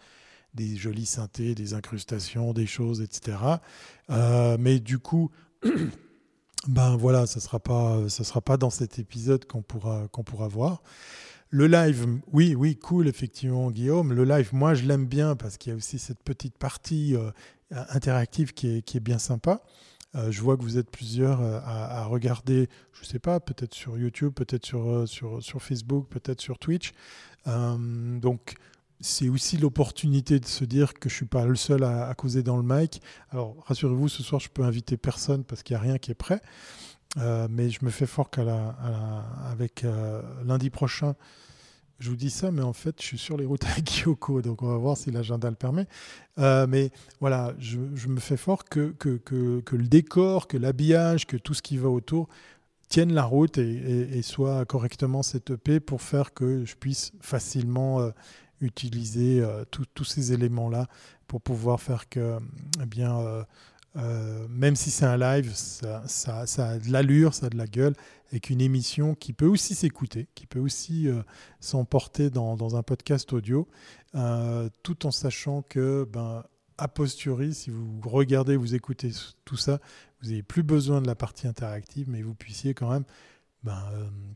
des 0.55 0.77
jolis 0.77 1.07
synthés, 1.07 1.55
des 1.55 1.75
incrustations, 1.75 2.53
des 2.53 2.67
choses, 2.67 3.01
etc. 3.01 3.39
Euh, 4.11 4.57
mais 4.59 4.81
du 4.81 4.99
coup, 4.99 5.31
ben 6.69 6.97
voilà, 6.97 7.27
ça 7.27 7.39
sera 7.39 7.61
pas, 7.61 8.09
ça 8.09 8.25
sera 8.25 8.41
pas 8.41 8.57
dans 8.57 8.71
cet 8.71 8.99
épisode 8.99 9.45
qu'on 9.47 9.63
pourra, 9.63 10.09
qu'on 10.09 10.25
pourra 10.25 10.49
voir. 10.49 10.83
Le 11.51 11.67
live, 11.67 12.07
oui, 12.33 12.55
oui, 12.55 12.77
cool, 12.77 13.09
effectivement, 13.09 13.71
Guillaume. 13.71 14.13
Le 14.13 14.25
live, 14.25 14.51
moi, 14.53 14.75
je 14.75 14.85
l'aime 14.85 15.07
bien 15.07 15.35
parce 15.35 15.57
qu'il 15.57 15.71
y 15.71 15.73
a 15.73 15.77
aussi 15.77 15.99
cette 15.99 16.23
petite 16.23 16.59
partie 16.59 17.17
euh, 17.17 17.31
interactive 17.71 18.53
qui 18.53 18.77
est, 18.77 18.83
qui 18.83 18.99
est, 18.99 19.01
bien 19.01 19.19
sympa. 19.19 19.63
Euh, 20.19 20.31
je 20.31 20.43
vois 20.43 20.59
que 20.59 20.63
vous 20.63 20.77
êtes 20.77 20.91
plusieurs 20.91 21.41
à, 21.41 22.01
à, 22.01 22.05
regarder, 22.05 22.69
je 22.93 23.03
ne 23.03 23.07
sais 23.07 23.19
pas, 23.19 23.41
peut-être 23.41 23.75
sur 23.75 23.97
YouTube, 23.97 24.35
peut-être 24.35 24.67
sur, 24.67 25.09
sur, 25.09 25.43
sur, 25.43 25.63
Facebook, 25.63 26.09
peut-être 26.09 26.41
sur 26.41 26.59
Twitch. 26.59 26.93
donc, 27.47 28.57
c'est 29.01 29.29
aussi 29.29 29.57
l'opportunité 29.57 30.41
de 30.41 30.47
se 30.47 30.65
dire 30.65 30.95
que 30.95 31.09
je 31.09 31.15
suis 31.15 31.27
pas 31.27 31.47
le 31.47 31.55
seul 31.55 31.85
à, 31.85 32.13
causer 32.15 32.43
dans 32.43 32.57
le 32.57 32.63
mic. 32.65 33.01
Alors 33.31 33.57
rassurez-vous, 33.67 34.09
ce 34.09 34.23
soir 34.23 34.41
je 34.41 34.49
peux 34.49 34.63
inviter 34.63 34.97
personne 34.97 35.45
parce 35.45 35.63
qu'il 35.63 35.75
n'y 35.77 35.81
a 35.81 35.83
rien 35.83 35.99
qui 35.99 36.11
est 36.11 36.15
prêt. 36.15 36.41
Euh, 37.17 37.49
mais 37.51 37.71
je 37.71 37.85
me 37.85 37.91
fais 37.91 38.07
fort 38.07 38.31
qu'à 38.31 38.45
la, 38.45 38.77
avec 39.51 39.85
euh, 39.85 40.21
lundi 40.45 40.69
prochain, 40.69 41.15
je 41.99 42.11
vous 42.11 42.17
dis 42.17 42.31
ça, 42.31 42.51
mais 42.51 42.63
en 42.63 42.73
fait, 42.73 42.97
je 43.01 43.07
suis 43.07 43.19
sur 43.19 43.37
les 43.37 43.45
routes 43.45 43.65
avec 43.65 43.85
Kyoko, 43.85 44.43
donc 44.43 44.63
on 44.63 44.69
va 44.69 44.77
voir 44.77 44.97
si 44.97 45.11
l'agenda 45.11 45.49
le 45.51 45.57
permet. 45.57 45.87
Euh, 46.39 46.67
mais 46.69 46.91
voilà, 47.21 47.55
je, 47.59 47.79
me 48.09 48.21
fais 48.21 48.37
fort 48.37 48.65
que, 48.65 48.91
que, 48.99 49.17
que, 49.17 49.77
le 49.77 49.89
décor, 49.89 50.47
que 50.47 50.57
l'habillage, 50.57 51.27
que 51.27 51.37
tout 51.37 51.55
ce 51.55 51.63
qui 51.63 51.77
va 51.77 51.89
autour 51.89 52.29
tienne 52.89 53.13
la 53.13 53.25
route 53.25 53.59
et, 53.59 54.19
et, 54.19 54.23
soit 54.23 54.65
correctement 54.65 55.23
setupé 55.23 55.79
pour 55.79 56.01
faire 56.01 56.33
que 56.33 56.65
je 56.65 56.75
puisse 56.75 57.13
facilement 57.21 58.11
utiliser 58.61 59.41
euh, 59.41 59.65
tous 59.71 60.05
ces 60.05 60.33
éléments-là 60.33 60.87
pour 61.27 61.41
pouvoir 61.41 61.81
faire 61.81 62.09
que, 62.09 62.39
bien, 62.87 63.19
euh, 63.19 63.45
euh, 63.97 64.47
même 64.49 64.77
si 64.77 64.91
c'est 64.91 65.05
un 65.05 65.17
live, 65.17 65.53
ça, 65.55 66.03
a 66.37 66.79
de 66.79 66.91
l'allure, 66.91 67.35
ça 67.35 67.47
a 67.47 67.49
de 67.51 67.57
la 67.57 67.67
gueule, 67.67 67.95
et 68.33 68.41
qu'une 68.41 68.61
émission 68.61 69.15
qui 69.15 69.33
peut 69.33 69.47
aussi 69.47 69.75
s'écouter, 69.75 70.29
qui 70.35 70.47
peut 70.47 70.59
aussi 70.59 71.09
s'emporter 71.61 72.31
dans, 72.31 72.77
un 72.77 72.83
podcast 72.83 73.33
audio, 73.33 73.67
tout 74.83 75.07
en 75.07 75.11
sachant 75.11 75.63
que, 75.63 76.07
ben, 76.13 76.45
a 76.77 76.89
posteriori, 76.89 77.55
si 77.55 77.71
vous 77.71 78.01
regardez, 78.05 78.57
vous 78.57 78.75
écoutez 78.75 79.11
tout 79.45 79.57
ça, 79.57 79.81
vous 80.21 80.29
n'avez 80.29 80.43
plus 80.43 80.63
besoin 80.63 81.01
de 81.01 81.07
la 81.07 81.15
partie 81.15 81.47
interactive, 81.49 82.09
mais 82.09 82.23
vous 82.23 82.35
puissiez 82.35 82.75
quand 82.75 82.91
même 82.91 83.05
ben, 83.65 83.83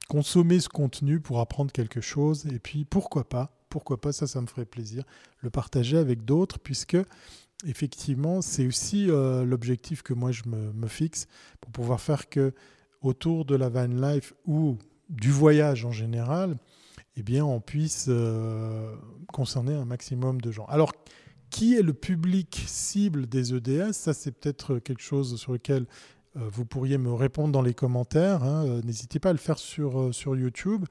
consommer 0.09 0.59
ce 0.59 0.69
contenu 0.69 1.21
pour 1.21 1.41
apprendre 1.41 1.71
quelque 1.71 2.01
chose, 2.01 2.47
et 2.47 2.59
puis 2.59 2.85
pourquoi 2.85 3.29
pas 3.29 3.53
pourquoi 3.73 3.99
pas, 3.99 4.13
ça, 4.13 4.27
ça 4.27 4.43
me 4.43 4.47
ferait 4.47 4.67
plaisir, 4.67 5.03
le 5.41 5.49
partager 5.49 5.97
avec 5.97 6.27
d'autres, 6.27 6.59
puisque 6.59 6.99
effectivement, 7.67 8.43
c'est 8.43 8.67
aussi 8.67 9.11
euh, 9.11 9.47
l'objectif 9.47 10.03
que 10.03 10.13
moi 10.13 10.31
je 10.31 10.43
me, 10.47 10.89
fixe 10.89 11.27
pour 11.63 11.73
pouvoir 11.73 11.99
faire 11.99 12.29
que 12.29 12.53
autour 13.03 13.45
de 13.45 13.55
la 13.55 13.69
van 13.69 13.87
life 13.87 14.35
ou 14.47 14.77
du 15.09 15.31
voyage 15.31 15.85
en 15.85 15.93
général, 15.93 16.57
eh 17.17 17.23
bien, 17.23 17.45
on 17.45 17.61
puisse 17.61 18.07
euh, 18.09 18.95
concerner 19.33 19.75
un 19.75 19.85
maximum 19.85 20.41
de 20.41 20.51
gens. 20.51 20.65
Alors, 20.67 20.93
qui 21.51 21.77
est 21.77 21.83
le 21.83 21.93
public 21.93 22.65
cible 22.67 23.27
des 23.27 23.55
EDS 23.55 23.93
Ça, 23.93 24.15
c'est 24.15 24.33
peut-être 24.33 24.79
quelque 24.79 25.03
chose 25.03 25.39
sur 25.39 25.53
lequel 25.53 25.85
euh, 26.37 26.49
vous 26.51 26.65
pourriez 26.65 26.97
me 26.97 27.13
répondre 27.13 27.53
dans 27.53 27.61
les 27.61 27.75
commentaires. 27.75 28.43
Hein. 28.43 28.81
N'hésitez 28.85 29.19
pas 29.19 29.31
à 29.31 29.33
le 29.33 29.39
faire 29.39 29.59
sur, 29.59 30.15
sur 30.15 30.35
YouTube 30.35 30.87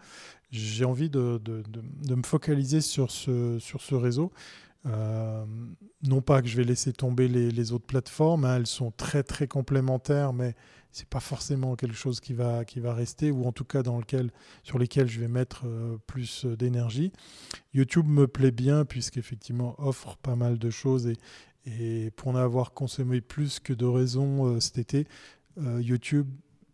j'ai 0.52 0.86
envie 0.86 1.10
de, 1.10 1.40
de, 1.44 1.64
de, 1.64 2.16
me 2.16 2.24
focaliser 2.24 2.82
sur 2.82 3.10
ce, 3.10 3.58
sur 3.60 3.82
ce 3.82 3.96
réseau. 3.96 4.32
Euh, 4.86 5.46
non 6.04 6.22
pas 6.22 6.42
que 6.42 6.48
je 6.48 6.58
vais 6.58 6.64
laisser 6.64 6.92
tomber 6.92 7.28
les, 7.28 7.52
les 7.52 7.72
autres 7.72 7.86
plateformes, 7.86 8.46
hein, 8.46 8.58
elles 8.58 8.68
sont 8.68 8.92
très 8.92 9.22
très 9.24 9.48
complémentaires, 9.48 10.34
mais 10.34 10.56
c'est 10.92 11.08
pas 11.08 11.20
forcément 11.20 11.76
quelque 11.76 11.96
chose 11.96 12.20
qui 12.20 12.34
va, 12.34 12.66
qui 12.66 12.80
va 12.80 12.94
rester, 12.94 13.32
ou 13.32 13.46
en 13.46 13.52
tout 13.52 13.64
cas 13.64 13.84
dans 13.84 13.98
lequel, 13.98 14.32
sur 14.64 14.78
lesquels 14.78 15.08
je 15.08 15.20
vais 15.20 15.28
mettre 15.28 15.64
euh, 15.66 15.98
plus 16.08 16.46
d'énergie. 16.46 17.12
YouTube 17.74 18.08
me 18.08 18.28
plaît 18.28 18.52
bien 18.52 18.86
puisqu'effectivement 18.86 19.76
offre 19.78 20.18
pas 20.18 20.36
mal 20.36 20.58
de 20.58 20.70
choses 20.70 21.08
et, 21.08 21.18
et 21.66 22.12
pour 22.12 22.30
en 22.30 22.36
avoir 22.36 22.74
consommé 22.74 23.22
plus 23.22 23.60
que 23.60 23.74
de 23.74 23.86
raisons 23.86 24.48
euh, 24.48 24.60
cet 24.60 24.78
été, 24.78 25.08
YouTube 25.58 26.28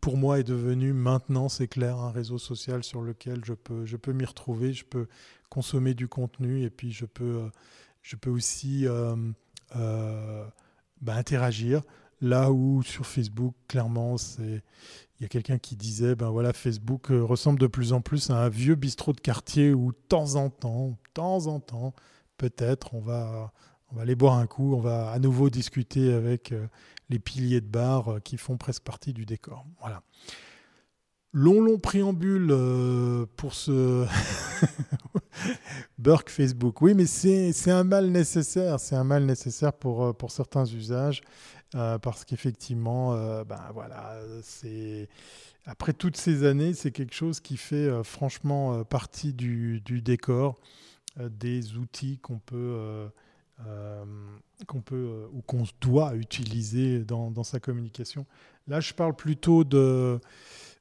pour 0.07 0.15
moi 0.15 0.39
est 0.39 0.43
devenu 0.43 0.93
maintenant, 0.93 1.49
c'est 1.49 1.67
clair, 1.67 1.97
un 1.97 2.11
réseau 2.11 2.37
social 2.37 2.81
sur 2.81 3.01
lequel 3.01 3.43
je 3.43 3.53
peux, 3.53 3.85
je 3.85 3.97
peux 3.97 4.13
m'y 4.13 4.23
retrouver, 4.23 4.71
je 4.71 4.85
peux 4.85 5.07
consommer 5.49 5.93
du 5.93 6.07
contenu 6.07 6.63
et 6.63 6.69
puis 6.69 6.93
je 6.93 7.05
peux, 7.05 7.23
euh, 7.23 7.49
je 8.01 8.15
peux 8.15 8.29
aussi 8.29 8.87
euh, 8.87 9.17
euh, 9.75 10.45
bah, 11.01 11.15
interagir. 11.15 11.81
Là 12.19 12.51
où 12.51 12.81
sur 12.83 13.05
Facebook, 13.05 13.53
clairement, 13.67 14.17
c'est 14.17 14.63
il 15.19 15.23
y 15.23 15.25
a 15.25 15.29
quelqu'un 15.29 15.57
qui 15.57 15.75
disait 15.75 16.15
ben 16.15 16.29
voilà 16.29 16.53
Facebook 16.53 17.07
ressemble 17.09 17.59
de 17.59 17.67
plus 17.67 17.91
en 17.93 18.01
plus 18.01 18.29
à 18.29 18.43
un 18.43 18.49
vieux 18.49 18.75
bistrot 18.75 19.13
de 19.13 19.19
quartier 19.19 19.73
où 19.73 19.91
de 19.91 19.97
temps 20.09 20.35
en 20.35 20.49
temps, 20.49 20.89
de 20.89 20.95
temps 21.13 21.47
en 21.47 21.59
temps, 21.59 21.93
peut-être 22.37 22.93
on 22.93 23.01
va 23.01 23.51
on 23.89 23.95
va 23.95 24.01
aller 24.01 24.15
boire 24.15 24.35
un 24.35 24.47
coup, 24.47 24.75
on 24.75 24.79
va 24.79 25.11
à 25.11 25.19
nouveau 25.19 25.49
discuter 25.49 26.13
avec 26.13 26.53
les 27.09 27.19
piliers 27.19 27.61
de 27.61 27.67
bar 27.67 28.09
euh, 28.13 28.19
qui 28.19 28.37
font 28.37 28.57
presque 28.57 28.83
partie 28.83 29.13
du 29.13 29.25
décor. 29.25 29.65
Voilà. 29.79 30.01
Long, 31.33 31.61
long 31.61 31.77
préambule 31.77 32.49
euh, 32.51 33.25
pour 33.35 33.53
ce 33.53 34.05
Burke 35.97 36.29
Facebook. 36.29 36.81
Oui, 36.81 36.93
mais 36.93 37.05
c'est 37.05 37.71
un 37.71 37.83
mal 37.83 38.07
nécessaire. 38.07 38.79
C'est 38.79 38.95
un 38.95 39.03
mal 39.03 39.25
nécessaire 39.25 39.73
pour, 39.73 40.05
euh, 40.05 40.13
pour 40.13 40.31
certains 40.31 40.65
usages. 40.65 41.21
Parce 41.71 42.25
qu'effectivement, 42.25 43.13
ben 43.43 43.69
voilà, 43.73 44.19
c'est 44.41 45.09
après 45.65 45.93
toutes 45.93 46.17
ces 46.17 46.45
années, 46.45 46.73
c'est 46.73 46.91
quelque 46.91 47.13
chose 47.13 47.39
qui 47.39 47.57
fait 47.57 48.03
franchement 48.03 48.83
partie 48.83 49.33
du, 49.33 49.81
décor, 50.01 50.59
des 51.19 51.77
outils 51.77 52.19
qu'on 52.19 52.39
peut 52.39 53.09
euh, 53.65 54.05
qu'on 54.67 54.81
peut 54.81 54.95
euh, 54.95 55.27
ou 55.33 55.41
qu'on 55.41 55.63
doit 55.81 56.13
utiliser 56.15 57.03
dans, 57.03 57.43
sa 57.43 57.59
communication. 57.59 58.27
Là, 58.67 58.79
je 58.81 58.93
parle 58.93 59.15
plutôt 59.15 59.63
de, 59.63 60.19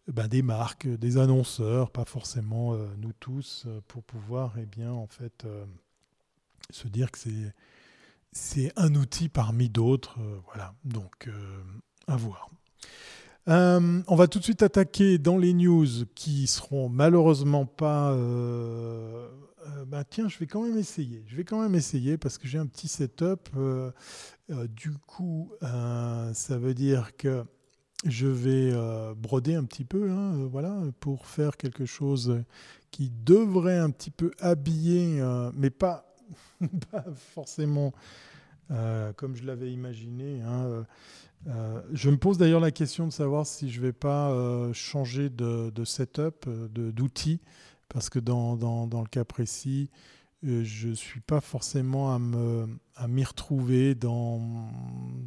ben, 0.09 0.29
des 0.29 0.42
marques, 0.42 0.87
des 0.87 1.16
annonceurs, 1.16 1.90
pas 1.90 2.05
forcément 2.05 2.75
euh, 2.75 2.87
nous 2.99 3.12
tous, 3.14 3.66
pour 3.88 4.03
pouvoir 4.03 4.55
eh 4.59 4.66
bien, 4.66 4.92
en 4.92 5.07
fait, 5.07 5.46
se 6.70 6.88
dire 6.88 7.11
que 7.11 7.18
c'est, 7.18 7.55
c'est 8.37 8.72
un 8.77 8.94
outil 8.94 9.29
parmi 9.29 9.68
d'autres. 9.68 10.18
voilà, 10.46 10.75
donc 10.85 11.29
à 12.07 12.16
voir. 12.16 12.51
Euh, 13.49 14.03
on 14.09 14.16
va 14.16 14.27
tout 14.27 14.38
de 14.38 14.44
suite 14.44 14.62
attaquer 14.62 15.18
dans 15.18 15.38
les 15.38 15.53
news 15.53 15.87
qui 16.14 16.46
seront 16.46 16.88
malheureusement 16.88 17.64
pas. 17.64 18.12
Euh, 18.12 19.29
euh, 19.66 19.85
bah 19.87 20.05
tiens, 20.05 20.29
je 20.29 20.38
vais 20.38 20.46
quand 20.46 20.62
même 20.62 20.77
essayer. 20.77 21.22
Je 21.27 21.37
vais 21.37 21.44
quand 21.44 21.61
même 21.61 21.75
essayer 21.75 22.18
parce 22.18 22.38
que 22.38 22.49
j'ai 22.49 22.59
un 22.59 22.66
petit 22.66 22.88
setup. 22.88 23.49
du 24.68 24.92
coup, 25.07 25.53
ça 25.61 26.59
veut 26.59 26.75
dire 26.75 27.16
que 27.16 27.44
je 28.05 28.27
vais 28.27 28.72
broder 29.16 29.55
un 29.55 29.64
petit 29.64 29.85
peu, 29.85 30.11
hein, 30.11 30.46
voilà, 30.51 30.81
pour 31.01 31.27
faire 31.27 31.57
quelque 31.57 31.87
chose 31.87 32.42
qui 32.90 33.11
devrait 33.11 33.79
un 33.79 33.90
petit 33.90 34.11
peu 34.11 34.31
habiller, 34.40 35.22
mais 35.55 35.70
pas, 35.70 36.06
pas 36.91 37.05
forcément 37.15 37.93
comme 39.17 39.37
je 39.37 39.45
l'avais 39.45 39.71
imaginé. 39.71 40.43
Hein, 40.43 40.85
euh, 41.49 41.81
je 41.93 42.11
me 42.11 42.17
pose 42.17 42.39
d'ailleurs 42.39 42.61
la 42.61 42.73
question 42.73 43.07
de 43.07 43.12
savoir 43.12 43.47
si 43.47 43.71
je 43.71 43.81
ne 43.81 43.87
vais 43.87 43.93
pas 43.93 44.31
euh, 44.31 44.73
changer 44.73 45.31
de, 45.31 45.71
setup, 45.85 46.47
euh, 46.49 46.67
d'outils, 46.69 47.41
parce 47.89 48.11
que 48.11 48.19
dans, 48.19 48.57
dans, 48.57 49.01
le 49.01 49.07
cas 49.07 49.25
précis, 49.25 49.89
je 50.43 50.89
ne 50.89 50.95
suis 50.95 51.21
pas 51.21 51.41
forcément 51.41 52.12
à 52.15 52.19
m'y 52.19 53.23
à 53.23 53.27
retrouver 53.27 53.95
dans, 53.95 54.69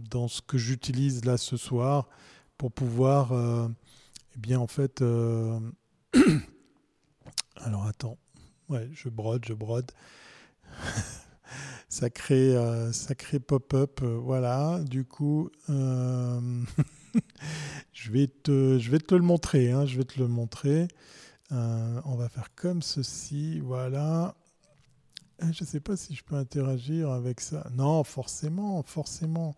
dans 0.10 0.28
ce 0.28 0.42
que 0.42 0.58
j'utilise 0.58 1.24
là 1.26 1.38
ce 1.38 1.58
soir 1.58 2.10
pour 2.58 2.72
pouvoir, 2.72 3.34
eh 3.34 4.38
bien 4.38 4.60
en 4.60 4.68
fait, 4.68 5.02
alors 7.56 7.88
attends, 7.88 8.18
ouais, 8.68 8.90
je 8.94 9.10
brode, 9.10 9.46
je 9.46 9.54
brode. 9.54 9.92
sacré, 11.90 12.56
euh, 12.56 12.92
sacré 12.92 13.40
pop-up. 13.40 14.02
Euh, 14.02 14.18
voilà, 14.18 14.80
du 14.84 15.06
coup, 15.06 15.50
euh, 15.70 16.64
je, 17.94 18.12
vais 18.12 18.28
te, 18.28 18.78
je 18.80 18.92
vais 18.92 19.00
te 19.00 19.16
le 19.16 19.22
montrer. 19.22 19.72
Hein, 19.72 19.86
je 19.86 19.98
vais 19.98 20.06
te 20.06 20.20
le 20.20 20.28
montrer. 20.28 20.88
on 21.52 22.16
va 22.16 22.30
faire 22.30 22.54
comme 22.56 22.82
ceci. 22.82 23.60
Voilà. 23.60 24.36
Je 25.42 25.64
ne 25.64 25.68
sais 25.68 25.80
pas 25.80 25.96
si 25.96 26.16
je 26.16 26.24
peux 26.24 26.36
interagir 26.36 27.12
avec 27.12 27.40
ça. 27.40 27.68
Non, 27.74 28.04
forcément, 28.04 28.84
forcément. 28.84 29.56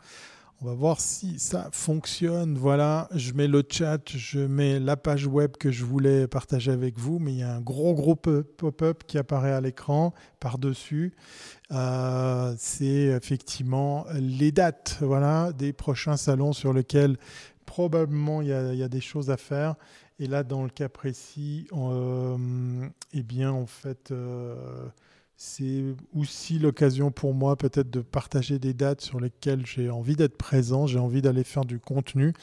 On 0.63 0.67
va 0.67 0.75
voir 0.75 1.01
si 1.01 1.39
ça 1.39 1.69
fonctionne. 1.71 2.55
Voilà, 2.55 3.09
je 3.15 3.33
mets 3.33 3.47
le 3.47 3.63
chat, 3.67 3.97
je 4.15 4.39
mets 4.41 4.79
la 4.79 4.95
page 4.95 5.25
web 5.25 5.57
que 5.57 5.71
je 5.71 5.83
voulais 5.83 6.27
partager 6.27 6.71
avec 6.71 6.99
vous, 6.99 7.17
mais 7.17 7.31
il 7.31 7.39
y 7.39 7.43
a 7.43 7.55
un 7.55 7.61
gros 7.61 7.95
gros 7.95 8.15
pop-up 8.15 9.03
qui 9.07 9.17
apparaît 9.17 9.53
à 9.53 9.59
l'écran 9.59 10.13
par-dessus. 10.39 11.13
Euh, 11.71 12.53
c'est 12.59 12.85
effectivement 12.85 14.05
les 14.13 14.51
dates 14.51 14.99
voilà, 15.01 15.51
des 15.51 15.73
prochains 15.73 16.17
salons 16.17 16.53
sur 16.53 16.73
lesquels 16.73 17.17
probablement 17.65 18.43
il 18.43 18.49
y 18.49 18.53
a, 18.83 18.87
des 18.87 19.01
choses 19.01 19.31
à 19.31 19.37
faire. 19.37 19.73
Et 20.19 20.27
là, 20.27 20.43
dans 20.43 20.61
le 20.61 20.69
cas 20.69 20.89
précis, 20.89 21.65
euh, 21.73 22.37
eh 23.13 23.23
bien, 23.23 23.51
en 23.51 23.65
fait... 23.65 24.11
Euh, 24.11 24.55
c'est 25.43 25.83
aussi 26.13 26.59
l'occasion 26.59 27.09
pour 27.09 27.33
moi 27.33 27.55
peut-être 27.55 27.89
de 27.89 28.01
partager 28.01 28.59
des 28.59 28.75
dates 28.75 29.01
sur 29.01 29.19
lesquelles 29.19 29.65
j'ai 29.65 29.89
envie 29.89 30.15
d'être 30.15 30.37
présent, 30.37 30.85
j'ai 30.85 30.99
envie 30.99 31.23
d'aller 31.23 31.43
faire 31.43 31.65
du 31.65 31.79
contenu. 31.79 32.33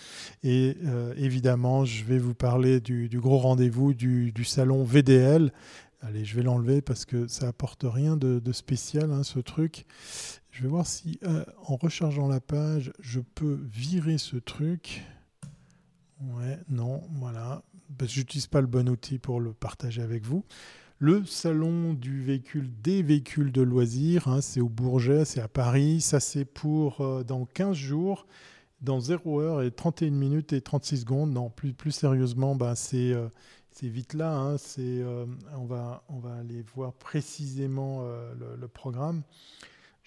Et 0.43 0.77
euh, 0.85 1.15
évidemment, 1.17 1.85
je 1.85 2.03
vais 2.03 2.19
vous 2.19 2.35
parler 2.35 2.81
du, 2.81 3.09
gros 3.21 3.39
rendez-vous 3.39 3.95
du, 3.95 4.45
salon 4.45 4.83
VDL. 4.83 5.53
Allez, 6.01 6.25
je 6.25 6.35
vais 6.35 6.43
l'enlever 6.43 6.83
parce 6.83 7.05
que 7.05 7.29
ça 7.29 7.47
apporte 7.47 7.85
rien 7.85 8.17
de, 8.17 8.53
spécial, 8.53 9.13
hein, 9.13 9.23
ce 9.23 9.39
truc. 9.39 9.87
Je 10.51 10.65
vais 10.65 10.69
voir 10.69 10.85
si, 10.85 11.21
euh, 11.23 11.45
en 11.67 11.77
rechargeant 11.77 12.27
la 12.27 12.41
page, 12.41 12.93
je 12.99 13.21
peux 13.21 13.61
virer 13.71 14.19
ce 14.19 14.39
truc. 14.39 15.05
Ouais, 16.21 16.59
non, 16.69 17.03
voilà. 17.13 17.63
J'utilise 18.03 18.49
pas 18.49 18.61
le 18.61 18.67
bon 18.67 18.89
outil 18.89 19.21
pour 19.21 19.41
le 19.41 19.53
partager 19.53 20.03
avec 20.03 20.27
vous. 20.27 20.45
Le 21.01 21.25
salon 21.25 21.93
du 21.95 22.25
véhicule, 22.25 22.69
des 22.83 23.05
véhicules 23.05 23.53
de 23.53 23.63
loisirs, 23.63 24.27
hein, 24.27 24.41
c'est 24.41 24.61
au 24.61 24.69
Bourget, 24.69 25.25
c'est 25.25 25.41
à 25.41 25.47
Paris. 25.47 26.01
Ça, 26.01 26.19
c'est 26.19 26.45
pour 26.45 27.01
euh, 27.03 27.23
dans 27.23 27.45
15 27.45 27.77
jours, 27.77 28.27
dans 28.81 28.99
0 28.99 29.41
heure 29.41 29.63
et 29.63 29.71
31 29.71 30.11
minutes 30.11 30.53
et 30.53 30.61
36 30.61 31.03
secondes. 31.03 31.33
Non, 31.33 31.51
plus, 31.51 31.73
plus 31.73 31.93
sérieusement, 31.93 32.57
bah, 32.57 32.75
c'est 32.75 33.15
vite 33.81 34.13
là. 34.15 34.37
Hein, 34.37 34.57
euh, 34.81 35.25
on, 35.57 35.67
va, 35.67 36.03
on 36.09 36.19
va 36.19 36.35
aller 36.35 36.65
voir 36.75 36.93
précisément 36.95 38.05
le, 38.59 38.67
programme 38.67 39.23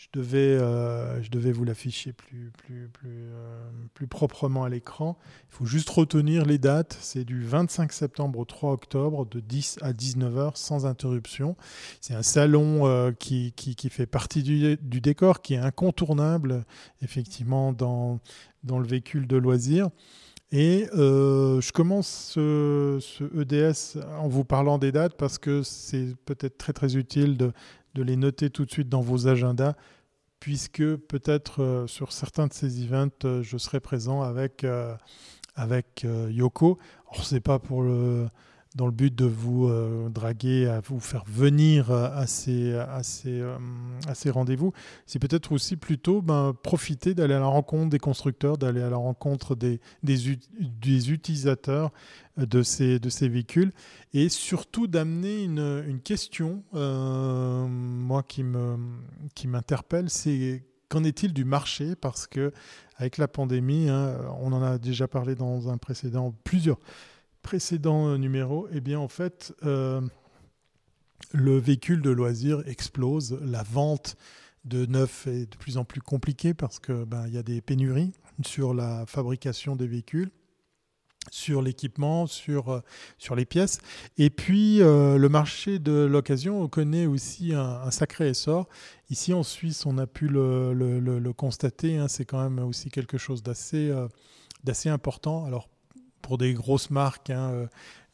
je 0.02 0.08
devais, 0.14 0.38
euh, 0.38 1.22
je 1.22 1.30
devais 1.30 1.52
vous 1.52 1.64
l'afficher 1.64 2.12
plus, 2.12 2.52
plus, 2.58 2.90
plus, 2.92 3.10
euh, 3.12 3.70
plus 3.94 4.08
proprement 4.08 4.64
à 4.64 4.70
l'écran. 4.70 5.16
Il 5.50 5.56
faut 5.56 5.66
juste 5.66 5.90
retenir 5.92 6.44
les 6.44 6.58
dates. 6.58 6.98
C'est 7.00 7.24
du 7.24 7.44
25 7.44 7.94
septembre 7.94 8.40
au 8.40 8.46
3 8.46 8.72
octobre, 8.72 9.28
de 9.28 9.40
10 9.40 9.78
à 9.84 9.94
19 9.94 10.38
heures, 10.40 10.58
sans 10.58 10.88
interruption. 10.88 11.56
C'est 12.00 12.16
un 12.16 12.24
salon 12.24 12.88
euh, 12.88 13.12
qui, 13.12 13.54
qui, 13.56 13.76
qui, 13.76 13.90
fait 13.90 14.08
partie 14.08 14.42
du, 14.42 14.76
du, 14.78 15.02
décor, 15.02 15.44
qui 15.44 15.54
est 15.54 15.60
incontournable, 15.60 16.66
effectivement, 17.04 17.72
dans, 17.72 18.20
dans 18.64 18.80
le 18.80 18.88
véhicule 18.88 19.28
de 19.28 19.38
loisirs. 19.38 19.90
Et 20.54 20.88
je 20.92 21.72
commence 21.72 22.10
ce, 22.34 22.98
ce, 23.00 23.24
EDS 23.40 24.04
en 24.20 24.28
vous 24.28 24.44
parlant 24.44 24.80
des 24.80 24.92
dates 24.92 25.16
parce 25.16 25.38
que 25.38 25.64
c'est 25.64 26.14
peut-être 26.26 26.58
très 26.58 26.74
très 26.74 26.98
utile 26.98 27.38
de, 27.38 27.54
de 27.94 28.04
les 28.04 28.16
noter 28.16 28.50
tout 28.50 28.66
de 28.66 28.72
suite 28.72 28.90
dans 28.90 29.02
vos 29.02 29.28
agendas, 29.28 29.76
puisque 30.40 30.96
peut-être 30.96 31.62
euh, 31.62 31.88
sur 31.88 32.12
certains 32.12 32.48
de 32.48 32.54
ces 32.54 32.84
events, 32.84 33.10
euh, 33.26 33.42
je 33.44 33.58
serai 33.58 33.80
présent 33.80 34.22
avec, 34.22 34.64
euh, 34.64 34.96
avec 35.56 36.06
Yoko. 36.30 36.80
Alors, 37.12 37.26
ce 37.26 37.36
n'est 37.36 37.42
pas 37.42 37.60
pour 37.60 37.84
le, 37.84 38.28
dans 38.76 38.86
le 38.86 38.92
but 38.92 39.14
de 39.14 39.26
vous 39.26 39.70
draguer, 40.10 40.68
à 40.68 40.80
vous 40.80 41.00
faire 41.00 41.24
venir 41.28 41.92
à 41.92 42.26
ces, 42.26 42.74
à 42.74 43.04
ces, 43.04 44.30
rendez-vous. 44.30 44.72
C'est 45.06 45.20
peut-être 45.20 45.52
aussi 45.52 45.76
plutôt 45.76 46.22
ben, 46.22 46.54
profiter 46.64 47.14
d'aller 47.14 47.34
à 47.34 47.40
la 47.40 47.48
rencontre 47.48 47.90
des 47.90 48.00
constructeurs, 48.00 48.58
d'aller 48.58 48.82
à 48.82 48.90
la 48.90 48.96
rencontre 48.96 49.56
des, 49.56 49.80
utilisateurs 51.10 51.92
de 52.38 52.64
ces, 52.64 53.00
véhicules 53.28 53.74
et 54.14 54.30
surtout 54.30 54.88
d'amener 54.88 55.44
une, 55.44 56.00
question, 56.04 56.64
euh, 56.74 57.68
moi 57.68 58.24
qui 58.24 58.44
m'interpelle, 59.48 60.10
c'est 60.10 60.64
qu'en 60.90 61.04
est-il 61.04 61.34
du 61.34 61.46
marché? 61.46 61.96
Parce 61.96 62.28
que 62.28 62.52
avec 62.98 63.18
la 63.18 63.28
pandémie, 63.28 63.90
hein, 63.90 64.18
on 64.40 64.54
en 64.54 64.62
a 64.62 64.78
déjà 64.78 65.08
parlé 65.08 65.36
dans 65.36 65.70
un 65.70 65.78
précédent, 65.78 66.34
plusieurs 66.44 66.78
précédents 67.42 68.18
numéros, 68.18 68.68
et 68.68 68.78
eh 68.78 68.82
bien 68.82 69.00
en 69.00 69.08
fait, 69.08 69.54
euh, 69.64 70.02
le 71.34 71.58
véhicule 71.58 72.02
de 72.02 72.10
loisir 72.10 72.64
explose, 72.68 73.40
la 73.42 73.64
vente 73.64 74.16
de 74.66 74.86
neuf 74.86 75.28
est 75.28 75.52
de 75.52 75.58
plus 75.58 75.78
en 75.78 75.86
plus 75.86 76.02
compliquée 76.02 76.54
parce 76.54 76.80
que 76.80 77.04
ben, 77.04 77.28
y 77.28 77.38
a 77.38 77.44
des 77.44 77.62
pénuries 77.62 78.14
sur 78.46 78.74
la 78.74 79.06
fabrication 79.08 79.76
des 79.76 79.88
véhicules 79.88 80.32
sur 81.30 81.62
l'équipement, 81.62 82.26
sur, 82.26 82.70
euh, 82.70 82.82
sur 83.18 83.36
les 83.36 83.46
pièces. 83.46 83.80
Et 84.18 84.30
puis, 84.30 84.82
euh, 84.82 85.18
le 85.18 85.30
marché 85.30 85.78
de 85.78 85.92
l'occasion 85.92 86.68
connaît 86.68 87.06
aussi 87.06 87.54
un, 87.54 87.92
sacré 87.92 88.30
essor. 88.30 88.68
Ici, 89.10 89.34
en 89.34 89.44
Suisse, 89.44 89.86
on 89.86 89.98
a 89.98 90.08
pu 90.08 90.28
le, 90.28 90.74
le, 90.74 91.34
constater. 91.34 91.98
Hein, 91.98 92.08
c'est 92.08 92.26
quand 92.26 92.42
même 92.42 92.60
aussi 92.66 92.90
quelque 92.90 93.18
chose 93.18 93.44
d'assez 93.44 93.90
euh, 93.90 94.08
d'assez 94.64 94.90
important. 94.90 95.46
Alors, 95.46 95.70
pour 96.22 96.38
des 96.38 96.54
grosses 96.54 96.90
marques 96.90 97.30
hein, 97.30 97.68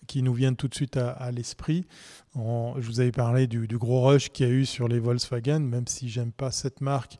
qui 0.08 0.22
nous 0.22 0.34
viennent 0.34 0.56
tout 0.56 0.67
de 0.67 0.76
suite 0.76 0.98
à, 0.98 1.32
l'esprit, 1.32 1.86
je 2.36 2.86
vous 2.86 3.00
avais 3.00 3.12
parlé 3.12 3.48
du, 3.48 3.67
gros 3.78 4.02
rush 4.06 4.30
qu'il 4.30 4.48
y 4.48 4.50
a 4.50 4.54
eu 4.54 4.65
sur 4.65 4.88
les 4.88 5.00
Volkswagen, 5.00 5.60
même 5.60 5.88
si 5.88 6.10
j'aime 6.10 6.32
pas 6.32 6.52
cette 6.52 6.82
marque 6.82 7.17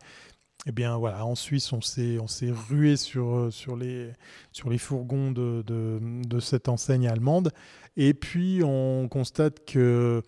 eh 0.67 0.71
bien 0.71 0.97
voilà, 0.97 1.26
en 1.26 1.36
Suisse, 1.36 1.71
on 1.71 1.82
s'est, 1.82 2.19
on 2.19 2.28
s'est 2.28 2.52
rué 2.52 2.97
sur, 2.97 3.36
euh, 3.36 3.52
sur, 3.52 3.78
les, 3.78 4.12
sur 4.52 4.69
les 4.69 4.78
fourgons 4.78 5.32
de, 5.32 5.63
de, 5.65 6.39
cette 6.39 6.67
enseigne 6.67 7.08
allemande. 7.08 7.52
Et 7.95 8.13
puis 8.13 8.62
on 8.63 9.08
constate 9.08 9.65
que 9.65 10.21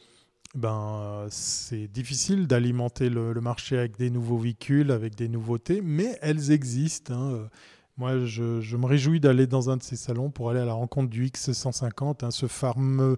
ben, 0.56 1.28
c'est 1.30 1.88
difficile 1.88 2.48
d'alimenter 2.48 3.10
le, 3.10 3.34
marché 3.42 3.78
avec 3.78 3.98
des 3.98 4.10
nouveaux 4.10 4.38
véhicules, 4.38 4.92
avec 4.92 5.16
des 5.16 5.28
nouveautés, 5.28 5.82
mais 5.84 6.18
elles 6.22 6.52
existent. 6.52 7.14
Hein. 7.14 7.50
Moi, 8.00 8.24
je, 8.24 8.78
me 8.78 8.86
réjouis 8.86 9.20
d'aller 9.20 9.46
dans 9.46 9.70
un 9.70 9.76
de 9.76 9.84
ces 9.84 9.98
salons 9.98 10.30
pour 10.30 10.50
aller 10.50 10.62
à 10.62 10.66
la 10.66 10.72
rencontre 10.72 11.10
du 11.10 11.26
X150, 11.26 12.24
hein, 12.24 12.32
ce, 12.32 12.48
fameux, 12.48 13.18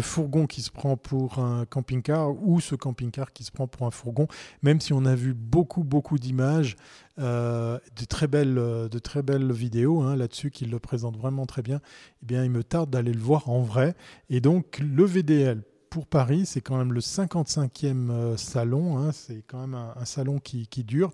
fourgon 0.00 0.48
qui 0.48 0.62
se 0.62 0.72
prend 0.72 0.96
pour 0.96 1.38
un 1.38 1.64
camping-car 1.64 2.32
ou 2.42 2.58
ce 2.58 2.74
camping-car 2.74 3.32
qui 3.32 3.44
se 3.44 3.52
prend 3.52 3.68
pour 3.68 3.86
un 3.86 3.92
fourgon, 3.92 4.26
même 4.62 4.80
si 4.80 4.92
on 4.92 5.04
a 5.04 5.14
vu 5.14 5.32
beaucoup, 5.32 5.84
beaucoup 5.84 6.18
d'images, 6.18 6.74
euh, 7.20 7.78
de, 8.00 8.04
très 8.04 8.26
belles, 8.26 8.56
de 8.56 8.98
très 8.98 9.22
belles 9.22 9.52
vidéos 9.52 10.00
hein, 10.00 10.16
là-dessus 10.16 10.50
qui 10.50 10.66
le 10.66 10.80
présentent 10.80 11.16
vraiment 11.16 11.46
très 11.46 11.62
bien, 11.62 11.80
eh 12.24 12.26
bien, 12.26 12.42
il 12.42 12.50
me 12.50 12.64
tarde 12.64 12.90
d'aller 12.90 13.12
le 13.12 13.20
voir 13.20 13.48
en 13.48 13.60
vrai. 13.60 13.94
Et 14.28 14.40
donc, 14.40 14.80
le 14.80 15.04
VDL 15.04 15.62
pour 15.90 16.06
Paris, 16.06 16.46
c'est 16.46 16.60
quand 16.60 16.78
même 16.78 16.92
le 16.92 17.00
55e 17.00 18.36
salon, 18.36 18.98
hein, 18.98 19.12
c'est 19.12 19.42
quand 19.46 19.66
même 19.66 19.74
un, 19.74 20.04
salon 20.04 20.38
qui, 20.38 20.66
dure. 20.84 21.12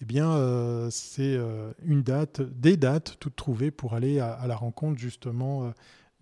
Eh 0.00 0.04
bien, 0.04 0.88
c'est 0.90 1.38
une 1.84 2.02
date, 2.02 2.40
des 2.40 2.76
dates 2.76 3.16
toutes 3.20 3.36
trouvées 3.36 3.70
pour 3.70 3.94
aller 3.94 4.20
à, 4.20 4.46
la 4.46 4.56
rencontre 4.56 4.98
justement 4.98 5.72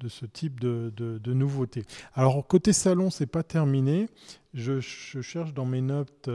de 0.01 0.09
ce 0.09 0.27
type 0.27 0.59
de, 0.61 1.33
nouveautés. 1.33 1.85
Alors 2.15 2.47
côté 2.47 2.73
salon, 2.73 3.11
c'est 3.11 3.27
pas 3.27 3.45
terminé. 3.45 4.09
Je, 4.53 4.81
cherche 4.81 5.55
dans 5.55 5.67
mes 5.67 5.81
notes 5.81 6.29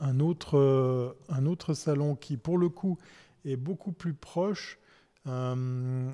un, 0.00 0.20
autre, 0.20 1.16
un 1.28 1.46
autre 1.46 1.74
salon 1.74 2.16
qui, 2.16 2.36
pour 2.36 2.58
le 2.58 2.68
coup, 2.68 2.98
est 3.44 3.56
beaucoup 3.56 3.92
plus 3.92 4.14
proche. 4.14 4.78
Euh, 5.26 6.10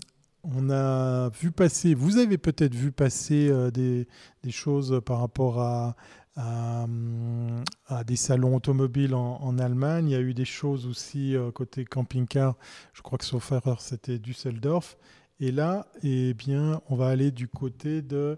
on 0.54 0.70
a 0.70 1.30
vu 1.30 1.50
passer, 1.50 1.94
vous 1.94 2.18
avez 2.18 2.38
peut-être 2.38 2.74
vu 2.74 2.92
passer 2.92 3.48
euh, 3.50 3.70
des, 3.70 4.06
choses 4.50 5.00
par 5.04 5.20
rapport 5.20 5.60
à, 5.60 5.96
à, 6.36 8.04
des 8.04 8.16
salons 8.16 8.56
automobiles 8.56 9.14
en, 9.14 9.58
Allemagne. 9.58 10.08
Il 10.08 10.12
y 10.12 10.16
a 10.16 10.20
eu 10.20 10.34
des 10.34 10.44
choses 10.44 10.86
aussi 10.86 11.34
euh, 11.34 11.50
côté 11.50 11.84
camping-car. 11.84 12.56
Je 12.92 13.02
crois 13.02 13.18
que 13.18 13.24
sauf 13.24 13.50
erreur, 13.52 13.80
c'était 13.80 14.18
Düsseldorf. 14.18 14.96
Et 15.40 15.50
là, 15.50 15.86
eh 16.02 16.32
bien, 16.34 16.80
on 16.88 16.96
va 16.96 17.08
aller 17.08 17.30
du 17.30 17.48
côté 17.48 18.00
de 18.02 18.36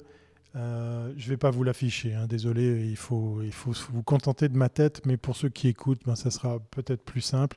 euh, 0.57 1.13
je 1.17 1.27
ne 1.27 1.31
vais 1.31 1.37
pas 1.37 1.51
vous 1.51 1.63
l'afficher, 1.63 2.15
hein, 2.15 2.27
désolé, 2.27 2.87
il 2.89 2.97
faut, 2.97 3.41
vous 3.91 4.03
contenter 4.03 4.49
de 4.49 4.57
ma 4.57 4.69
tête, 4.69 5.03
mais 5.05 5.17
pour 5.17 5.37
ceux 5.37 5.51
qui 5.51 5.69
écoutent, 5.69 6.01
ben, 6.07 6.17
ça 6.17 6.31
sera 6.31 6.59
peut-être 6.71 7.03
plus 7.03 7.21
simple. 7.21 7.57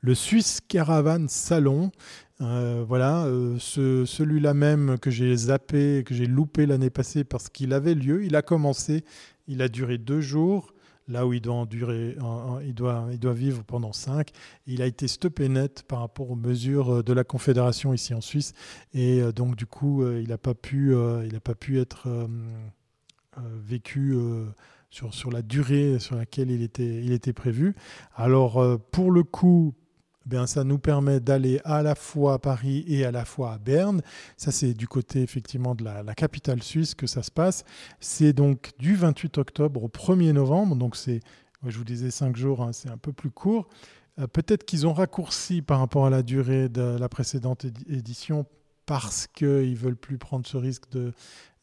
Le 0.00 0.14
Swiss 0.14 0.60
Caravan 0.66 1.26
Salon, 1.28 1.92
euh, 2.40 2.82
voilà, 2.86 3.24
euh, 3.26 3.58
celui-là 3.58 4.54
même 4.54 4.98
que 4.98 5.10
j'ai 5.10 5.36
zappé, 5.36 6.02
que 6.06 6.14
j'ai 6.14 6.26
loupé 6.26 6.64
l'année 6.64 6.90
passée 6.90 7.24
parce 7.24 7.50
qu'il 7.50 7.74
avait 7.74 7.94
lieu, 7.94 8.24
il 8.24 8.34
a 8.34 8.42
commencé, 8.42 9.04
il 9.46 9.60
a 9.60 9.68
duré 9.68 9.98
deux 9.98 10.22
jours 10.22 10.72
là 11.10 11.26
où 11.26 11.32
il 11.32 11.42
doit, 11.42 11.66
vivre 13.34 13.62
pendant 13.64 13.92
5. 13.92 14.30
Il 14.66 14.80
a 14.80 14.86
été 14.86 15.08
stoppé 15.08 15.48
net 15.48 15.82
par 15.86 16.00
rapport 16.00 16.30
aux 16.30 16.36
mesures 16.36 16.96
euh, 16.96 17.02
de 17.02 17.12
la 17.12 17.24
Confédération 17.24 17.92
ici 17.92 18.14
en 18.14 18.20
Suisse. 18.20 18.54
Et 18.94 19.20
euh, 19.20 19.32
donc, 19.32 19.56
du 19.56 19.66
coup, 19.66 20.02
euh, 20.02 20.20
il 20.22 20.28
n'a 20.28 20.38
pas, 20.38 20.54
pu, 20.54 20.94
être 21.80 22.08
vécu 23.62 24.16
sur, 24.90 25.30
la 25.30 25.42
durée 25.42 25.98
sur 25.98 26.16
laquelle 26.16 26.50
il 26.50 27.12
était 27.12 27.32
prévu. 27.32 27.74
Alors, 28.14 28.78
pour 28.90 29.10
le 29.10 29.22
coup, 29.22 29.74
ben, 30.30 30.46
ça 30.46 30.62
nous 30.62 30.78
permet 30.78 31.18
d'aller 31.18 31.60
à 31.64 31.82
la 31.82 31.96
fois 31.96 32.34
à 32.34 32.38
Paris 32.38 32.84
et 32.86 33.04
à 33.04 33.10
la 33.10 33.24
fois 33.24 33.52
à 33.54 33.58
Berne. 33.58 34.00
Ça, 34.36 34.52
c'est 34.52 34.74
du 34.74 34.86
côté 34.86 35.22
effectivement 35.22 35.74
de 35.74 35.82
la, 35.82 36.14
capitale 36.14 36.62
suisse 36.62 36.94
que 36.94 37.08
ça 37.08 37.24
se 37.24 37.32
passe. 37.32 37.64
C'est 37.98 38.32
donc 38.32 38.70
du 38.78 38.94
28 38.94 39.38
octobre 39.38 39.82
au 39.82 39.88
1er 39.88 40.30
novembre. 40.30 40.76
Donc, 40.76 40.94
c'est, 40.94 41.20
je 41.66 41.76
vous 41.76 41.84
disais 41.84 42.12
5 42.12 42.36
jours, 42.36 42.62
hein, 42.62 42.72
c'est 42.72 42.90
un 42.90 42.96
peu 42.96 43.12
plus 43.12 43.30
court. 43.30 43.68
Euh, 44.20 44.28
peut-être 44.28 44.64
qu'ils 44.64 44.86
ont 44.86 44.92
raccourci 44.92 45.62
par 45.62 45.80
rapport 45.80 46.06
à 46.06 46.10
la 46.10 46.22
durée 46.22 46.68
de 46.68 46.96
la 46.98 47.08
précédente 47.08 47.66
édition 47.88 48.46
parce 48.86 49.26
qu'ils 49.26 49.72
ne 49.72 49.76
veulent 49.76 49.96
plus 49.96 50.18
prendre 50.18 50.46
ce 50.46 50.56
risque 50.56 50.88
de, 50.90 51.12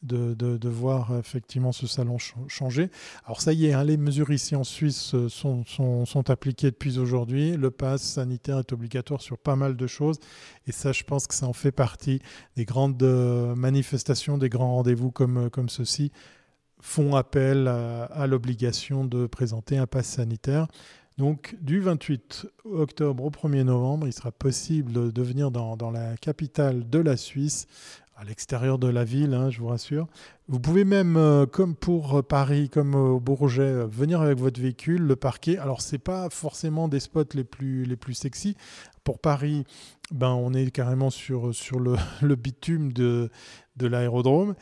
de, 0.02 0.68
voir 0.68 1.16
effectivement 1.18 1.72
ce 1.72 1.86
salon 1.86 2.18
changer. 2.18 2.90
Alors 3.24 3.40
ça 3.40 3.52
y 3.52 3.66
est, 3.66 3.72
hein, 3.72 3.84
les 3.84 3.96
mesures 3.96 4.30
ici 4.30 4.54
en 4.54 4.64
Suisse 4.64 5.14
euh, 5.14 5.28
sont, 5.28 6.30
appliquées 6.30 6.70
depuis 6.70 6.98
aujourd'hui. 6.98 7.56
Le 7.56 7.70
pass 7.70 8.02
sanitaire 8.02 8.58
est 8.58 8.72
obligatoire 8.72 9.20
sur 9.20 9.38
pas 9.38 9.56
mal 9.56 9.76
de 9.76 9.86
choses. 9.86 10.18
Et 10.66 10.72
ça, 10.72 10.92
je 10.92 11.04
pense 11.04 11.26
que 11.26 11.34
ça 11.34 11.46
en 11.46 11.52
fait 11.52 11.72
partie 11.72 12.20
des 12.56 12.64
grandes 12.64 13.02
euh, 13.02 13.54
manifestations, 13.54 14.38
des 14.38 14.48
grands 14.48 14.74
rendez-vous 14.76 15.10
comme, 15.10 15.46
euh, 15.46 15.48
comme 15.48 15.68
ceux-ci 15.68 16.12
font 16.80 17.16
appel 17.16 17.66
à 17.66 18.28
l'obligation 18.28 19.04
de 19.04 19.26
présenter 19.26 19.78
un 19.78 19.88
pass 19.88 20.06
sanitaire. 20.06 20.68
Donc 21.18 21.56
du 21.60 21.80
28 21.80 22.46
octobre 22.64 23.24
au 23.24 23.30
1er 23.30 23.64
novembre, 23.64 24.06
il 24.06 24.12
sera 24.12 24.30
possible 24.30 25.12
de 25.12 25.22
venir 25.22 25.50
dans, 25.50 25.90
la 25.90 26.16
capitale 26.16 26.88
de 26.88 27.00
la 27.00 27.16
Suisse, 27.16 27.66
à 28.18 28.24
l'extérieur 28.24 28.80
de 28.80 28.88
la 28.88 29.04
ville, 29.04 29.32
hein, 29.32 29.48
je 29.48 29.60
vous 29.60 29.68
rassure. 29.68 30.08
Vous 30.48 30.58
pouvez 30.58 30.84
même, 30.84 31.16
euh, 31.16 31.46
comme 31.46 31.76
pour 31.76 32.24
Paris, 32.24 32.68
comme 32.68 32.96
au 32.96 33.20
Bourget, 33.20 33.62
euh, 33.62 33.86
venir 33.86 34.20
avec 34.20 34.38
votre 34.38 34.60
véhicule, 34.60 35.02
le 35.02 35.14
parquer. 35.14 35.56
Alors 35.56 35.80
ce 35.80 35.92
n'est 35.92 36.00
pas 36.00 36.28
forcément 36.28 36.88
des 36.88 36.98
spots 36.98 37.34
les 37.34 37.44
plus, 37.44 37.84
les 37.84 37.94
plus 37.94 38.14
sexy. 38.14 38.56
Pour 39.04 39.20
Paris, 39.20 39.64
ben, 40.10 40.30
on 40.30 40.52
est 40.52 40.72
carrément 40.72 41.10
sur, 41.10 41.54
sur 41.54 41.78
le, 42.22 42.34
bitume 42.34 42.92
de, 42.92 43.30
de 43.76 43.86
l'aérodrome. 43.86 44.56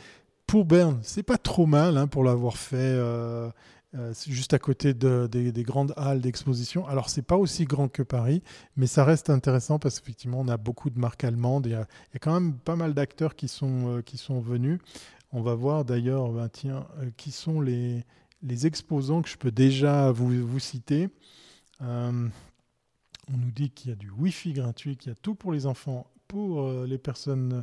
Pour 0.46 0.66
Berne, 0.66 0.98
c'est 1.02 1.22
pas 1.22 1.38
trop 1.38 1.64
mal 1.64 1.96
hein, 1.96 2.08
pour 2.08 2.24
l'avoir 2.24 2.58
fait. 2.58 2.76
Euh, 2.76 3.48
euh, 3.94 4.12
juste 4.26 4.52
à 4.52 4.58
côté 4.58 4.94
des, 4.94 5.62
grandes 5.62 5.94
halles 5.96 6.20
d'exposition. 6.20 6.86
Alors, 6.88 7.08
c'est 7.08 7.22
pas 7.22 7.36
aussi 7.36 7.64
grand 7.64 7.88
que 7.88 8.02
Paris, 8.02 8.42
mais 8.76 8.86
ça 8.86 9.04
reste 9.04 9.30
intéressant 9.30 9.78
parce 9.78 10.00
qu'effectivement, 10.00 10.40
on 10.40 10.48
a 10.48 10.56
beaucoup 10.56 10.90
de 10.90 10.98
marques 10.98 11.24
allemandes. 11.24 11.66
Il 11.66 11.72
y 11.72 11.74
a, 11.74 11.86
quand 12.20 12.34
même 12.34 12.54
pas 12.58 12.76
mal 12.76 12.94
d'acteurs 12.94 13.36
qui, 13.36 13.48
sont 13.48 13.98
euh, 13.98 14.02
qui 14.02 14.18
sont 14.18 14.40
venus. 14.40 14.80
On 15.32 15.40
va 15.40 15.54
voir 15.54 15.84
d'ailleurs, 15.84 16.30
ben, 16.32 16.48
tiens, 16.48 16.86
euh, 16.98 17.10
qui 17.16 17.30
sont 17.30 17.60
les, 17.60 18.04
les 18.42 18.66
exposants 18.66 19.22
que 19.22 19.28
je 19.28 19.36
peux 19.36 19.52
déjà 19.52 20.10
vous, 20.10 20.46
vous 20.46 20.60
citer. 20.60 21.08
on 21.80 22.30
nous 23.30 23.52
dit 23.52 23.70
qu'il 23.70 23.90
y 23.90 23.92
a 23.92 23.96
du 23.96 24.10
Wi-Fi 24.10 24.52
gratuit, 24.52 24.96
qu'il 24.96 25.10
y 25.10 25.12
a 25.12 25.16
tout 25.16 25.36
pour 25.36 25.52
les 25.52 25.66
enfants, 25.66 26.10
pour 26.26 26.68
les 26.84 26.98
personnes 26.98 27.62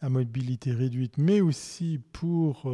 à 0.00 0.10
mobilité 0.10 0.72
réduite, 0.72 1.16
mais 1.16 1.40
aussi 1.40 2.00
pour, 2.12 2.70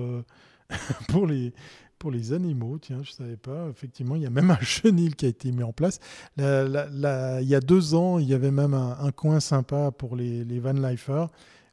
pour 1.08 1.26
les, 1.26 1.52
pour 1.98 2.10
les 2.10 2.32
animaux. 2.32 2.78
Tiens, 2.78 3.00
je 3.02 3.10
ne 3.10 3.14
savais 3.14 3.36
pas. 3.36 3.68
Effectivement, 3.70 4.16
il 4.16 4.22
y 4.22 4.26
a 4.26 4.30
même 4.30 4.50
un 4.60 4.60
chenil 4.60 5.16
qui 5.16 5.26
a 5.26 5.28
été 5.28 5.52
mis 5.52 5.62
en 5.62 5.72
place. 5.72 6.00
il 6.36 6.42
y 6.42 7.54
a 7.54 7.60
deux 7.60 7.94
ans, 7.94 8.18
il 8.18 8.26
y 8.28 8.34
avait 8.34 8.50
même 8.50 8.74
un, 8.74 9.10
coin 9.12 9.40
sympa 9.40 9.90
pour 9.90 10.16
les, 10.16 10.44
les 10.44 10.60
van 10.60 10.72
lifers 10.72 11.28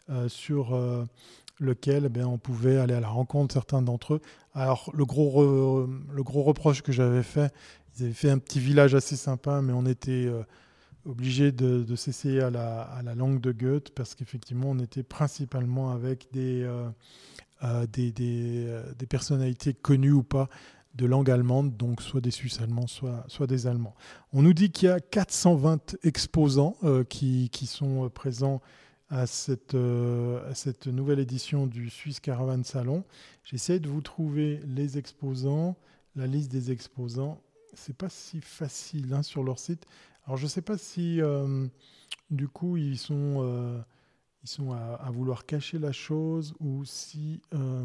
euh, 0.10 0.28
sur 0.30 0.76
euh, 0.76 1.06
lequel 1.60 2.12
eh 2.16 2.24
on 2.24 2.38
pouvait 2.38 2.78
aller 2.78 2.94
à 2.94 3.00
la 3.00 3.10
rencontre 3.10 3.54
certains 3.54 3.82
d'entre 3.82 4.16
eux. 4.16 4.22
Alors, 4.54 4.92
le 4.94 5.06
gros, 5.06 5.88
le 6.14 6.24
gros 6.24 6.44
reproche 6.44 6.82
que 6.82 6.92
j'avais 6.92 7.24
fait, 7.24 7.54
ils 7.98 8.06
avaient 8.06 8.14
fait 8.14 8.30
un 8.30 8.38
petit 8.38 8.60
village 8.60 8.96
assez 8.96 9.16
sympa, 9.16 9.62
mais 9.62 9.74
on 9.74 9.86
était 9.86 10.26
euh, 10.26 10.44
obligé 11.06 11.52
de, 11.52 11.96
s'essayer 11.96 12.42
à 12.42 12.50
la, 12.50 12.82
à 12.82 13.02
la, 13.04 13.16
langue 13.16 13.40
de 13.40 13.52
Goethe 13.52 13.92
parce 13.92 14.16
qu'effectivement, 14.16 14.72
on 14.72 14.80
était 14.80 15.04
principalement 15.04 15.92
avec 15.92 16.28
des 16.32 16.68
des, 17.62 18.14
euh, 18.20 18.94
des, 18.98 19.06
personnalités 19.06 19.74
connues 19.74 20.12
ou 20.12 20.24
pas 20.24 20.50
de 20.96 21.06
langue 21.06 21.30
allemande, 21.30 21.76
donc 21.76 22.02
soit 22.02 22.22
des 22.22 22.32
Suisses 22.32 22.62
allemands, 22.62 22.88
soit, 22.88 23.48
des 23.48 23.68
Allemands. 23.68 23.96
On 24.32 24.42
nous 24.42 24.54
dit 24.54 24.72
qu'il 24.72 24.88
y 24.88 24.92
a 24.92 25.00
420 25.00 25.98
exposants 26.04 26.78
euh, 26.84 27.04
qui, 27.04 27.50
sont 27.66 28.10
présents 28.10 28.62
à 29.10 29.28
cette, 29.28 29.76
euh, 29.76 30.50
à 30.50 30.56
cette 30.56 30.88
nouvelle 30.88 31.20
édition 31.20 31.68
du 31.68 31.90
Swiss 31.90 32.20
Caravan 32.20 32.64
Salon. 32.64 33.04
J'essaie 33.44 33.80
de 33.80 33.90
vous 33.90 34.02
trouver 34.02 34.62
les 34.66 34.98
exposants, 34.98 35.76
la 36.16 36.28
liste 36.28 36.52
des 36.52 36.72
exposants. 36.72 37.42
C'est 37.74 37.96
pas 37.96 38.10
si 38.10 38.40
facile 38.40 39.14
hein, 39.14 39.22
sur 39.22 39.44
leur 39.44 39.60
site. 39.60 39.86
Alors 40.26 40.38
je 40.38 40.44
ne 40.44 40.50
sais 40.50 40.62
pas 40.62 40.78
si 40.78 41.20
du 42.32 42.48
coup 42.48 42.78
ils 42.78 42.98
sont 42.98 43.84
ils 44.46 44.50
sont 44.50 44.74
à, 44.74 45.10
vouloir 45.10 45.48
cacher 45.48 45.80
la 45.80 45.92
chose 45.92 46.54
ou 46.60 46.86
si 46.86 47.42
euh, 47.56 47.84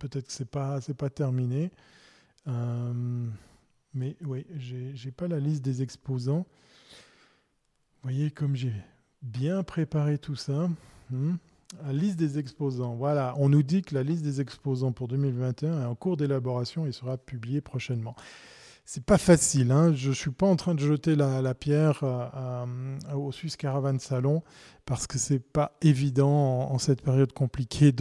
peut-être 0.00 0.26
que 0.26 0.32
c'est 0.32 0.50
pas 0.50 0.80
c'est 0.80 0.96
pas 0.96 1.10
terminé. 1.10 1.70
Euh, 2.48 3.28
mais 3.94 4.16
oui, 4.24 4.44
j'ai 4.56 5.12
pas 5.12 5.28
la 5.28 5.38
liste 5.38 5.62
des 5.62 5.80
exposants. 5.80 6.44
Vous 8.02 8.02
voyez 8.10 8.32
comme 8.32 8.56
j'ai 8.56 8.72
bien 9.22 9.62
préparé 9.62 10.18
tout 10.18 10.34
ça. 10.34 10.68
Hmm. 11.10 11.36
La 11.84 11.92
liste 11.92 12.16
des 12.16 12.38
exposants. 12.40 12.96
Voilà, 12.96 13.34
on 13.36 13.48
nous 13.48 13.62
dit 13.62 13.82
que 13.82 13.94
la 13.94 14.02
liste 14.02 14.24
des 14.24 14.40
exposants 14.40 14.90
pour 14.90 15.06
2021 15.06 15.82
est 15.82 15.84
en 15.84 15.94
cours 15.94 16.16
d'élaboration 16.16 16.84
et 16.84 16.90
sera 16.90 17.16
publiée 17.16 17.60
prochainement 17.60 18.16
c'est 18.90 19.04
pas 19.04 19.18
facile. 19.18 19.70
Hein. 19.70 19.92
Je 19.92 20.10
suis 20.10 20.30
pas 20.30 20.46
en 20.46 20.56
train 20.56 20.74
de 20.74 20.80
jeter 20.80 21.14
la, 21.14 21.54
pierre 21.54 22.02
au 23.14 23.32
Swiss 23.32 23.54
Caravan 23.54 23.98
Salon 23.98 24.42
parce 24.86 25.06
que 25.06 25.18
c'est 25.18 25.40
pas 25.40 25.76
évident 25.82 26.70
en, 26.70 26.78
cette 26.78 27.02
période 27.02 27.34
compliquée 27.34 27.92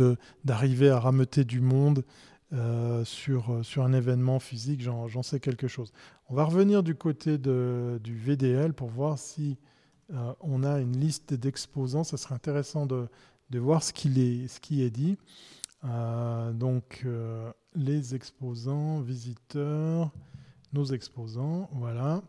d'arriver 0.45 0.89
à 0.89 0.97
rameuter 0.97 1.43
du 1.43 1.59
monde 1.59 2.05
euh, 2.53 3.03
sur, 3.03 3.59
sur 3.63 3.83
un 3.83 3.91
événement 3.91 4.39
physique. 4.39 4.79
J'en 4.79 5.23
sais 5.23 5.41
quelque 5.41 5.67
chose. 5.67 5.91
On 6.29 6.35
va 6.35 6.45
revenir 6.45 6.83
du 6.83 6.95
côté 6.95 7.37
de, 7.37 7.99
du 8.01 8.17
VDL 8.17 8.73
pour 8.73 8.87
voir 8.87 9.19
si 9.19 9.57
euh, 10.13 10.33
on 10.39 10.63
a 10.63 10.79
une 10.79 10.97
liste 10.97 11.33
d'exposants. 11.33 12.05
Ça 12.05 12.15
serait 12.15 12.35
intéressant 12.35 12.85
de, 12.85 13.09
de 13.49 13.59
voir 13.59 13.83
ce, 13.83 13.91
qu'il 13.91 14.19
est, 14.19 14.47
ce 14.47 14.61
qui 14.61 14.83
est 14.83 14.89
dit. 14.89 15.17
Euh, 15.83 16.53
donc, 16.53 17.05
les 17.75 18.15
exposants, 18.15 19.01
visiteurs 19.01 20.13
nos 20.73 20.85
exposants. 20.85 21.69
Voilà. 21.73 22.21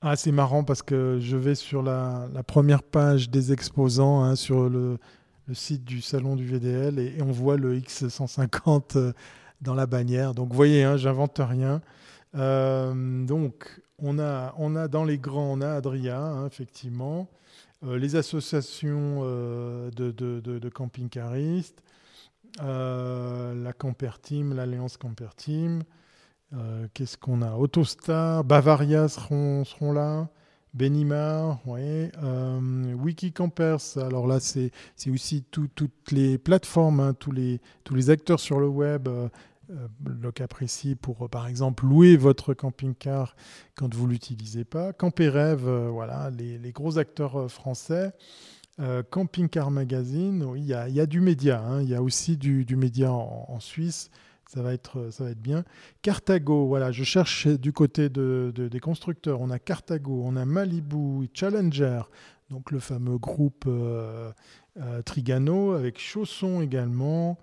Ah, 0.00 0.16
c'est 0.16 0.32
marrant 0.32 0.62
parce 0.62 0.82
que 0.82 1.18
je 1.20 1.36
vais 1.36 1.54
sur 1.54 1.82
la, 1.82 2.28
première 2.46 2.82
page 2.82 3.30
des 3.30 3.52
exposants, 3.52 4.22
hein, 4.22 4.36
sur 4.36 4.68
le, 4.68 4.98
site 5.52 5.84
du 5.84 6.00
salon 6.00 6.36
du 6.36 6.46
VDL 6.46 6.98
et, 6.98 7.22
on 7.22 7.30
voit 7.32 7.56
le 7.56 7.78
X150 7.78 9.12
dans 9.62 9.74
la 9.74 9.86
bannière. 9.86 10.34
Donc 10.34 10.50
vous 10.50 10.56
voyez, 10.56 10.84
hein, 10.84 10.96
j'invente 10.96 11.40
rien. 11.40 11.80
donc 12.34 13.80
on 13.98 14.18
a, 14.18 14.88
dans 14.88 15.04
les 15.04 15.18
grands, 15.18 15.52
on 15.52 15.60
a 15.60 15.70
Adria, 15.70 16.20
hein, 16.20 16.46
effectivement. 16.46 17.28
Euh, 17.84 17.98
les 17.98 18.16
associations 18.16 19.20
euh, 19.22 19.90
de, 19.90 20.10
de, 20.10 20.68
camping-caristes, 20.68 21.82
euh, 22.62 23.54
la 23.62 23.72
Camper 23.72 24.12
Team, 24.22 24.54
l'Alliance 24.54 24.96
Camper 24.96 25.28
Team. 25.36 25.82
Qu'est-ce 26.94 27.18
qu'on 27.18 27.42
a? 27.42 27.52
Autostar, 27.52 28.44
Bavaria 28.44 29.08
seront, 29.08 29.64
là. 29.92 30.28
Benimar, 30.74 31.58
oui. 31.66 32.10
Wiki 32.94 33.32
Campers, 33.32 33.96
alors 33.96 34.26
là, 34.26 34.40
c'est 34.40 34.70
aussi 35.08 35.42
toutes 35.42 36.12
les 36.12 36.38
plateformes, 36.38 37.00
hein, 37.00 37.14
tous, 37.14 37.32
les, 37.32 37.60
acteurs 38.10 38.40
sur 38.40 38.60
le 38.60 38.68
web 38.68 39.08
euh, 39.70 40.30
cas 40.32 40.46
précis 40.46 40.94
pour, 40.94 41.24
euh, 41.24 41.28
par 41.28 41.48
exemple, 41.48 41.86
louer 41.86 42.16
votre 42.16 42.54
camping-car 42.54 43.34
quand 43.74 43.92
vous 43.92 44.06
l'utilisez 44.06 44.64
pas. 44.64 44.92
Camper 44.92 45.28
Rêve, 45.28 45.66
euh, 45.66 45.88
voilà, 45.90 46.30
les, 46.30 46.72
gros 46.72 46.98
acteurs 46.98 47.50
français. 47.50 48.12
Camping 49.10 49.48
Car 49.48 49.70
Magazine, 49.70 50.46
il 50.54 50.64
y, 50.64 50.74
a, 50.74 51.06
du 51.06 51.22
média. 51.22 51.62
Hein. 51.62 51.80
Il 51.80 51.88
y 51.88 51.94
a 51.94 52.02
aussi 52.02 52.36
du, 52.36 52.76
média 52.76 53.10
en, 53.10 53.58
Suisse. 53.58 54.10
Ça 54.48 54.62
va, 54.62 54.72
être, 54.72 55.10
ça 55.10 55.24
va 55.24 55.30
être 55.30 55.42
bien. 55.42 55.64
Cartago, 56.02 56.66
voilà, 56.66 56.92
je 56.92 57.02
cherche 57.02 57.48
du 57.48 57.72
côté 57.72 58.08
de, 58.08 58.52
des 58.56 58.80
constructeurs. 58.80 59.40
On 59.40 59.50
a 59.50 59.58
Cartago, 59.58 60.22
on 60.24 60.36
a 60.36 60.44
Malibu, 60.44 61.28
Challenger, 61.34 62.02
donc 62.50 62.70
le 62.70 62.78
fameux 62.78 63.18
groupe 63.18 63.68
Trigano, 65.04 65.72
avec 65.72 65.98
Chausson 65.98 66.60
également. 66.60 67.38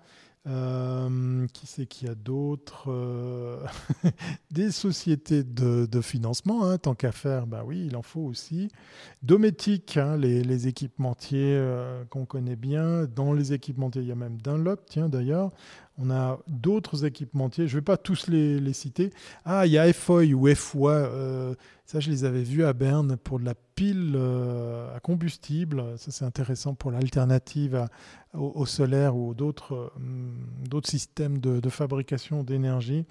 Euh, 0.46 1.46
qui 1.54 1.66
c'est 1.66 1.86
qu'il 1.86 2.06
y 2.06 2.10
a 2.10 2.14
d'autres 2.14 2.90
euh, 2.92 3.64
Des 4.50 4.70
sociétés 4.70 5.42
de, 5.42 5.88
financement, 6.02 6.66
hein, 6.66 6.76
tant 6.76 6.94
qu'à 6.94 7.12
faire, 7.12 7.46
bah 7.46 7.62
oui, 7.64 7.86
il 7.86 7.96
en 7.96 8.02
faut 8.02 8.20
aussi. 8.20 8.68
Dométique, 9.22 9.96
hein, 9.96 10.18
les, 10.18 10.68
équipementiers 10.68 11.56
euh, 11.56 12.04
qu'on 12.10 12.26
connaît 12.26 12.56
bien. 12.56 13.06
Dans 13.06 13.32
les 13.32 13.54
équipementiers, 13.54 14.02
il 14.02 14.08
y 14.08 14.12
a 14.12 14.16
même 14.16 14.36
Dunlop, 14.36 14.84
tiens 14.86 15.08
d'ailleurs. 15.08 15.50
On 15.98 16.10
a 16.10 16.38
d'autres 16.48 17.04
équipementiers, 17.04 17.68
je 17.68 17.76
ne 17.76 17.80
vais 17.80 17.84
pas 17.84 17.96
tous 17.96 18.26
les, 18.28 18.72
citer. 18.72 19.10
Ah, 19.44 19.66
il 19.66 19.72
y 19.72 19.78
a 19.78 19.92
FOI 19.92 20.34
ou 20.34 20.52
FOI, 20.54 21.54
ça 21.84 22.00
je 22.00 22.10
les 22.10 22.24
avais 22.24 22.42
vus 22.42 22.64
à 22.64 22.72
Berne 22.72 23.16
pour 23.16 23.38
de 23.38 23.44
la 23.44 23.54
pile 23.74 24.18
à 24.94 25.00
combustible. 25.00 25.82
Ça 25.96 26.10
c'est 26.10 26.24
intéressant 26.24 26.74
pour 26.74 26.90
l'alternative 26.90 27.88
au, 28.34 28.66
solaire 28.66 29.16
ou 29.16 29.34
d'autres 29.34 29.92
d'autres 30.68 30.88
systèmes 30.88 31.38
de, 31.38 31.68
fabrication 31.68 32.42
d'énergie. 32.42 33.04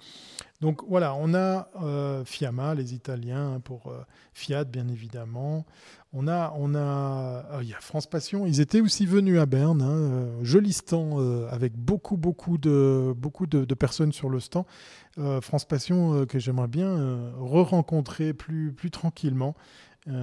Donc 0.60 0.82
voilà, 0.88 1.14
on 1.14 1.34
a 1.34 1.68
euh, 1.82 2.24
Fiamma, 2.24 2.74
les 2.74 2.94
Italiens, 2.94 3.60
pour 3.62 3.88
euh, 3.88 4.02
Fiat 4.32 4.64
bien 4.64 4.88
évidemment. 4.88 5.66
On 6.12 6.28
a, 6.28 6.54
on 6.56 6.74
a, 6.74 6.78
euh, 7.52 7.58
il 7.62 7.68
y 7.68 7.74
a 7.74 7.80
France 7.80 8.06
Passion. 8.06 8.46
Ils 8.46 8.60
étaient 8.60 8.80
aussi 8.80 9.04
venus 9.04 9.38
à 9.40 9.46
Berne, 9.46 9.82
hein, 9.82 10.42
joli 10.42 10.72
stand 10.72 11.48
avec 11.50 11.74
beaucoup, 11.74 12.16
beaucoup 12.16 12.56
de, 12.56 13.12
beaucoup 13.16 13.46
de, 13.46 13.74
personnes 13.74 14.12
sur 14.12 14.28
le 14.28 14.40
stand. 14.40 14.64
France 15.40 15.64
Passion 15.64 16.26
que 16.26 16.38
j'aimerais 16.38 16.68
bien 16.68 17.32
re-rencontrer 17.38 18.32
plus, 18.34 18.72
plus 18.72 18.90
tranquillement. 18.90 19.54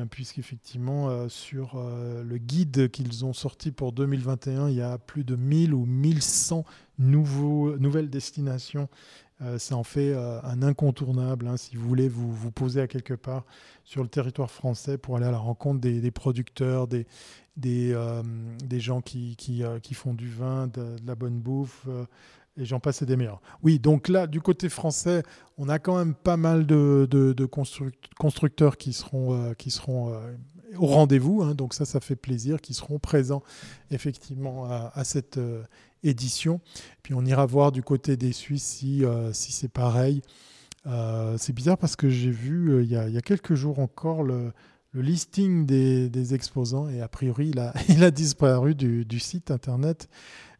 puisqu'effectivement, 0.09 1.29
sur 1.29 1.81
le 1.81 2.37
guide 2.37 2.89
qu'ils 2.91 3.25
ont 3.25 3.33
sorti 3.33 3.71
pour 3.71 3.93
2021, 3.93 4.69
il 4.69 4.75
y 4.75 4.81
a 4.81 4.97
plus 4.97 5.23
de 5.23 5.35
1000 5.35 5.73
ou 5.73 5.85
1100 5.85 6.65
nouveaux, 6.99 7.77
nouvelles 7.77 8.09
destinations 8.09 8.89
euh, 9.41 9.57
ça 9.57 9.75
en 9.75 9.83
fait 9.83 10.13
euh, 10.13 10.39
un 10.43 10.61
incontournable 10.61 11.47
hein, 11.47 11.57
si 11.57 11.75
vous 11.75 11.87
voulez 11.87 12.07
vous, 12.07 12.51
poser 12.51 12.79
à 12.81 12.87
quelque 12.87 13.15
part 13.15 13.43
sur 13.83 14.03
le 14.03 14.09
territoire 14.09 14.51
français 14.51 14.99
pour 14.99 15.17
aller 15.17 15.25
à 15.25 15.31
la 15.31 15.39
rencontre 15.39 15.79
des, 15.79 16.11
producteurs, 16.11 16.87
des, 16.87 17.07
euh, 17.65 18.21
des 18.63 18.79
gens 18.79 19.01
qui, 19.01 19.35
qui, 19.37 19.63
qui, 19.81 19.93
font 19.95 20.13
du 20.13 20.29
vin, 20.29 20.67
de, 20.67 20.95
la 21.05 21.15
bonne 21.15 21.39
bouffe. 21.39 21.87
Et 22.57 22.65
j'en 22.65 22.79
passe 22.79 23.03
des 23.03 23.15
meilleurs. 23.15 23.41
Oui, 23.63 23.79
donc 23.79 24.07
là, 24.07 24.27
du 24.27 24.41
côté 24.41 24.69
français, 24.69 25.23
on 25.57 25.69
a 25.69 25.79
quand 25.79 25.97
même 25.97 26.13
pas 26.13 26.37
mal 26.37 26.65
de, 26.65 27.45
constructeurs 28.17 28.77
qui 28.77 28.93
seront, 28.93 29.53
qui 29.57 29.71
seront 29.71 30.13
au 30.77 30.85
rendez-vous. 30.85 31.41
Hein, 31.43 31.55
donc 31.55 31.73
ça, 31.73 31.85
ça 31.85 31.99
fait 31.99 32.15
plaisir, 32.15 32.59
qui 32.59 32.73
seront 32.73 32.99
présents 32.99 33.41
effectivement 33.89 34.65
à, 34.65 35.03
cette 35.03 35.39
édition. 36.03 36.61
Puis 37.03 37.13
on 37.13 37.25
ira 37.25 37.45
voir 37.45 37.71
du 37.71 37.83
côté 37.83 38.17
des 38.17 38.31
Suisses 38.31 38.63
si, 38.63 39.05
euh, 39.05 39.31
c'est 39.33 39.71
pareil. 39.71 40.21
Euh, 40.87 41.35
c'est 41.37 41.53
bizarre 41.53 41.77
parce 41.77 41.95
que 41.95 42.09
j'ai 42.09 42.31
vu 42.31 42.71
euh, 42.71 42.83
il, 42.83 42.89
y 42.89 42.95
a, 42.95 43.21
quelques 43.21 43.53
jours 43.53 43.79
encore 43.79 44.23
le, 44.23 44.51
listing 44.93 45.65
des, 45.65 46.33
exposants 46.33 46.89
et 46.89 47.01
a 47.01 47.07
priori 47.07 47.51
il 47.87 48.03
a, 48.03 48.11
disparu 48.11 48.75
du 48.75 49.19
site 49.19 49.51
internet 49.51 50.09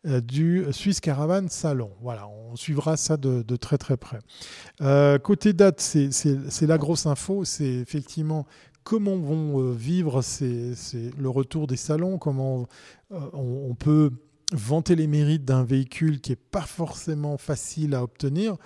du 0.06 0.66
Swiss 0.72 1.00
Caravan 1.00 1.48
Salon. 1.48 1.92
Voilà, 2.02 2.28
on 2.28 2.56
suivra 2.56 2.98
ça 2.98 3.18
de, 3.18 3.56
très 3.56 3.78
très 3.78 3.98
près. 3.98 4.20
côté 5.20 5.54
date, 5.54 5.80
c'est 5.80 6.68
la 6.68 6.78
grosse 6.78 7.06
info, 7.06 7.46
c'est 7.46 7.66
effectivement 7.66 8.46
comment 8.84 9.18
vont 9.18 9.72
vivre 9.72 10.22
c'est 10.22 10.74
le 11.18 11.30
retour 11.30 11.68
des 11.68 11.78
salons, 11.78 12.18
comment 12.18 12.68
on 13.12 13.76
peut 13.76 14.12
vanter 14.52 14.96
les 14.96 15.08
mérites 15.08 15.46
d'un 15.46 15.64
véhicule 15.64 16.20
qui 16.20 16.32
n'est 16.32 16.36
pas 16.36 16.62
forcément 16.62 17.38
facile 17.38 17.96
à 17.96 18.04
obtenir, 18.04 18.58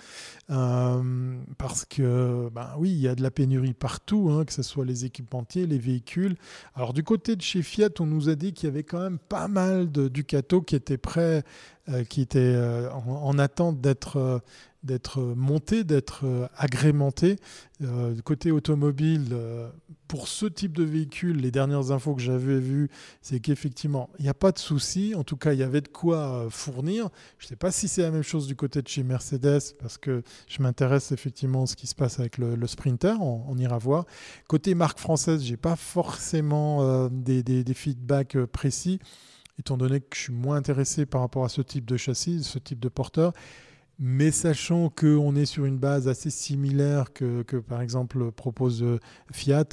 euh, 0.50 1.38
parce 1.58 1.86
que, 1.86 2.50
ben 2.54 2.70
oui, 2.78 2.92
il 2.92 3.00
y 3.00 3.08
a 3.08 3.16
de 3.16 3.22
la 3.22 3.32
pénurie 3.32 3.74
partout, 3.74 4.30
hein, 4.32 4.46
que 4.46 4.54
ce 4.54 4.64
soit 4.64 4.86
les 4.86 5.06
équipementiers, 5.06 5.68
les 5.68 5.78
véhicules. 5.78 6.36
Alors 6.76 6.94
du 6.94 7.04
côté 7.04 7.36
de 7.36 7.42
chez 7.42 7.62
Fiat, 7.62 7.90
on 8.00 8.06
nous 8.06 8.30
a 8.30 8.36
dit 8.36 8.54
qu'il 8.54 8.68
y 8.68 8.72
avait 8.72 8.84
quand 8.84 9.00
même 9.00 9.20
pas 9.20 9.48
mal 9.48 9.92
de 9.92 10.08
Ducato 10.08 10.62
qui 10.62 10.76
étaient 10.76 10.98
prêts, 10.98 11.44
euh, 11.90 12.04
qui 12.04 12.22
étaient 12.22 12.40
euh, 12.40 12.92
en, 12.92 13.38
attente 13.38 13.80
d'être 13.80 14.42
d'être 14.86 15.22
monté, 15.22 15.84
d'être 15.84 16.50
agrémenté. 16.58 17.38
du 17.80 18.22
côté 18.24 18.52
automobile, 18.52 19.36
pour 20.08 20.28
ce 20.28 20.46
type 20.46 20.76
de 20.76 20.84
véhicule, 20.84 21.38
les 21.38 21.52
dernières 21.52 21.92
infos 21.92 22.14
que 22.16 22.22
j'avais 22.22 22.60
vues, 22.60 22.90
c'est 23.22 23.40
qu'effectivement, 23.40 24.10
il 24.20 24.24
n'y 24.24 24.30
a 24.30 24.34
pas 24.36 24.52
de 24.52 24.60
souci. 24.60 25.14
En 25.16 25.24
tout 25.24 25.38
cas, 25.38 25.54
il 25.54 25.60
y 25.60 25.64
avait 25.64 25.82
de 25.82 25.88
quoi 25.88 26.18
euh, 26.18 26.50
fournir. 26.50 27.10
Je 27.38 27.46
ne 27.46 27.50
sais 27.50 27.56
pas 27.56 27.72
si 27.72 27.88
c'est 27.88 28.04
la 28.04 28.12
même 28.12 28.24
chose 28.24 28.48
du 28.48 28.56
côté 28.56 28.82
de 28.82 28.88
chez 28.88 29.04
Mercedes, 29.04 29.74
parce 29.80 29.98
que 29.98 30.24
je 30.48 30.62
m'intéresse 30.62 31.12
effectivement 31.12 31.64
à 31.64 31.66
ce 31.66 31.76
qui 31.76 31.88
se 31.88 31.96
passe 31.96 32.20
avec 32.20 32.38
le, 32.38 32.68
Sprinter. 32.68 33.20
On, 33.22 33.58
ira 33.58 33.78
voir. 33.78 34.06
Côté 34.48 34.76
marque 34.76 35.00
française, 35.00 35.44
je 35.44 35.52
n'ai 35.52 35.58
pas 35.58 35.76
forcément 35.76 36.84
euh, 36.84 37.10
des, 37.12 37.64
feedbacks 37.74 38.36
euh, 38.36 38.48
précis, 38.48 39.00
étant 39.60 39.78
donné 39.78 40.02
que 40.02 40.16
je 40.16 40.22
suis 40.22 40.34
moins 40.34 40.58
intéressé 40.58 41.06
par 41.06 41.22
rapport 41.22 41.46
à 41.46 41.50
ce 41.50 41.62
type 41.62 41.86
de 41.86 41.98
châssis, 41.98 42.44
ce 42.44 42.60
type 42.60 42.80
de 42.80 42.90
porteur. 42.90 43.34
Mais 43.98 44.32
sachant 44.32 44.90
qu'on 44.90 45.36
est 45.36 45.46
sur 45.46 45.66
une 45.66 45.78
base 45.78 46.08
assez 46.08 46.30
similaire 46.30 47.14
que, 47.14 47.44
que 47.44 47.58
par 47.58 47.82
exemple 47.82 48.32
propose 48.32 48.84
euh, 48.84 49.00
Fiat, 49.32 49.70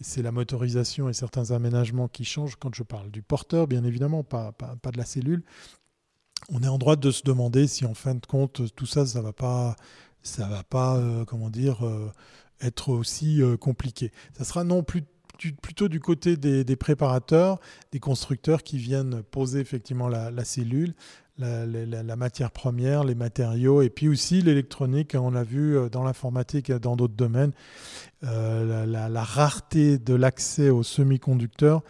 c'est 0.00 0.22
la 0.22 0.32
motorisation 0.32 1.08
et 1.08 1.12
certains 1.12 1.50
aménagements 1.50 2.08
qui 2.08 2.24
changent 2.24 2.56
quand 2.56 2.74
je 2.74 2.82
parle 2.82 3.10
du 3.10 3.22
porteur, 3.22 3.66
bien 3.66 3.84
évidemment, 3.84 4.24
pas, 4.24 4.52
pas, 4.52 4.90
de 4.90 4.98
la 4.98 5.04
cellule. 5.04 5.42
On 6.48 6.62
est 6.62 6.68
en 6.68 6.78
droit 6.78 6.96
de 6.96 7.10
se 7.10 7.22
demander 7.22 7.66
si 7.66 7.84
en 7.84 7.94
fin 7.94 8.14
de 8.14 8.24
compte 8.24 8.74
tout 8.74 8.86
ça, 8.86 9.04
ça 9.04 9.20
va 9.20 9.32
pas, 9.32 9.76
ça 10.22 10.46
va 10.46 10.62
pas, 10.62 10.96
euh, 10.96 11.24
comment 11.24 11.50
dire, 11.50 11.86
euh, 11.86 12.10
être 12.60 12.90
aussi 12.90 13.42
compliqué. 13.60 14.10
Ça 14.36 14.44
sera 14.44 14.64
non 14.64 14.82
plus 14.82 15.02
plutôt 15.60 15.88
du 15.88 16.00
côté 16.00 16.38
des, 16.38 16.64
des, 16.64 16.76
préparateurs, 16.76 17.60
des 17.92 18.00
constructeurs 18.00 18.62
qui 18.62 18.78
viennent 18.78 19.22
poser 19.22 19.60
effectivement 19.60 20.08
la 20.08 20.44
cellule, 20.46 20.94
la, 21.38 22.16
matière 22.16 22.50
première, 22.50 23.04
les 23.04 23.14
matériaux, 23.14 23.82
et 23.82 23.90
puis 23.90 24.08
aussi 24.08 24.42
l'électronique. 24.42 25.14
On 25.18 25.30
l'a 25.30 25.44
vu 25.44 25.76
euh, 25.76 25.88
dans 25.88 26.02
l'informatique 26.02 26.70
et 26.70 26.78
dans 26.78 26.96
d'autres 26.96 27.14
domaines, 27.14 27.52
euh, 28.24 28.86
la, 28.86 29.24
rareté 29.24 29.98
de 29.98 30.14
l'accès 30.14 30.70
aux 30.70 30.82
semi-conducteurs 30.82 31.82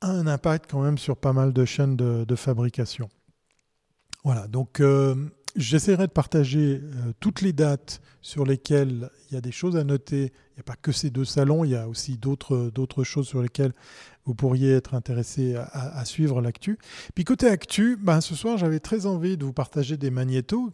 a 0.00 0.10
un 0.10 0.26
impact 0.26 0.70
quand 0.70 0.82
même 0.82 0.98
sur 0.98 1.16
pas 1.16 1.32
mal 1.32 1.52
de 1.52 1.64
chaînes 1.64 1.96
de, 1.96 2.36
fabrication. 2.36 3.08
Voilà, 4.24 4.46
donc 4.46 4.80
euh, 4.80 5.14
j'essaierai 5.58 6.06
de 6.06 6.12
partager 6.12 6.80
toutes 7.20 7.42
les 7.42 7.52
dates 7.52 8.00
sur 8.22 8.44
lesquelles 8.44 9.10
il 9.28 9.34
y 9.34 9.36
a 9.36 9.40
des 9.40 9.52
choses 9.52 9.76
à 9.76 9.84
noter. 9.84 10.32
Il 10.52 10.56
n'y 10.56 10.60
a 10.60 10.62
pas 10.62 10.76
que 10.76 10.92
ces 10.92 11.10
deux 11.10 11.24
salons, 11.24 11.64
il 11.64 11.70
y 11.70 11.76
a 11.76 11.88
aussi 11.88 12.16
d'autres 12.16 13.04
choses 13.04 13.26
sur 13.26 13.42
lesquelles 13.42 13.72
vous 14.24 14.34
pourriez 14.34 14.72
être 14.72 14.94
intéressé 14.94 15.56
à, 15.56 16.04
suivre 16.04 16.40
l'actu. 16.40 16.78
Puis 17.14 17.24
côté 17.24 17.48
actu, 17.48 17.96
ben, 17.96 18.20
ce 18.20 18.34
soir 18.34 18.58
j'avais 18.58 18.80
très 18.80 19.06
envie 19.06 19.36
de 19.36 19.44
vous 19.44 19.52
partager 19.52 19.96
des 19.96 20.10
magnétos. 20.10 20.70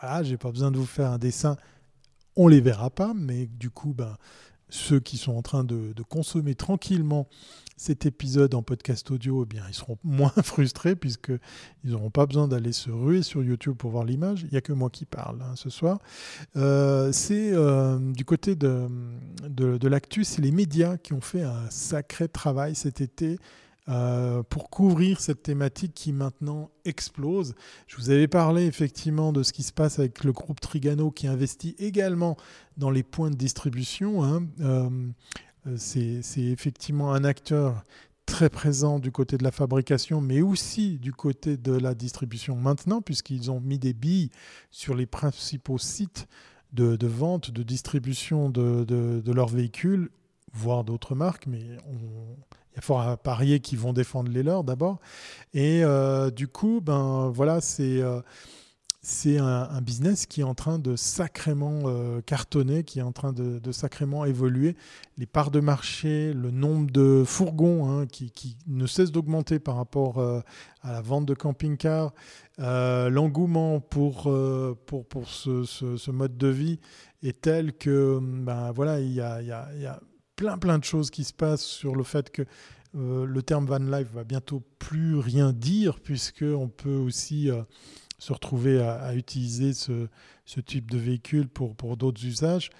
Voilà, 0.00 0.22
j'ai 0.22 0.36
pas 0.36 0.50
besoin 0.50 0.70
de 0.70 0.78
vous 0.78 0.86
faire 0.86 1.10
un 1.10 1.18
dessin, 1.18 1.56
on 2.36 2.48
les 2.48 2.60
verra 2.60 2.90
pas, 2.90 3.12
mais 3.14 3.46
du 3.46 3.70
coup, 3.70 3.92
ben, 3.92 4.16
ceux 4.70 5.00
qui 5.00 5.18
sont 5.18 5.32
en 5.32 5.42
train 5.42 5.64
de, 5.64 5.92
consommer 6.08 6.54
tranquillement 6.54 7.28
cet 7.80 8.04
épisode 8.04 8.54
en 8.54 8.60
podcast 8.60 9.10
audio, 9.10 9.42
eh 9.44 9.46
bien, 9.46 9.62
ils 9.66 9.74
seront 9.74 9.96
moins 10.04 10.34
frustrés 10.42 10.94
puisqu'ils 10.94 11.40
n'auront 11.84 12.10
pas 12.10 12.26
besoin 12.26 12.46
d'aller 12.46 12.72
se 12.72 12.90
ruer 12.90 13.22
sur 13.22 13.42
YouTube 13.42 13.74
pour 13.74 13.90
voir 13.90 14.04
l'image. 14.04 14.42
Il 14.42 14.50
n'y 14.52 14.58
a 14.58 14.60
que 14.60 14.74
moi 14.74 14.90
qui 14.90 15.06
parle 15.06 15.40
hein, 15.40 15.56
ce 15.56 15.70
soir. 15.70 15.98
Euh, 16.56 17.10
c'est 17.10 17.54
euh, 17.54 17.98
du 17.98 18.26
côté 18.26 18.54
de, 18.54 18.86
de, 19.48 19.78
de 19.78 19.88
l'actu, 19.88 20.24
c'est 20.24 20.42
les 20.42 20.50
médias 20.50 20.98
qui 20.98 21.14
ont 21.14 21.22
fait 21.22 21.42
un 21.42 21.70
sacré 21.70 22.28
travail 22.28 22.74
cet 22.74 23.00
été 23.00 23.38
euh, 23.88 24.42
pour 24.42 24.68
couvrir 24.68 25.18
cette 25.18 25.42
thématique 25.42 25.94
qui 25.94 26.12
maintenant 26.12 26.70
explose. 26.84 27.54
Je 27.86 27.96
vous 27.96 28.10
avais 28.10 28.28
parlé 28.28 28.66
effectivement 28.66 29.32
de 29.32 29.42
ce 29.42 29.54
qui 29.54 29.62
se 29.62 29.72
passe 29.72 29.98
avec 29.98 30.22
le 30.22 30.32
groupe 30.32 30.60
Trigano 30.60 31.10
qui 31.10 31.26
investit 31.26 31.76
également 31.78 32.36
dans 32.76 32.90
les 32.90 33.02
points 33.02 33.30
de 33.30 33.36
distribution. 33.36 34.22
Hein. 34.22 34.42
C'est 35.76 36.22
effectivement 36.36 37.12
un 37.12 37.24
acteur 37.24 37.84
très 38.26 38.48
présent 38.48 38.98
du 38.98 39.10
côté 39.10 39.36
de 39.36 39.44
la 39.44 39.50
fabrication, 39.50 40.20
mais 40.20 40.40
aussi 40.40 40.98
du 40.98 41.12
côté 41.12 41.56
de 41.56 41.72
la 41.72 41.94
distribution 41.94 42.54
maintenant, 42.54 43.02
puisqu'ils 43.02 43.50
ont 43.50 43.60
mis 43.60 43.78
des 43.78 43.92
billes 43.92 44.30
sur 44.70 44.94
les 44.94 45.06
principaux 45.06 45.78
sites 45.78 46.28
de, 46.72 47.06
vente, 47.06 47.50
de 47.50 47.62
distribution 47.62 48.48
de, 48.48 49.32
leurs 49.32 49.48
véhicules, 49.48 50.10
voire 50.52 50.84
d'autres 50.84 51.14
marques, 51.14 51.46
mais 51.46 51.60
il 51.60 52.76
y 52.76 52.78
a 52.78 52.80
fort 52.80 53.00
à 53.00 53.16
parier 53.16 53.60
qu'ils 53.60 53.78
vont 53.78 53.92
défendre 53.92 54.30
les 54.30 54.42
leurs 54.42 54.64
d'abord. 54.64 55.00
Et 55.52 55.82
euh, 55.82 56.30
du 56.30 56.46
coup, 56.46 56.80
ben 56.80 57.30
voilà, 57.34 57.60
c'est 57.60 58.00
euh, 58.00 58.20
c'est 59.02 59.38
un, 59.38 59.80
business 59.80 60.26
qui 60.26 60.42
est 60.42 60.44
en 60.44 60.54
train 60.54 60.78
de 60.78 60.94
sacrément 60.96 61.82
euh, 61.84 62.20
cartonner, 62.20 62.84
qui 62.84 62.98
est 62.98 63.02
en 63.02 63.12
train 63.12 63.32
de, 63.32 63.72
sacrément 63.72 64.24
évoluer. 64.24 64.76
Les 65.16 65.26
parts 65.26 65.50
de 65.50 65.60
marché, 65.60 66.32
le 66.34 66.50
nombre 66.50 66.90
de 66.90 67.24
fourgons 67.26 67.90
hein, 67.90 68.06
qui, 68.06 68.56
ne 68.66 68.86
cesse 68.86 69.10
d'augmenter 69.10 69.58
par 69.58 69.76
rapport 69.76 70.20
à 70.20 70.92
la 70.92 71.00
vente 71.00 71.26
de 71.26 71.34
camping-cars, 71.34 72.12
l'engouement 72.58 73.80
pour, 73.80 74.30
pour, 74.86 75.06
pour 75.06 75.28
ce, 75.28 76.10
mode 76.10 76.36
de 76.36 76.48
vie 76.48 76.78
est 77.22 77.40
tel 77.40 77.72
que 77.76 78.18
ben, 78.20 78.72
voilà, 78.72 79.00
il 79.00 79.12
y 79.12 79.20
a, 79.20 79.40
il 79.40 79.48
y 79.48 79.86
a 79.86 80.00
plein 80.40 80.56
plein 80.56 80.78
de 80.78 80.84
choses 80.84 81.10
qui 81.10 81.24
se 81.24 81.34
passent 81.34 81.64
sur 81.64 81.94
le 81.94 82.02
fait 82.02 82.30
que 82.30 82.46
euh, 82.96 83.26
le 83.26 83.42
terme 83.42 83.66
van 83.66 83.78
life 83.78 84.08
va 84.14 84.24
bientôt 84.24 84.62
plus 84.78 85.16
rien 85.16 85.52
dire 85.52 86.00
puisque 86.00 86.42
on 86.44 86.68
peut 86.68 86.96
aussi 86.96 87.50
euh, 87.50 87.62
se 88.20 88.32
retrouver 88.32 88.80
à, 88.80 89.14
utiliser 89.16 89.72
ce, 89.72 90.06
type 90.64 90.90
de 90.90 90.98
véhicule 90.98 91.48
pour, 91.48 91.96
d'autres 91.96 92.24
usages 92.24 92.70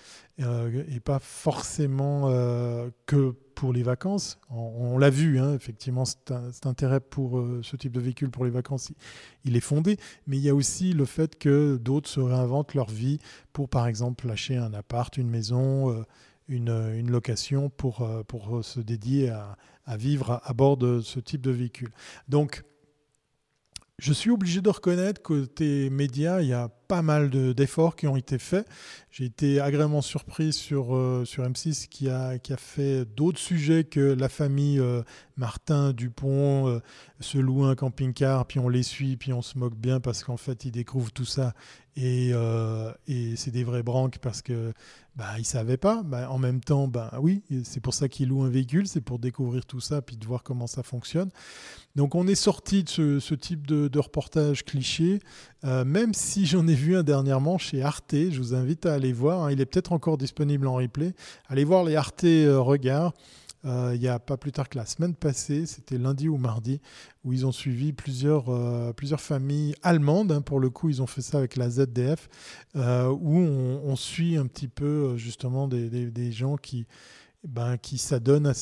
euh, 0.41 0.85
et 0.89 1.01
pas 1.01 1.19
forcément 1.19 2.29
que 3.07 3.35
pour 3.55 3.73
les 3.73 3.83
vacances. 3.83 4.39
On, 4.51 4.97
l'a 4.99 5.11
vu, 5.11 5.39
hein, 5.39 5.55
effectivement, 5.55 6.05
cet 6.05 6.67
intérêt 6.67 7.01
pour 7.01 7.45
ce 7.63 7.77
type 7.77 7.93
de 7.93 8.01
véhicule 8.01 8.31
pour 8.31 8.45
les 8.45 8.51
vacances, 8.51 8.93
il, 9.45 9.57
est 9.57 9.61
fondé, 9.61 9.97
mais 10.27 10.37
il 10.37 10.43
y 10.43 10.49
a 10.49 10.55
aussi 10.55 10.93
le 10.93 11.05
fait 11.05 11.37
que 11.37 11.77
d'autres 11.77 12.09
se 12.09 12.21
réinventent 12.21 12.75
leur 12.75 12.89
vie 12.89 13.19
pour, 13.53 13.69
par 13.69 13.87
exemple, 13.87 14.29
lâcher 14.29 14.57
un 14.57 14.73
appart, 14.73 15.17
une 15.17 15.29
maison 15.29 16.05
une, 16.51 17.11
location 17.11 17.71
pour, 17.71 18.03
euh, 18.03 18.23
pour 18.25 18.65
se 18.65 18.81
dédier 18.81 19.31
à, 19.31 19.57
vivre 19.97 20.41
à, 20.45 20.53
bord 20.53 20.77
de 20.77 21.01
ce 21.01 21.19
type 21.19 21.41
de 21.41 21.51
véhicule. 21.51 21.91
Donc, 22.29 22.63
je 24.01 24.13
suis 24.15 24.31
obligé 24.31 24.63
de 24.63 24.71
reconnaître 24.71 25.23
côté 25.23 25.91
médias, 25.91 26.41
il 26.41 26.49
y 26.49 26.53
a 26.55 26.71
pas 26.91 27.03
mal 27.03 27.31
d'efforts 27.55 27.95
qui 27.95 28.09
ont 28.09 28.17
été 28.17 28.37
faits. 28.41 28.67
J'ai 29.13 29.27
été 29.27 29.61
agréablement 29.61 30.03
surpris 30.03 30.53
sur, 30.53 30.97
euh, 30.97 31.25
sur 31.25 31.45
M6 31.45 31.87
qui 31.87 32.09
a, 32.09 32.41
qui 32.41 32.53
a 32.53 32.57
fait 32.57 33.05
d'autres 33.05 33.39
sujets 33.39 33.85
que 33.85 34.01
la 34.01 34.29
famille 34.29 34.81
euh, 34.81 35.03
Martin 35.37 35.93
Dupont 35.93 36.81
se 37.21 37.39
loue 37.39 37.63
un 37.63 37.77
camping-car, 37.77 38.45
puis 38.45 38.59
on 38.59 38.69
les 38.69 38.83
suit, 38.83 39.17
puis 39.17 39.33
on 39.33 39.41
se 39.41 39.57
moque 39.57 39.77
bien 39.77 40.01
parce 40.01 40.25
qu'en 40.25 40.37
fait 40.37 40.65
ils 40.65 40.73
découvrent 40.73 41.13
tout 41.13 41.25
ça 41.25 41.55
et, 41.97 42.33
et 43.07 43.37
c'est 43.37 43.51
des 43.51 43.65
vrais 43.65 43.83
branques 43.83 44.19
parce 44.19 44.43
que 44.43 44.75
bah, 45.17 45.33
ils 45.37 45.41
ne 45.41 45.45
savaient 45.45 45.77
pas. 45.77 46.03
Bah, 46.03 46.31
en 46.31 46.39
même 46.39 46.61
temps, 46.61 46.89
bah, 46.89 47.13
oui, 47.21 47.43
c'est 47.65 47.81
pour 47.81 47.95
ça 47.95 48.09
qu'ils 48.09 48.29
louent 48.29 48.43
un 48.43 48.49
véhicule, 48.49 48.87
c'est 48.87 49.01
pour 49.01 49.19
découvrir 49.19 49.67
tout 49.67 49.81
ça, 49.81 50.01
puis 50.01 50.17
de 50.17 50.25
voir 50.25 50.43
comment 50.43 50.67
ça 50.67 50.83
fonctionne. 50.83 51.31
Donc 51.97 52.15
on 52.15 52.27
est 52.27 52.37
sorti 52.37 52.85
de 52.85 53.19
ce, 53.19 53.35
type 53.35 53.67
de, 53.67 53.99
reportage 53.99 54.65
cliché, 54.65 55.21
euh, 55.65 55.85
même 55.85 56.15
si 56.15 56.47
j'en 56.47 56.67
ai 56.67 56.75
vu 56.81 56.97
un 56.97 57.03
dernièrement 57.03 57.59
chez 57.59 57.83
Arte, 57.83 58.15
je 58.15 58.39
vous 58.39 58.55
invite 58.55 58.87
à 58.87 58.95
aller 58.95 59.13
voir, 59.13 59.45
hein. 59.45 59.53
il 59.53 59.61
est 59.61 59.67
peut-être 59.67 59.93
encore 59.93 60.17
disponible 60.17 60.67
en 60.67 60.77
replay, 60.77 61.13
allez 61.49 61.65
voir 61.65 61.85
les 61.85 61.95
Arte 61.95 62.25
euh, 62.25 62.59
Regards. 62.61 63.13
Euh, 63.67 63.93
il 63.95 64.01
n'y 64.01 64.09
a 64.09 64.19
pas 64.19 64.39
plus 64.39 64.53
tard 64.53 64.71
que 64.71 64.79
la 64.79 64.87
semaine 64.87 65.15
passée, 65.15 65.67
c'était 65.67 65.99
lundi 65.99 66.31
ou 66.31 66.39
mardi, 66.39 66.81
où 67.25 67.35
ils 67.35 67.45
ont 67.45 67.53
suivi 67.53 67.93
plusieurs, 67.93 68.49
euh, 68.49 68.95
plusieurs 68.95 69.21
familles 69.21 69.75
allemandes. 69.83 70.33
Hein, 70.33 70.41
pour 70.41 70.61
le 70.61 70.71
coup, 70.71 70.89
ils 70.89 71.03
ont 71.03 71.07
fait 71.07 71.21
ça 71.21 71.37
avec 71.37 71.57
la 71.57 71.69
ZDF, 71.69 72.31
où 72.75 73.37
on, 73.37 73.97
suit 73.97 74.39
un 74.39 74.47
petit 74.47 74.69
peu 74.69 75.19
justement 75.19 75.69
des, 75.69 75.91
des, 75.91 76.33
gens 76.33 76.57
qui, 76.57 76.87
ben, 77.45 77.79
qui 77.79 77.97
s'adonnent 77.99 78.47
à, 78.47 78.53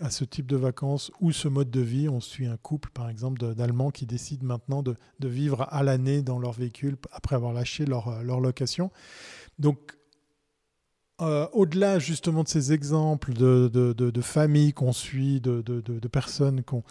à 0.00 0.10
ce 0.10 0.24
type 0.24 0.46
de 0.46 0.56
vacances 0.56 1.10
ou 1.20 1.32
ce 1.32 1.48
mode 1.48 1.70
de 1.70 1.80
vie. 1.80 2.08
On 2.08 2.20
suit 2.20 2.46
un 2.46 2.56
couple, 2.56 2.90
par 2.90 3.08
exemple, 3.08 3.54
d'Allemands 3.54 3.90
qui 3.90 4.06
décident 4.06 4.46
maintenant 4.46 4.82
de, 4.82 4.96
vivre 5.20 5.66
à 5.70 5.82
l'année 5.82 6.22
dans 6.22 6.38
leur 6.38 6.52
véhicule 6.52 6.96
après 7.12 7.36
avoir 7.36 7.52
lâché 7.52 7.86
leur, 7.86 8.22
leur 8.22 8.40
location. 8.40 8.90
Donc, 9.58 9.96
euh, 11.20 11.46
au-delà 11.52 11.98
justement 11.98 12.42
de 12.42 12.48
ces 12.48 12.72
exemples 12.72 13.34
de, 13.34 13.68
de, 13.68 14.20
familles 14.20 14.72
qu'on 14.72 14.92
suit, 14.92 15.40
de, 15.40 16.08
personnes 16.08 16.62
qu'on 16.62 16.82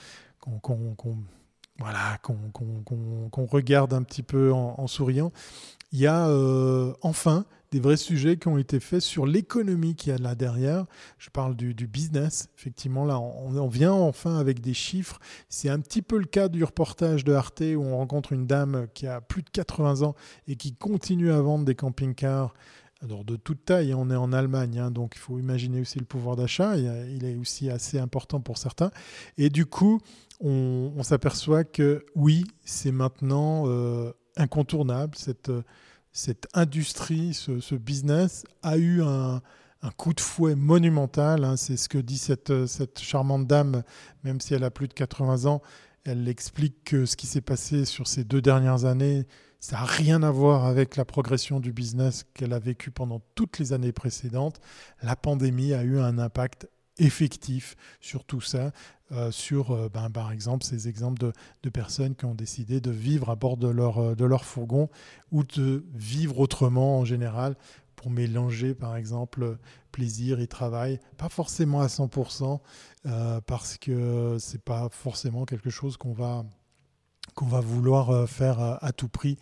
voilà, 1.79 2.17
qu'on 2.21 3.45
regarde 3.45 3.93
un 3.93 4.03
petit 4.03 4.23
peu 4.23 4.51
en, 4.51 4.85
souriant, 4.87 5.31
il 5.91 5.99
y 5.99 6.07
a 6.07 6.27
euh, 6.27 6.93
enfin 7.01 7.45
des 7.71 7.79
vrais 7.79 7.97
sujets 7.97 8.37
qui 8.37 8.47
ont 8.47 8.57
été 8.57 8.79
faits 8.79 9.01
sur 9.01 9.27
l'économie 9.27 9.95
qu'il 9.95 10.11
y 10.11 10.15
a 10.15 10.17
là 10.17 10.33
derrière. 10.33 10.85
Je 11.19 11.29
parle 11.29 11.55
du, 11.55 11.73
business. 11.85 12.49
Effectivement, 12.57 13.05
là, 13.05 13.19
on, 13.19 13.67
vient 13.67 13.93
enfin 13.93 14.37
avec 14.39 14.59
des 14.59 14.73
chiffres. 14.73 15.19
C'est 15.49 15.69
un 15.69 15.79
petit 15.79 16.01
peu 16.01 16.17
le 16.17 16.25
cas 16.25 16.47
du 16.47 16.63
reportage 16.63 17.23
de 17.23 17.33
Arte 17.33 17.61
où 17.61 17.81
on 17.81 17.97
rencontre 17.97 18.33
une 18.33 18.47
dame 18.47 18.87
qui 18.95 19.05
a 19.05 19.21
plus 19.21 19.43
de 19.43 19.49
80 19.51 20.01
ans 20.01 20.15
et 20.47 20.55
qui 20.55 20.73
continue 20.73 21.31
à 21.31 21.41
vendre 21.41 21.65
des 21.65 21.75
camping-cars 21.75 22.53
de 23.01 23.35
toute 23.37 23.63
taille, 23.63 23.93
on 23.93 24.09
est 24.09 24.15
en 24.15 24.33
Allemagne, 24.33 24.77
hein, 24.77 24.91
donc 24.91 25.13
il 25.15 25.19
faut 25.19 25.39
imaginer 25.39 25.79
aussi 25.79 25.99
le 25.99 26.05
pouvoir 26.05 26.35
d'achat, 26.35 26.75
il 26.75 27.23
est 27.23 27.37
aussi 27.37 27.69
assez 27.69 27.97
important 27.97 28.41
pour 28.41 28.57
certains. 28.57 28.91
Et 29.37 29.49
du 29.49 29.65
coup, 29.65 30.01
on, 30.41 31.01
s'aperçoit 31.03 31.63
que 31.63 32.05
oui, 32.15 32.43
c'est 32.65 32.91
maintenant 32.91 33.63
euh, 33.67 34.11
incontournable, 34.39 35.15
cette, 35.15 35.51
cette 36.11 36.47
industrie, 36.53 37.33
ce, 37.33 37.75
business 37.75 38.45
a 38.63 38.77
eu 38.77 39.01
un, 39.03 39.41
coup 39.97 40.13
de 40.13 40.19
fouet 40.19 40.55
monumental, 40.55 41.43
hein. 41.43 41.55
c'est 41.55 41.77
ce 41.77 41.87
que 41.87 41.97
dit 41.97 42.17
cette, 42.17 42.65
cette 42.65 42.99
charmante 42.99 43.47
dame, 43.47 43.83
même 44.23 44.41
si 44.41 44.53
elle 44.53 44.63
a 44.63 44.71
plus 44.71 44.87
de 44.87 44.93
80 44.93 45.45
ans, 45.45 45.61
elle 46.05 46.27
explique 46.27 46.83
que 46.83 47.05
ce 47.05 47.15
qui 47.15 47.27
s'est 47.27 47.41
passé 47.41 47.85
sur 47.85 48.07
ces 48.07 48.23
deux 48.23 48.41
dernières 48.41 48.85
années, 48.85 49.25
ça 49.59 49.77
n'a 49.77 49.85
rien 49.85 50.23
à 50.23 50.31
voir 50.31 50.65
avec 50.65 50.95
la 50.95 51.05
progression 51.05 51.59
du 51.59 51.73
business 51.73 52.25
qu'elle 52.33 52.53
a 52.53 52.59
vécu 52.59 52.91
pendant 52.91 53.21
toutes 53.35 53.59
les 53.59 53.73
années 53.73 53.91
précédentes. 53.91 54.61
La 55.03 55.15
pandémie 55.15 55.73
a 55.73 55.83
eu 55.83 55.99
un 55.99 56.17
impact 56.17 56.67
effectif 56.99 57.75
sur 57.99 58.23
tout 58.25 58.41
ça, 58.41 58.71
euh, 59.11 59.31
sur 59.31 59.71
euh, 59.71 59.89
ben, 59.91 60.11
par 60.11 60.31
exemple 60.31 60.63
ces 60.63 60.87
exemples 60.87 61.19
de, 61.63 61.69
personnes 61.71 62.13
qui 62.15 62.25
ont 62.25 62.35
décidé 62.35 62.79
de 62.79 62.91
vivre 62.91 63.31
à 63.31 63.35
bord 63.35 63.57
de 63.57 63.67
leur, 63.67 63.97
euh, 63.97 64.15
de 64.15 64.23
leur 64.23 64.45
fourgon 64.45 64.87
ou 65.31 65.43
de 65.43 65.83
vivre 65.95 66.39
autrement 66.39 66.99
en 66.99 67.05
général 67.05 67.55
pour 67.95 68.11
mélanger 68.11 68.75
par 68.75 68.95
exemple 68.95 69.57
plaisir 69.91 70.39
et 70.39 70.45
travail, 70.45 70.99
pas 71.17 71.27
forcément 71.27 71.81
à 71.81 71.87
100% 71.87 72.59
parce 73.45 73.77
que 73.77 74.37
c'est 74.39 74.61
pas 74.61 74.87
forcément 74.89 75.45
quelque 75.45 75.69
chose 75.69 75.97
qu'on 75.97 76.13
va 76.13 76.45
qu'on 77.35 77.47
va 77.47 77.59
vouloir 77.59 78.27
faire 78.27 78.59
à, 78.59 78.91
tout 78.91 79.07
prix, 79.07 79.37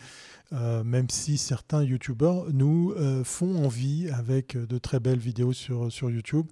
même 0.52 1.10
si 1.10 1.38
certains 1.38 1.84
youtubeurs 1.84 2.46
nous 2.52 2.94
font 3.24 3.64
envie 3.64 4.10
avec 4.10 4.58
de 4.58 4.78
très 4.78 5.00
belles 5.00 5.20
vidéos 5.20 5.54
sur, 5.54 5.92
sur 5.92 6.10
YouTube, 6.10 6.48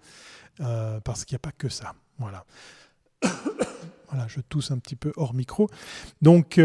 parce 0.57 1.25
qu'il 1.25 1.35
n'y 1.35 1.37
a 1.37 1.39
pas 1.39 1.51
que 1.51 1.69
ça. 1.69 1.93
Voilà. 2.19 2.45
voilà, 4.09 4.27
je 4.27 4.39
tousse 4.41 4.71
un 4.71 4.77
petit 4.77 4.95
peu 4.95 5.11
hors 5.15 5.33
micro. 5.33 5.69
Donc, 6.21 6.59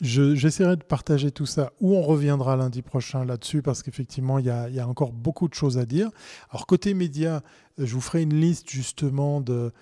j'essaierai 0.00 0.76
de 0.76 0.84
partager 0.84 1.30
tout 1.30 1.46
ça, 1.46 1.72
ou 1.80 1.94
on 1.94 2.02
reviendra 2.02 2.56
lundi 2.56 2.82
prochain 2.82 3.24
là-dessus, 3.24 3.62
parce 3.62 3.82
qu'effectivement, 3.82 4.38
il 4.38 4.46
y 4.46 4.50
a, 4.50 4.88
encore 4.88 5.12
beaucoup 5.12 5.48
de 5.48 5.54
choses 5.54 5.78
à 5.78 5.86
dire. 5.86 6.10
Alors, 6.50 6.66
côté 6.66 6.94
média, 6.94 7.42
je 7.78 7.94
vous 7.94 8.00
ferai 8.00 8.22
une 8.22 8.34
liste 8.34 8.68
justement 8.68 9.40
de, 9.40 9.72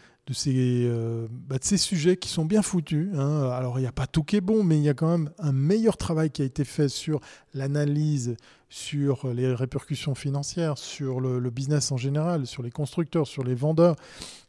euh, 0.46 1.26
bah, 1.30 1.56
ces 1.60 1.76
sujets 1.76 2.16
qui 2.16 2.28
sont 2.28 2.44
bien 2.44 2.62
foutus. 2.62 3.08
Hein. 3.14 3.50
Alors 3.50 3.78
il 3.78 3.82
n'y 3.82 3.88
a 3.88 3.92
pas 3.92 4.06
tout 4.06 4.22
qui 4.22 4.36
est 4.36 4.40
bon, 4.40 4.62
mais 4.62 4.76
il 4.76 4.82
y 4.82 4.88
a 4.88 4.94
quand 4.94 5.10
même 5.10 5.30
un 5.38 5.52
meilleur 5.52 5.96
travail 5.96 6.30
qui 6.30 6.42
a 6.42 6.44
été 6.44 6.64
fait 6.64 6.88
sur 6.88 7.20
l'analyse 7.54 8.36
sur 8.68 9.32
les 9.32 9.54
répercussions 9.54 10.14
financières, 10.14 10.76
sur 10.76 11.20
le, 11.20 11.50
business 11.50 11.90
en 11.90 11.96
général, 11.96 12.46
sur 12.46 12.62
les 12.62 12.70
constructeurs, 12.70 13.26
sur 13.26 13.44
les 13.44 13.54
vendeurs. 13.54 13.96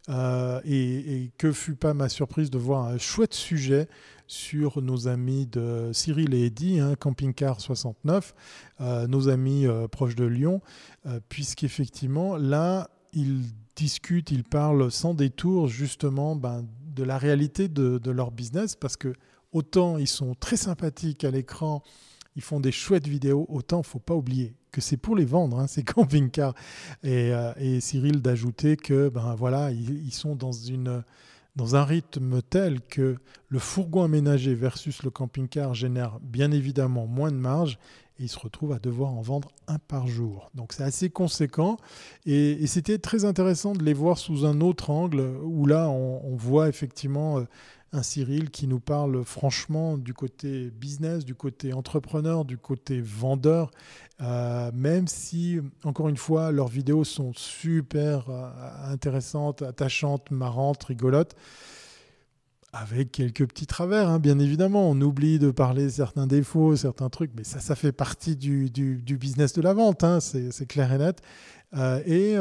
Euh, 0.09 0.59
et, 0.65 1.31
que 1.37 1.51
fut 1.51 1.75
pas 1.75 1.93
ma 1.93 2.09
surprise 2.09 2.49
de 2.49 2.57
voir 2.57 2.85
un 2.85 2.97
chouette 2.97 3.33
sujet 3.33 3.87
sur 4.25 4.81
nos 4.81 5.07
amis 5.07 5.45
de 5.45 5.91
Cyril 5.93 6.33
et 6.33 6.45
Eddy, 6.45 6.79
hein, 6.79 6.95
Camping 6.95 7.33
Car 7.33 7.61
69, 7.61 8.33
euh, 8.81 9.07
nos 9.07 9.29
amis 9.29 9.67
euh, 9.67 9.87
proches 9.87 10.15
de 10.15 10.25
Lyon, 10.25 10.61
puisqu'effectivement, 11.29 12.37
là, 12.37 12.89
ils 13.13 13.43
discutent, 13.75 14.31
ils 14.31 14.43
parlent 14.43 14.91
sans 14.91 15.13
détour 15.13 15.67
justement 15.67 16.35
ben, 16.35 16.65
de 16.95 17.03
la 17.03 17.17
réalité 17.17 17.67
de, 17.67 17.97
de, 17.97 18.11
leur 18.11 18.31
business, 18.31 18.75
parce 18.75 18.97
que 18.97 19.13
autant 19.51 19.97
ils 19.97 20.07
sont 20.07 20.35
très 20.35 20.57
sympathiques 20.57 21.23
à 21.23 21.31
l'écran, 21.31 21.81
ils 22.39 22.41
font 22.41 22.61
des 22.61 22.71
chouettes 22.71 23.05
vidéos, 23.05 23.45
autant 23.49 23.83
faut 23.83 23.99
pas 23.99 24.15
oublier 24.15 24.53
que 24.71 24.79
c'est 24.79 24.95
pour 24.95 25.17
les 25.17 25.25
vendre, 25.25 25.59
hein, 25.59 25.67
ces 25.67 25.83
camping-cars. 25.95 26.53
Et, 27.03 27.33
euh, 27.33 27.51
et, 27.59 27.81
Cyril 27.81 28.21
d'ajouter 28.21 28.77
que 28.77 29.09
ben 29.09 29.35
voilà, 29.35 29.71
ils, 29.71 30.13
sont 30.13 30.37
dans 30.37 30.53
une 30.53 31.03
dans 31.57 31.75
un 31.75 31.83
rythme 31.83 32.41
tel 32.41 32.79
que 32.79 33.17
le 33.49 33.59
fourgon 33.59 34.03
aménagé 34.03 34.55
versus 34.55 35.03
le 35.03 35.09
camping-car 35.09 35.73
génère 35.73 36.17
bien 36.21 36.51
évidemment 36.51 37.07
moins 37.07 37.31
de 37.31 37.35
marge 37.35 37.77
et 38.19 38.23
ils 38.23 38.29
se 38.29 38.39
retrouvent 38.39 38.71
à 38.71 38.79
devoir 38.79 39.11
en 39.11 39.21
vendre 39.21 39.51
un 39.67 39.79
par 39.79 40.07
jour. 40.07 40.49
Donc 40.55 40.71
c'est 40.71 40.83
assez 40.83 41.09
conséquent 41.09 41.75
et, 42.25 42.65
c'était 42.67 42.99
très 42.99 43.25
intéressant 43.25 43.73
de 43.73 43.83
les 43.83 43.93
voir 43.93 44.17
sous 44.17 44.45
un 44.45 44.61
autre 44.61 44.91
angle 44.91 45.19
où 45.43 45.65
là 45.65 45.89
on, 45.89 46.21
on 46.23 46.37
voit 46.37 46.69
effectivement 46.69 47.39
euh, 47.39 47.43
un 47.91 48.03
Cyril 48.03 48.49
qui 48.49 48.67
nous 48.67 48.79
parle 48.79 49.23
franchement 49.23 49.97
du 49.97 50.13
côté 50.13 50.71
business, 50.71 51.25
du 51.25 51.35
côté 51.35 51.73
entrepreneur, 51.73 52.45
du 52.45 52.57
côté 52.57 53.01
vendeur, 53.01 53.71
euh, 54.21 54.71
même 54.73 55.07
si, 55.07 55.59
encore 55.83 56.09
une 56.09 56.17
fois, 56.17 56.51
leurs 56.51 56.67
vidéos 56.67 57.03
sont 57.03 57.33
super 57.33 58.29
euh, 58.29 58.49
intéressantes, 58.91 59.61
attachantes, 59.61 60.29
marrantes, 60.31 60.83
rigolotes 60.83 61.35
avec 62.71 63.11
quelques 63.11 63.47
petits 63.47 63.65
travers, 63.65 64.09
hein, 64.09 64.19
bien 64.19 64.37
évidemment. 64.37 64.89
On 64.89 65.01
oublie 65.01 65.39
de 65.39 65.49
parler 65.49 65.89
certains 65.89 66.27
défauts, 66.27 66.75
certains 66.75 67.09
trucs, 67.09 67.31
mais 67.35 67.43
ça, 67.43 67.59
ça 67.59 67.75
fait 67.75 67.91
partie 67.91 68.35
du, 68.35 68.69
business 69.19 69.53
de 69.53 69.61
la 69.61 69.73
vente, 69.73 70.03
hein, 70.03 70.19
c'est 70.19 70.67
clair 70.67 70.93
et 70.93 70.97
net. 70.99 71.21
Euh, 71.75 72.01
et, 72.05 72.35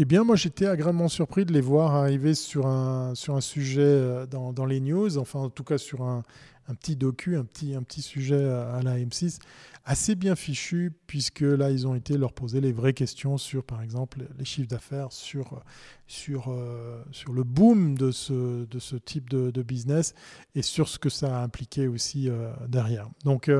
eh 0.00 0.04
bien, 0.04 0.22
moi, 0.22 0.36
j'étais 0.36 0.66
agréablement 0.66 1.08
surpris 1.08 1.44
de 1.44 1.52
les 1.52 1.60
voir 1.60 1.96
arriver 1.96 2.36
sur 2.36 2.68
un, 2.68 3.16
sur 3.16 3.34
un 3.34 3.40
sujet 3.40 3.80
euh, 3.82 4.26
dans, 4.26 4.52
dans 4.52 4.64
les 4.64 4.78
news, 4.78 5.18
enfin, 5.18 5.40
en 5.40 5.50
tout 5.50 5.64
cas, 5.64 5.76
sur 5.76 6.02
un, 6.02 6.22
un 6.68 6.74
petit 6.76 6.94
docu, 6.94 7.36
un 7.36 7.44
petit, 7.44 7.74
un 7.74 7.82
petit 7.82 8.02
sujet 8.02 8.44
à 8.44 8.80
la 8.84 8.96
M6, 8.96 9.40
assez 9.84 10.14
bien 10.14 10.36
fichu, 10.36 10.92
puisque 11.08 11.40
là, 11.40 11.72
ils 11.72 11.88
ont 11.88 11.96
été 11.96 12.16
leur 12.16 12.32
poser 12.32 12.60
les 12.60 12.70
vraies 12.70 12.92
questions 12.92 13.38
sur, 13.38 13.64
par 13.64 13.82
exemple, 13.82 14.20
les 14.38 14.44
chiffres 14.44 14.68
d'affaires, 14.68 15.10
sur, 15.10 15.64
sur, 16.06 16.46
euh, 16.46 17.02
sur 17.10 17.32
le 17.32 17.42
boom 17.42 17.98
de 17.98 18.12
ce, 18.12 18.66
de 18.66 18.78
ce 18.78 18.94
type 18.94 19.28
de, 19.28 19.62
business 19.62 20.14
et 20.54 20.62
sur 20.62 20.86
ce 20.88 21.00
que 21.00 21.08
ça 21.08 21.40
a 21.40 21.42
impliqué 21.42 21.88
aussi 21.88 22.28
euh, 22.28 22.52
derrière. 22.68 23.08
Donc, 23.24 23.50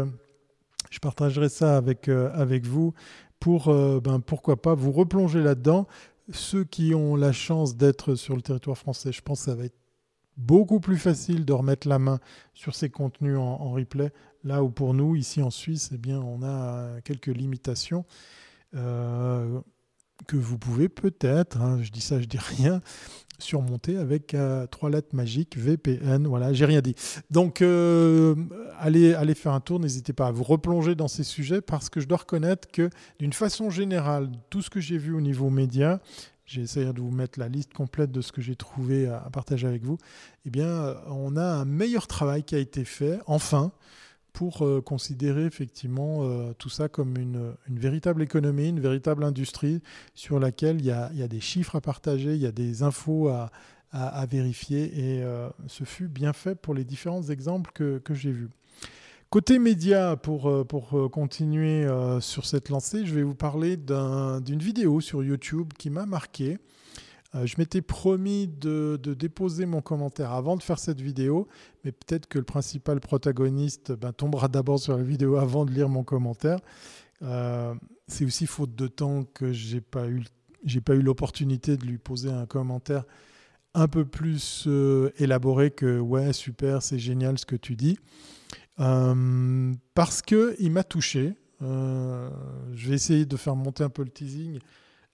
je 0.90 0.98
partagerai 1.00 1.48
ça 1.48 1.76
avec, 1.76 2.08
avec 2.08 2.64
vous 2.64 2.94
pour, 3.40 3.74
ben, 4.00 4.20
pourquoi 4.20 4.62
pas, 4.62 4.74
vous 4.74 4.92
replonger 4.92 5.42
là-dedans 5.42 5.88
ceux 6.30 6.64
qui 6.64 6.94
ont 6.94 7.16
la 7.16 7.32
chance 7.32 7.76
d'être 7.76 8.14
sur 8.14 8.36
le 8.36 8.42
territoire 8.42 8.76
français, 8.76 9.12
je 9.12 9.22
pense 9.22 9.40
que 9.40 9.44
ça 9.46 9.54
va 9.54 9.64
être 9.64 9.78
beaucoup 10.36 10.80
plus 10.80 10.98
facile 10.98 11.44
de 11.44 11.52
remettre 11.52 11.88
la 11.88 11.98
main 11.98 12.20
sur 12.54 12.74
ces 12.74 12.90
contenus 12.90 13.36
en, 13.36 13.72
replay. 13.72 14.12
Là 14.44 14.62
où 14.62 14.70
pour 14.70 14.94
nous, 14.94 15.16
ici 15.16 15.42
en 15.42 15.50
Suisse, 15.50 15.90
eh 15.92 15.98
bien, 15.98 16.20
on 16.20 16.42
a 16.42 17.00
quelques 17.02 17.26
limitations. 17.26 18.04
Euh, 18.74 19.60
que 20.26 20.36
vous 20.36 20.58
pouvez 20.58 20.88
peut-être, 20.88 21.60
hein, 21.60 21.80
je 21.82 21.90
dis 21.90 22.00
ça, 22.00 22.20
je 22.20 22.26
dis 22.26 22.38
rien, 22.38 22.80
surmonter 23.38 23.96
avec 23.96 24.34
euh, 24.34 24.66
trois 24.66 24.90
lettres 24.90 25.14
magiques 25.14 25.56
VPN. 25.56 26.26
Voilà, 26.26 26.52
j'ai 26.52 26.64
rien 26.64 26.80
dit. 26.80 26.94
Donc, 27.30 27.62
euh, 27.62 28.34
allez, 28.78 29.14
allez 29.14 29.34
faire 29.34 29.52
un 29.52 29.60
tour. 29.60 29.80
N'hésitez 29.80 30.12
pas 30.12 30.26
à 30.26 30.30
vous 30.30 30.44
replonger 30.44 30.94
dans 30.94 31.08
ces 31.08 31.24
sujets 31.24 31.60
parce 31.60 31.88
que 31.88 32.00
je 32.00 32.08
dois 32.08 32.18
reconnaître 32.18 32.68
que, 32.70 32.90
d'une 33.18 33.32
façon 33.32 33.70
générale, 33.70 34.30
tout 34.50 34.62
ce 34.62 34.70
que 34.70 34.80
j'ai 34.80 34.98
vu 34.98 35.14
au 35.14 35.20
niveau 35.20 35.50
média, 35.50 36.00
j'ai 36.46 36.62
essayé 36.62 36.92
de 36.92 37.00
vous 37.00 37.10
mettre 37.10 37.38
la 37.38 37.48
liste 37.48 37.74
complète 37.74 38.10
de 38.10 38.20
ce 38.20 38.32
que 38.32 38.40
j'ai 38.40 38.56
trouvé 38.56 39.06
à, 39.06 39.28
partager 39.32 39.66
avec 39.66 39.84
vous. 39.84 39.98
Eh 40.46 40.50
bien, 40.50 40.96
on 41.06 41.36
a 41.36 41.44
un 41.44 41.64
meilleur 41.64 42.06
travail 42.06 42.42
qui 42.42 42.54
a 42.54 42.58
été 42.58 42.84
fait, 42.84 43.18
enfin, 43.26 43.70
pour 44.38 44.64
euh, 44.64 44.80
considérer 44.80 45.46
effectivement 45.46 46.18
euh, 46.20 46.52
tout 46.56 46.68
ça 46.68 46.88
comme 46.88 47.18
une, 47.18 47.56
véritable 47.68 48.22
économie, 48.22 48.68
une 48.68 48.78
véritable 48.78 49.24
industrie 49.24 49.82
sur 50.14 50.38
laquelle 50.38 50.76
il 50.78 50.86
y, 50.86 50.92
a, 50.92 51.10
des 51.26 51.40
chiffres 51.40 51.74
à 51.74 51.80
partager, 51.80 52.36
il 52.36 52.40
y 52.40 52.46
a 52.46 52.52
des 52.52 52.84
infos 52.84 53.26
à, 53.26 53.50
vérifier 54.30 54.84
et 54.96 55.24
euh, 55.24 55.48
ce 55.66 55.82
fut 55.82 56.06
bien 56.06 56.32
fait 56.32 56.54
pour 56.54 56.72
les 56.72 56.84
différents 56.84 57.24
exemples 57.24 57.72
que, 57.72 58.14
j'ai 58.14 58.30
vus. 58.30 58.48
Côté 59.28 59.58
média, 59.58 60.14
pour, 60.14 60.64
pour 60.68 61.10
continuer 61.10 61.88
sur 62.20 62.46
cette 62.46 62.68
lancée, 62.68 63.06
je 63.06 63.16
vais 63.16 63.24
vous 63.24 63.34
parler 63.34 63.76
d'une 63.76 64.60
vidéo 64.60 65.00
sur 65.00 65.24
YouTube 65.24 65.72
qui 65.76 65.90
m'a 65.90 66.06
marqué. 66.06 66.58
Euh, 67.34 67.44
je 67.44 67.56
m'étais 67.58 67.82
promis 67.82 68.48
de, 68.48 68.96
déposer 68.96 69.66
mon 69.66 69.82
commentaire 69.82 70.32
avant 70.32 70.56
de 70.56 70.62
faire 70.62 70.78
cette 70.78 71.00
vidéo, 71.00 71.46
mais 71.84 71.92
peut-être 71.92 72.26
que 72.26 72.38
le 72.38 72.44
principal 72.44 73.00
protagoniste 73.00 73.92
ben, 73.92 74.12
tombera 74.12 74.48
d'abord 74.48 74.78
sur 74.78 74.96
la 74.96 75.02
vidéo 75.02 75.36
avant 75.36 75.64
de 75.66 75.70
lire 75.70 75.88
mon 75.88 76.04
commentaire. 76.04 76.58
Euh, 77.22 77.74
c'est 78.06 78.24
aussi 78.24 78.46
faute 78.46 78.74
de 78.74 78.86
temps 78.86 79.24
que 79.24 79.52
j'ai 79.52 79.80
pas 79.80 80.08
eu 80.08 80.24
pas 80.84 80.94
eu 80.94 81.02
l'opportunité 81.02 81.76
de 81.76 81.84
lui 81.84 81.98
poser 81.98 82.30
un 82.30 82.46
commentaire 82.46 83.04
un 83.74 83.88
peu 83.88 84.04
plus 84.04 84.64
euh, 84.66 85.10
élaboré 85.18 85.70
que 85.70 85.98
ouais 85.98 86.32
super 86.32 86.82
c'est 86.82 86.98
génial 86.98 87.38
ce 87.38 87.46
que 87.46 87.56
tu 87.56 87.76
dis 87.76 87.98
parce 88.76 90.22
que 90.22 90.54
il 90.60 90.70
m'a 90.70 90.84
touché. 90.84 91.34
je 91.60 92.88
vais 92.88 92.94
essayer 92.94 93.26
de 93.26 93.36
faire 93.36 93.56
monter 93.56 93.82
un 93.82 93.88
peu 93.88 94.04
le 94.04 94.10
teasing 94.10 94.60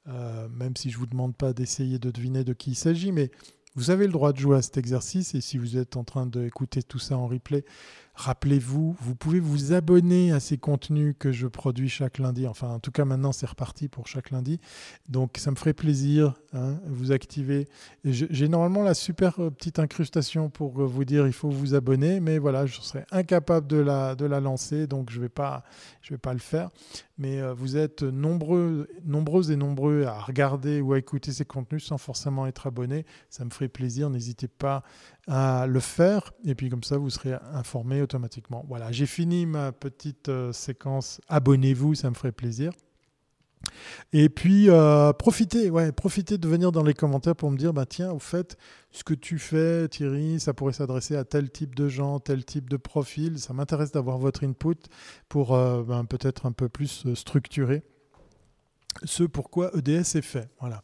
euh, 0.08 0.48
même 0.48 0.76
si 0.76 0.90
je 0.90 0.96
ne 0.96 1.00
vous 1.00 1.06
demande 1.06 1.36
pas 1.36 1.52
d'essayer 1.52 1.98
de 1.98 2.10
deviner 2.10 2.44
de 2.44 2.52
qui 2.52 2.72
il 2.72 2.76
s'agit, 2.76 3.12
mais 3.12 3.30
vous 3.74 3.90
avez 3.90 4.06
le 4.06 4.12
droit 4.12 4.32
de 4.32 4.38
jouer 4.38 4.56
à 4.56 4.62
cet 4.62 4.76
exercice 4.76 5.34
et 5.34 5.40
si 5.40 5.58
vous 5.58 5.76
êtes 5.76 5.96
en 5.96 6.04
train 6.04 6.26
d'écouter 6.26 6.82
tout 6.82 6.98
ça 6.98 7.16
en 7.16 7.26
replay, 7.26 7.64
Rappelez-vous, 8.14 8.96
vous 9.00 9.14
pouvez 9.16 9.40
vous 9.40 9.72
abonner 9.72 10.30
à 10.30 10.38
ces 10.38 10.56
contenus 10.56 11.16
que 11.18 11.32
je 11.32 11.48
produis 11.48 11.88
chaque 11.88 12.18
lundi. 12.18 12.46
Enfin, 12.46 12.68
en 12.68 12.78
tout 12.78 12.92
cas, 12.92 13.04
maintenant, 13.04 13.32
c'est 13.32 13.46
reparti 13.46 13.88
pour 13.88 14.06
chaque 14.06 14.30
lundi. 14.30 14.60
Donc, 15.08 15.36
ça 15.36 15.50
me 15.50 15.56
ferait 15.56 15.72
plaisir, 15.72 16.34
hein, 16.52 16.78
vous 16.86 17.10
activer. 17.10 17.66
J'ai 18.04 18.48
normalement 18.48 18.84
la 18.84 18.94
super 18.94 19.40
euh, 19.40 19.50
petite 19.50 19.80
incrustation 19.80 20.48
pour 20.48 20.80
euh, 20.80 20.86
vous 20.86 21.04
dire 21.04 21.26
il 21.26 21.32
faut 21.32 21.50
vous 21.50 21.74
abonner, 21.74 22.20
mais 22.20 22.38
voilà, 22.38 22.66
je 22.66 22.80
serais 22.80 23.04
incapable 23.10 23.66
de 23.66 23.78
la, 23.78 24.14
de 24.14 24.26
la 24.26 24.38
lancer, 24.38 24.86
donc 24.86 25.10
je 25.10 25.18
ne 25.18 25.22
vais, 25.22 25.28
pas, 25.28 25.64
vais 26.08 26.16
pas 26.16 26.32
le 26.32 26.38
faire. 26.38 26.70
Mais 27.18 27.40
euh, 27.40 27.52
vous 27.52 27.76
êtes 27.76 28.02
nombreux, 28.02 28.88
nombreuses 29.04 29.50
et 29.50 29.56
nombreux 29.56 30.04
à 30.04 30.20
regarder 30.20 30.80
ou 30.80 30.92
à 30.92 30.98
écouter 30.98 31.32
ces 31.32 31.44
contenus 31.44 31.84
sans 31.84 31.98
forcément 31.98 32.46
être 32.46 32.66
abonné. 32.66 33.06
Ça 33.28 33.44
me 33.44 33.50
ferait 33.50 33.68
plaisir. 33.68 34.10
N'hésitez 34.10 34.48
pas 34.48 34.82
à 35.26 35.66
le 35.66 35.80
faire 35.80 36.32
et 36.44 36.54
puis 36.54 36.68
comme 36.68 36.82
ça 36.82 36.98
vous 36.98 37.10
serez 37.10 37.34
informé 37.52 38.02
automatiquement. 38.02 38.64
Voilà, 38.68 38.92
j'ai 38.92 39.06
fini 39.06 39.46
ma 39.46 39.72
petite 39.72 40.28
euh, 40.28 40.52
séquence. 40.52 41.20
Abonnez-vous, 41.28 41.94
ça 41.94 42.10
me 42.10 42.14
ferait 42.14 42.32
plaisir. 42.32 42.72
Et 44.12 44.28
puis 44.28 44.68
euh, 44.68 45.12
profitez, 45.14 45.70
ouais, 45.70 45.90
profitez 45.92 46.36
de 46.36 46.46
venir 46.46 46.70
dans 46.70 46.82
les 46.82 46.92
commentaires 46.92 47.34
pour 47.34 47.50
me 47.50 47.56
dire 47.56 47.72
bah 47.72 47.86
tiens, 47.86 48.12
au 48.12 48.18
fait, 48.18 48.58
ce 48.90 49.02
que 49.04 49.14
tu 49.14 49.38
fais, 49.38 49.88
Thierry, 49.88 50.38
ça 50.38 50.52
pourrait 50.52 50.74
s'adresser 50.74 51.16
à 51.16 51.24
tel 51.24 51.50
type 51.50 51.74
de 51.74 51.88
gens, 51.88 52.20
tel 52.20 52.44
type 52.44 52.68
de 52.68 52.76
profil. 52.76 53.38
Ça 53.38 53.54
m'intéresse 53.54 53.92
d'avoir 53.92 54.18
votre 54.18 54.44
input 54.44 54.76
pour 55.28 55.54
euh, 55.54 55.82
ben, 55.82 56.04
peut-être 56.04 56.44
un 56.44 56.52
peu 56.52 56.68
plus 56.68 57.06
structurer 57.14 57.82
ce 59.02 59.24
pourquoi 59.24 59.70
EDS 59.76 60.16
est 60.16 60.22
fait. 60.22 60.48
Voilà. 60.60 60.82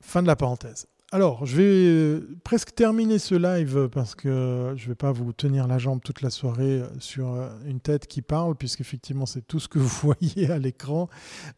Fin 0.00 0.22
de 0.22 0.26
la 0.26 0.36
parenthèse. 0.36 0.86
Alors, 1.12 1.46
je 1.46 1.56
vais 1.56 1.62
euh, 1.62 2.36
presque 2.42 2.74
terminer 2.74 3.20
ce 3.20 3.36
live 3.36 3.88
parce 3.92 4.16
que 4.16 4.74
je 4.76 4.82
ne 4.82 4.88
vais 4.88 4.96
pas 4.96 5.12
vous 5.12 5.32
tenir 5.32 5.68
la 5.68 5.78
jambe 5.78 6.00
toute 6.02 6.20
la 6.20 6.30
soirée 6.30 6.80
euh, 6.80 6.88
sur 6.98 7.32
euh, 7.32 7.48
une 7.64 7.78
tête 7.78 8.08
qui 8.08 8.22
parle, 8.22 8.56
puisqu'effectivement, 8.56 9.24
c'est 9.24 9.46
tout 9.46 9.60
ce 9.60 9.68
que 9.68 9.78
vous 9.78 9.86
voyez 10.02 10.50
à 10.50 10.58
l'écran. 10.58 11.08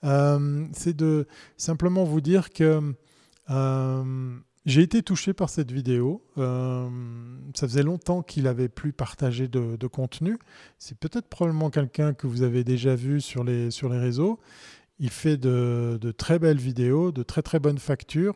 c'est 0.03 0.94
de 0.94 1.26
simplement 1.57 2.05
vous 2.05 2.20
dire 2.20 2.51
que 2.51 2.94
j'ai 4.66 4.82
été 4.82 5.03
touché 5.03 5.32
par 5.32 5.49
cette 5.49 5.72
vidéo. 5.72 6.22
ça 6.36 7.66
faisait 7.66 7.82
longtemps 7.82 8.20
qu'il 8.20 8.46
avait 8.49 8.68
plus 8.68 8.92
partagé 8.92 9.49
de, 9.49 9.86
contenu. 9.86 10.38
C'est 10.78 10.99
peut-être 10.99 11.28
probablement 11.28 11.70
quelqu'un 11.70 12.12
que 12.12 12.26
vous 12.26 12.42
avez 12.42 12.64
déjà 12.64 12.94
vu 12.94 13.22
sur 13.22 13.44
les, 13.44 13.70
sur 13.70 13.88
les 13.88 13.99
réseaux. 13.99 14.40
Il 14.99 15.09
fait 15.09 15.38
de, 15.38 15.99
de 15.99 16.11
très 16.11 16.38
belles 16.38 16.59
vidéos, 16.59 17.12
de 17.12 17.22
très 17.22 17.40
très 17.40 17.61
bonnes 17.61 17.78
factures. 17.78 18.34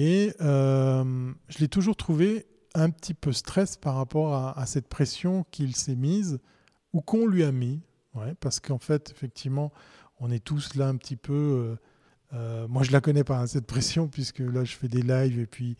Et 0.00 0.32
euh, 0.40 1.32
je 1.48 1.58
l'ai 1.58 1.66
toujours 1.66 1.96
trouvé 1.96 2.46
un 2.74 2.88
petit 2.88 3.14
peu 3.14 3.32
stress 3.32 3.76
par 3.76 3.96
rapport 3.96 4.32
à, 4.56 4.64
cette 4.66 4.86
pression 4.86 5.44
qu'il 5.50 5.74
s'est 5.74 5.96
mise 5.96 6.38
ou 6.92 7.00
qu'on 7.00 7.26
lui 7.26 7.42
a 7.42 7.50
mis. 7.50 7.80
Ouais, 8.14 8.34
parce 8.38 8.60
qu'en 8.60 8.78
fait, 8.78 9.10
effectivement, 9.10 9.72
on 10.20 10.30
est 10.30 10.42
tous 10.42 10.76
là 10.76 10.86
un 10.86 10.96
petit 10.96 11.16
peu. 11.16 11.76
moi, 12.32 12.84
je 12.84 12.92
la 12.92 13.00
connais 13.00 13.24
pas, 13.24 13.40
hein, 13.40 13.48
cette 13.48 13.66
pression, 13.66 14.06
puisque 14.12 14.38
là, 14.38 14.62
je 14.62 14.76
fais 14.76 14.86
des 14.86 15.02
lives 15.02 15.40
et 15.40 15.46
puis 15.46 15.76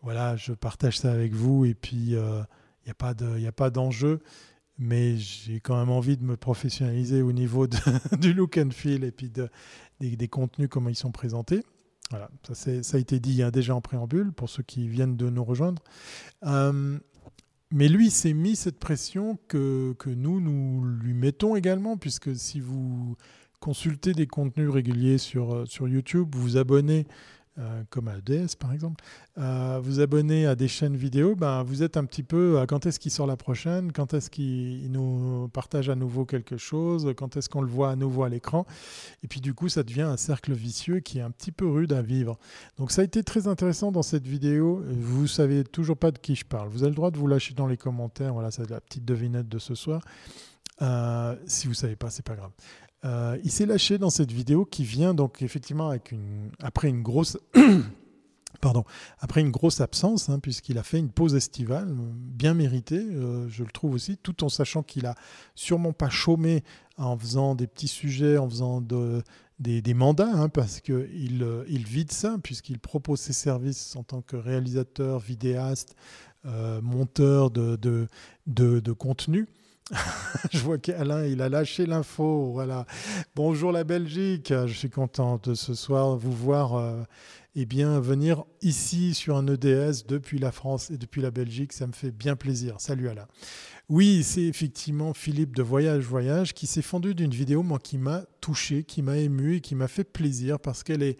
voilà, 0.00 0.36
je 0.36 0.52
partage 0.52 0.98
ça 0.98 1.10
avec 1.10 1.34
vous 1.34 1.64
et 1.64 1.74
puis 1.74 1.96
il 1.96 2.46
n'y 2.84 2.90
a 2.90 2.94
pas 2.94 3.14
de, 3.14 3.68
d'enjeu 3.70 4.20
mais 4.78 5.16
j'ai 5.16 5.60
quand 5.60 5.78
même 5.78 5.90
envie 5.90 6.16
de 6.16 6.24
me 6.24 6.36
professionnaliser 6.36 7.22
au 7.22 7.32
niveau 7.32 7.66
du 8.20 8.32
look 8.32 8.58
and 8.58 8.70
feel 8.70 9.04
et 9.04 9.12
puis 9.12 9.30
de, 9.30 9.48
des, 10.00 10.28
contenus, 10.28 10.68
comment 10.70 10.90
ils 10.90 10.96
sont 10.96 11.12
présentés. 11.12 11.62
Voilà, 12.10 12.30
ça, 12.52 12.96
a 12.96 13.00
été 13.00 13.18
dit 13.18 13.42
déjà 13.52 13.74
en 13.74 13.80
préambule 13.80 14.32
pour 14.32 14.48
ceux 14.48 14.62
qui 14.62 14.86
viennent 14.86 15.16
de 15.16 15.28
nous 15.28 15.44
rejoindre. 15.44 15.82
Euh, 16.44 16.98
mais 17.72 17.88
lui 17.88 18.10
s'est 18.10 18.32
mis 18.32 18.54
cette 18.54 18.78
pression 18.78 19.38
que, 19.48 19.92
que, 19.98 20.10
nous, 20.10 20.40
nous 20.40 20.84
lui 20.84 21.14
mettons 21.14 21.56
également, 21.56 21.96
puisque 21.96 22.36
si 22.36 22.60
vous 22.60 23.16
consultez 23.58 24.12
des 24.12 24.28
contenus 24.28 24.70
réguliers 24.70 25.18
sur, 25.18 25.66
sur 25.66 25.88
YouTube, 25.88 26.28
vous 26.32 26.42
vous 26.42 26.56
abonnez 26.56 27.06
euh, 27.58 27.82
comme 27.90 28.08
à 28.08 28.16
EDS 28.18 28.56
par 28.58 28.72
exemple, 28.72 29.02
euh, 29.38 29.80
vous 29.82 30.00
abonner 30.00 30.46
à 30.46 30.54
des 30.54 30.68
chaînes 30.68 30.96
vidéo, 30.96 31.34
ben, 31.34 31.62
vous 31.62 31.82
êtes 31.82 31.96
un 31.96 32.04
petit 32.04 32.22
peu 32.22 32.58
à 32.58 32.66
quand 32.66 32.86
est-ce 32.86 33.00
qu'il 33.00 33.10
sort 33.10 33.26
la 33.26 33.36
prochaine, 33.36 33.92
quand 33.92 34.14
est-ce 34.14 34.30
qu'il 34.30 34.90
nous 34.92 35.48
partage 35.48 35.88
à 35.88 35.94
nouveau 35.94 36.24
quelque 36.24 36.56
chose, 36.56 37.12
quand 37.16 37.36
est-ce 37.36 37.48
qu'on 37.48 37.62
le 37.62 37.68
voit 37.68 37.90
à 37.90 37.96
nouveau 37.96 38.24
à 38.24 38.28
l'écran? 38.28 38.66
Et 39.22 39.28
puis 39.28 39.40
du 39.40 39.54
coup, 39.54 39.68
ça 39.68 39.82
devient 39.82 40.02
un 40.02 40.16
cercle 40.16 40.52
vicieux 40.52 41.00
qui 41.00 41.18
est 41.18 41.22
un 41.22 41.30
petit 41.30 41.52
peu 41.52 41.66
rude 41.66 41.92
à 41.92 42.02
vivre. 42.02 42.38
Donc 42.78 42.90
ça 42.90 43.02
a 43.02 43.04
été 43.04 43.22
très 43.22 43.48
intéressant 43.48 43.92
dans 43.92 44.02
cette 44.02 44.26
vidéo. 44.26 44.82
Vous 44.88 45.26
savez 45.26 45.64
toujours 45.64 45.96
pas 45.96 46.10
de 46.10 46.18
qui 46.18 46.34
je 46.34 46.44
parle. 46.44 46.68
Vous 46.68 46.82
avez 46.82 46.90
le 46.90 46.96
droit 46.96 47.10
de 47.10 47.18
vous 47.18 47.26
lâcher 47.26 47.54
dans 47.54 47.66
les 47.66 47.76
commentaires. 47.76 48.34
Voilà, 48.34 48.50
c'est 48.50 48.68
la 48.68 48.80
petite 48.80 49.04
devinette 49.04 49.48
de 49.48 49.58
ce 49.58 49.74
soir. 49.74 50.02
Euh, 50.82 51.36
si 51.46 51.66
vous 51.66 51.74
savez 51.74 51.96
pas, 51.96 52.10
c'est 52.10 52.24
pas 52.24 52.36
grave. 52.36 52.52
Euh, 53.04 53.38
il 53.44 53.50
s'est 53.50 53.66
lâché 53.66 53.98
dans 53.98 54.10
cette 54.10 54.32
vidéo 54.32 54.64
qui 54.64 54.82
vient 54.82 55.14
donc 55.14 55.42
effectivement 55.42 55.92
après 56.60 56.88
une 56.88 57.02
grosse 57.02 57.38
pardon, 58.60 58.84
après 59.20 59.42
une 59.42 59.50
grosse 59.50 59.80
absence, 59.80 60.28
hein, 60.28 60.40
puisqu'il 60.40 60.78
a 60.78 60.82
fait 60.82 60.98
une 60.98 61.10
pause 61.10 61.34
estivale 61.34 61.94
bien 61.94 62.54
méritée, 62.54 62.98
euh, 62.98 63.48
je 63.48 63.62
le 63.62 63.70
trouve 63.70 63.94
aussi, 63.94 64.16
tout 64.16 64.42
en 64.42 64.48
sachant 64.48 64.82
qu'il 64.82 65.06
a 65.06 65.14
sûrement 65.54 65.92
pas 65.92 66.08
chômé 66.08 66.64
en 66.96 67.18
faisant 67.18 67.54
des 67.54 67.66
petits 67.66 67.86
sujets, 67.86 68.38
en 68.38 68.48
faisant 68.48 68.80
des, 68.80 69.94
mandats, 69.94 70.32
hein, 70.32 70.48
parce 70.48 70.80
qu'il 70.80 71.42
euh, 71.42 71.64
il 71.68 71.84
vit 71.84 72.06
de 72.06 72.12
ça, 72.12 72.38
puisqu'il 72.42 72.78
propose 72.78 73.20
ses 73.20 73.34
services 73.34 73.94
en 73.94 74.02
tant 74.02 74.22
que 74.22 74.36
réalisateur, 74.36 75.18
vidéaste, 75.18 75.94
monteur 76.82 77.50
de 77.50 78.92
contenu. 78.92 79.46
je 80.52 80.58
vois 80.58 80.78
qu'Alain, 80.78 81.24
il 81.26 81.40
a 81.42 81.48
lâché 81.48 81.86
l'info. 81.86 82.50
Voilà. 82.52 82.86
Bonjour 83.36 83.70
la 83.70 83.84
Belgique. 83.84 84.52
Je 84.66 84.72
suis 84.72 84.90
content 84.90 85.40
de 85.42 85.54
ce 85.54 85.74
soir 85.74 86.16
vous 86.16 86.32
voir 86.32 86.74
euh, 86.74 87.02
eh 87.54 87.66
bien, 87.66 88.00
venir 88.00 88.44
ici 88.62 89.14
sur 89.14 89.36
un 89.36 89.46
EDS 89.46 90.06
depuis 90.08 90.38
la 90.38 90.50
France 90.50 90.90
et 90.90 90.98
depuis 90.98 91.22
la 91.22 91.30
Belgique. 91.30 91.72
Ça 91.72 91.86
me 91.86 91.92
fait 91.92 92.10
bien 92.10 92.34
plaisir. 92.34 92.76
Salut 92.78 93.08
Alain. 93.08 93.28
Oui, 93.88 94.24
c'est 94.24 94.42
effectivement 94.42 95.14
Philippe 95.14 95.54
de 95.54 95.62
Voyage 95.62 96.02
Voyage 96.02 96.52
qui 96.52 96.66
s'est 96.66 96.82
fendu 96.82 97.14
d'une 97.14 97.30
vidéo 97.30 97.64
qui 97.80 97.98
m'a 97.98 98.22
touché, 98.40 98.82
qui 98.82 99.02
m'a 99.02 99.18
ému 99.18 99.56
et 99.56 99.60
qui 99.60 99.76
m'a 99.76 99.86
fait 99.86 100.02
plaisir 100.02 100.58
parce 100.58 100.82
qu'elle 100.82 101.04
est, 101.04 101.18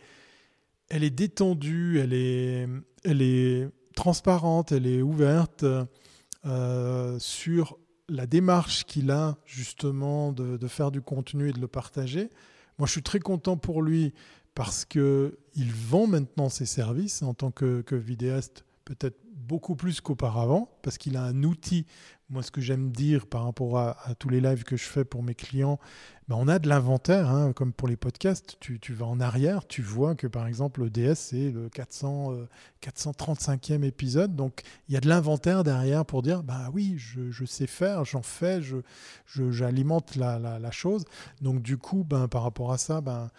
elle 0.89 1.05
est 1.05 1.11
détendue, 1.11 2.01
elle 2.01 2.13
est, 2.13 2.67
elle 3.05 3.23
est 3.23 3.69
transparente, 3.95 4.73
elle 4.73 4.89
est 4.89 5.03
ouverte 5.03 5.65
euh, 6.45 7.17
sur 7.21 7.79
la 8.09 8.27
démarche 8.27 8.85
qu'il 8.85 9.11
a 9.11 9.37
justement 9.45 10.33
de, 10.33 10.69
faire 10.69 10.91
du 10.91 11.01
contenu 11.01 11.49
et 11.49 11.53
de 11.53 11.61
le 11.61 11.69
partager, 11.69 12.31
moi 12.79 12.87
je 12.87 12.93
suis 12.93 13.03
très 13.03 13.21
content 13.21 13.57
pour 13.57 13.83
lui 13.83 14.15
parce 14.55 14.85
qu'il 14.85 15.33
vend 15.59 16.07
maintenant 16.07 16.49
ses 16.49 16.67
services 16.67 17.23
en 17.23 17.35
tant 17.35 17.51
que, 17.51 17.83
que 17.83 17.95
vidéaste 17.95 18.65
peut-être 18.85 19.19
beaucoup 19.47 19.77
plus 19.77 20.01
qu'auparavant, 20.01 20.71
parce 20.83 20.99
qu'il 20.99 21.17
a 21.17 21.23
un 21.23 21.43
outil. 21.45 21.87
Moi, 22.29 22.43
ce 22.43 22.51
que 22.51 22.61
j'aime 22.61 22.91
dire 22.91 23.27
par 23.27 23.45
rapport 23.45 23.79
à, 23.79 23.97
tous 24.19 24.29
les 24.29 24.41
lives 24.41 24.65
que 24.65 24.77
je 24.77 24.85
fais 24.85 25.05
pour 25.05 25.23
mes 25.23 25.37
clients, 25.37 25.79
ben 26.29 26.35
on 26.37 26.49
a 26.49 26.59
de 26.59 26.69
l'inventaire, 26.69 27.31
hein, 27.31 27.53
comme 27.53 27.73
pour 27.73 27.87
les 27.87 27.97
podcasts. 27.97 28.57
Tu, 28.59 28.93
vas 28.93 29.07
en 29.07 29.21
arrière, 29.21 29.65
tu 29.69 29.81
vois 29.81 30.17
que 30.17 30.27
par 30.27 30.49
exemple, 30.49 30.83
le 30.83 30.91
DS, 30.91 31.15
c'est 31.15 31.53
le 31.53 31.69
400, 31.69 32.33
435e 32.83 33.85
euh, 33.85 33.87
épisode. 33.87 34.35
Donc, 34.35 34.63
il 34.89 34.95
y 34.95 34.97
a 34.97 35.01
de 35.01 35.09
l'inventaire 35.09 35.63
derrière 35.63 36.05
pour 36.05 36.23
dire, 36.23 36.43
bah 36.43 36.69
oui, 36.75 36.97
je, 36.97 37.45
sais 37.45 37.69
faire, 37.69 38.05
j'en 38.05 38.23
fais, 38.23 38.61
j'alimente 39.29 40.15
je, 40.15 40.19
la, 40.19 40.41
la, 40.41 40.59
la, 40.59 40.71
chose. 40.73 41.05
Donc, 41.43 41.63
du 41.63 41.79
coup, 41.79 42.03
ben, 42.03 42.27
par 42.27 42.43
rapport 42.43 42.73
à 42.73 42.79
ça, 42.79 43.01
ben, 43.01 43.31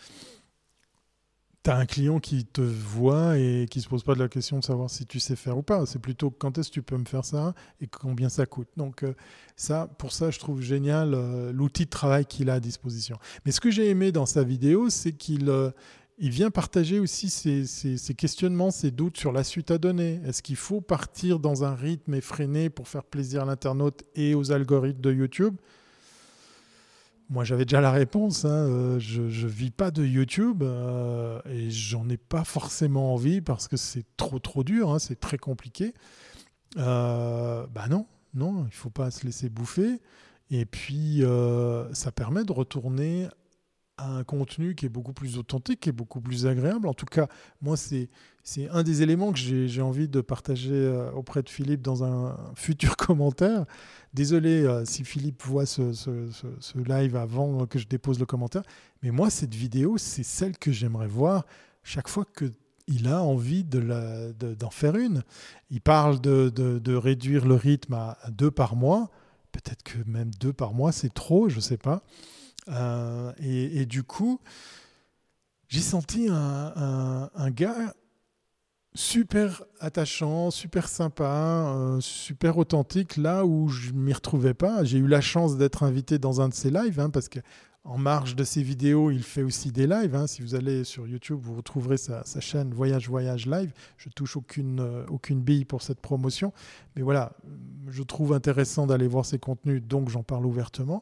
tu 1.68 1.72
un 1.74 1.86
client 1.86 2.20
qui 2.20 2.46
te 2.46 2.62
voit 2.62 3.38
et 3.38 3.66
qui 3.70 3.82
se 3.82 3.90
pose 3.90 4.04
pas 4.04 4.14
de 4.14 4.20
la 4.20 4.30
question 4.30 4.60
de 4.60 4.64
savoir 4.64 4.90
si 4.90 5.06
tu 5.06 5.20
sais 5.20 5.36
faire 5.36 5.58
ou 5.58 5.64
pas. 5.64 5.86
C'est 5.86 6.00
plutôt 6.00 6.32
quand 6.32 6.58
est-ce 6.58 6.70
que 6.70 6.76
tu 6.76 6.82
peux 6.82 6.98
me 6.98 7.06
faire 7.06 7.26
ça 7.26 7.54
et 7.82 7.88
combien 7.88 8.30
ça 8.30 8.46
coûte. 8.46 8.70
Donc 8.78 9.04
euh, 9.04 9.14
ça, 9.58 9.90
pour 9.98 10.14
ça, 10.14 10.32
je 10.32 10.40
trouve 10.40 10.62
génial 10.62 11.14
euh, 11.14 11.52
l'outil 11.52 11.84
de 11.84 11.90
travail 11.90 12.26
qu'il 12.26 12.50
a 12.50 12.54
à 12.54 12.60
disposition. 12.62 13.18
Mais 13.46 13.52
ce 13.52 13.60
que 13.60 13.70
j'ai 13.70 13.90
aimé 13.90 14.14
dans 14.14 14.26
sa 14.26 14.44
vidéo, 14.44 14.90
c'est 14.90 15.12
qu'il 15.12 15.50
euh, 15.50 15.72
il 16.20 16.30
vient 16.30 16.50
partager 16.50 17.00
aussi 17.00 17.30
ses, 17.30 17.66
ses, 17.66 18.14
questionnements, 18.16 18.72
ses 18.72 18.90
doutes 18.90 19.18
sur 19.18 19.32
la 19.32 19.44
suite 19.44 19.70
à 19.70 19.78
donner. 19.78 20.22
Est-ce 20.26 20.42
qu'il 20.42 20.56
faut 20.56 20.82
partir 20.82 21.38
dans 21.38 21.66
un 21.66 21.76
rythme 21.76 22.16
effréné 22.16 22.70
pour 22.70 22.88
faire 22.88 23.04
plaisir 23.04 23.44
à 23.44 23.46
l'internaute 23.46 24.04
et 24.16 24.34
aux 24.34 24.52
algorithmes 24.52 25.02
de 25.02 25.14
YouTube? 25.14 25.58
Moi, 27.30 27.44
j'avais 27.44 27.66
déjà 27.66 27.82
la 27.82 27.92
réponse. 27.92 28.46
Hein. 28.46 28.50
Euh, 28.50 29.00
je 29.00 29.22
ne 29.22 29.50
vis 29.50 29.72
pas 29.72 29.92
de 29.92 30.06
YouTube 30.06 30.64
euh, 30.64 31.40
et 31.50 31.70
j'en 31.70 32.08
ai 32.10 32.18
pas 32.18 32.44
forcément 32.44 33.14
envie 33.14 33.42
parce 33.42 33.68
que 33.68 33.78
c'est 33.78 34.06
trop 34.16 34.40
trop 34.40 34.64
dur, 34.64 34.92
hein. 34.92 35.00
c'est 35.00 35.20
très 35.20 35.38
compliqué. 35.38 35.94
Euh, 36.78 37.66
bah 37.74 37.88
non, 37.90 38.06
non, 38.34 38.66
il 38.68 38.74
faut 38.74 38.90
pas 38.90 39.12
se 39.12 39.26
laisser 39.26 39.50
bouffer. 39.50 40.00
Et 40.50 40.66
puis, 40.66 41.24
ça 41.92 42.12
permet 42.14 42.46
de 42.46 42.54
retourner 42.54 43.28
un 43.98 44.24
contenu 44.24 44.76
qui 44.76 44.86
est 44.86 44.90
beaucoup 44.90 45.14
plus 45.14 45.38
authentique, 45.38 45.80
qui 45.82 45.90
est 45.90 45.94
beaucoup 45.94 46.22
plus 46.22 46.46
agréable. 46.46 46.88
En 46.88 46.94
tout 46.94 47.06
cas, 47.06 47.28
moi, 47.62 47.76
c'est, 47.78 48.10
un 48.72 48.84
des 48.84 49.02
éléments 49.02 49.32
que 49.32 49.40
j'ai, 49.40 49.82
envie 49.82 50.08
de 50.08 50.22
partager 50.22 50.72
euh, 50.72 51.12
auprès 51.12 51.44
de 51.44 51.50
Philippe 51.50 51.82
dans 51.82 52.04
un 52.04 52.38
futur 52.56 52.96
commentaire. 52.96 53.66
Désolé 54.14 54.64
euh, 54.64 54.86
si 54.86 55.04
Philippe 55.04 55.44
voit 55.44 55.66
ce, 55.66 55.94
ce, 55.94 56.78
live 56.78 57.16
avant 57.16 57.66
que 57.66 57.80
je 57.80 57.88
dépose 57.88 58.20
le 58.20 58.26
commentaire, 58.26 58.64
mais 59.02 59.12
moi, 59.12 59.30
cette 59.30 59.56
vidéo, 59.56 59.98
c'est 59.98 60.24
celle 60.24 60.58
que 60.58 60.72
j'aimerais 60.72 61.08
voir 61.08 61.46
chaque 61.84 62.08
fois 62.08 62.26
que 62.26 62.46
il 62.90 63.10
a 63.10 63.22
envie 63.22 63.66
de 63.66 63.80
la, 63.80 64.32
d'en 64.32 64.70
faire 64.70 64.96
une. 64.96 65.24
Il 65.70 65.82
parle 65.82 66.22
de, 66.22 66.48
de, 66.50 66.96
réduire 66.96 67.46
le 67.46 67.56
rythme 67.56 67.94
à, 67.94 68.18
à 68.22 68.32
deux 68.32 68.50
par 68.50 68.78
mois. 68.78 69.10
Peut-être 69.52 69.84
que 69.84 69.98
même 70.06 70.32
deux 70.40 70.54
par 70.54 70.74
mois, 70.74 70.94
c'est 70.94 71.14
trop, 71.14 71.50
je 71.50 71.58
ne 71.58 71.62
sais 71.62 71.76
pas. 71.76 72.02
Euh, 72.70 73.32
et, 73.40 73.86
du 73.86 74.04
coup, 74.04 74.40
j'ai 75.68 75.82
senti 75.82 76.28
un, 76.30 77.52
gars 77.52 77.94
super 78.94 79.64
attachant, 79.80 80.50
super 80.50 80.88
sympa, 80.88 81.74
euh, 81.76 82.00
super 82.02 82.58
authentique, 82.58 83.18
là 83.18 83.46
où 83.46 83.68
je 83.68 83.92
m'y 83.92 84.14
retrouvais 84.14 84.56
pas. 84.56 84.84
J'ai 84.84 84.98
eu 84.98 85.08
la 85.08 85.22
chance 85.22 85.56
d'être 85.56 85.84
invité 85.84 86.18
dans 86.18 86.42
un 86.42 86.50
de 86.50 86.54
ses 86.54 86.72
lives, 86.72 87.00
hein, 87.00 87.12
parce 87.12 87.30
que 87.30 87.40
en 87.88 87.98
marge 87.98 88.36
de 88.36 88.44
ses 88.44 88.64
vidéos, 88.64 89.12
il 89.12 89.24
fait 89.24 89.44
aussi 89.44 89.72
des 89.72 89.88
lives. 89.88 90.14
Hein. 90.14 90.28
Si 90.28 90.42
vous 90.42 90.56
allez 90.56 90.84
sur 90.84 91.08
YouTube, 91.08 91.40
vous 91.42 91.56
retrouverez 91.56 91.96
sa, 91.96 92.24
chaîne 92.42 92.74
Voyage 92.74 93.08
Voyage 93.08 93.46
Live. 93.46 93.72
Je 93.98 94.10
touche 94.10 94.36
aucune, 94.36 94.82
euh, 94.82 95.06
aucune 95.08 95.42
bille 95.42 95.64
pour 95.64 95.82
cette 95.82 96.02
promotion. 96.02 96.52
Mais 96.98 97.02
voilà, 97.02 97.32
je 97.88 98.04
trouve 98.04 98.34
intéressant 98.34 98.88
d'aller 98.88 99.08
voir 99.08 99.26
ses 99.26 99.40
contenus, 99.40 99.82
donc 99.82 100.10
j'en 100.10 100.24
parle 100.24 100.46
ouvertement. 100.46 101.02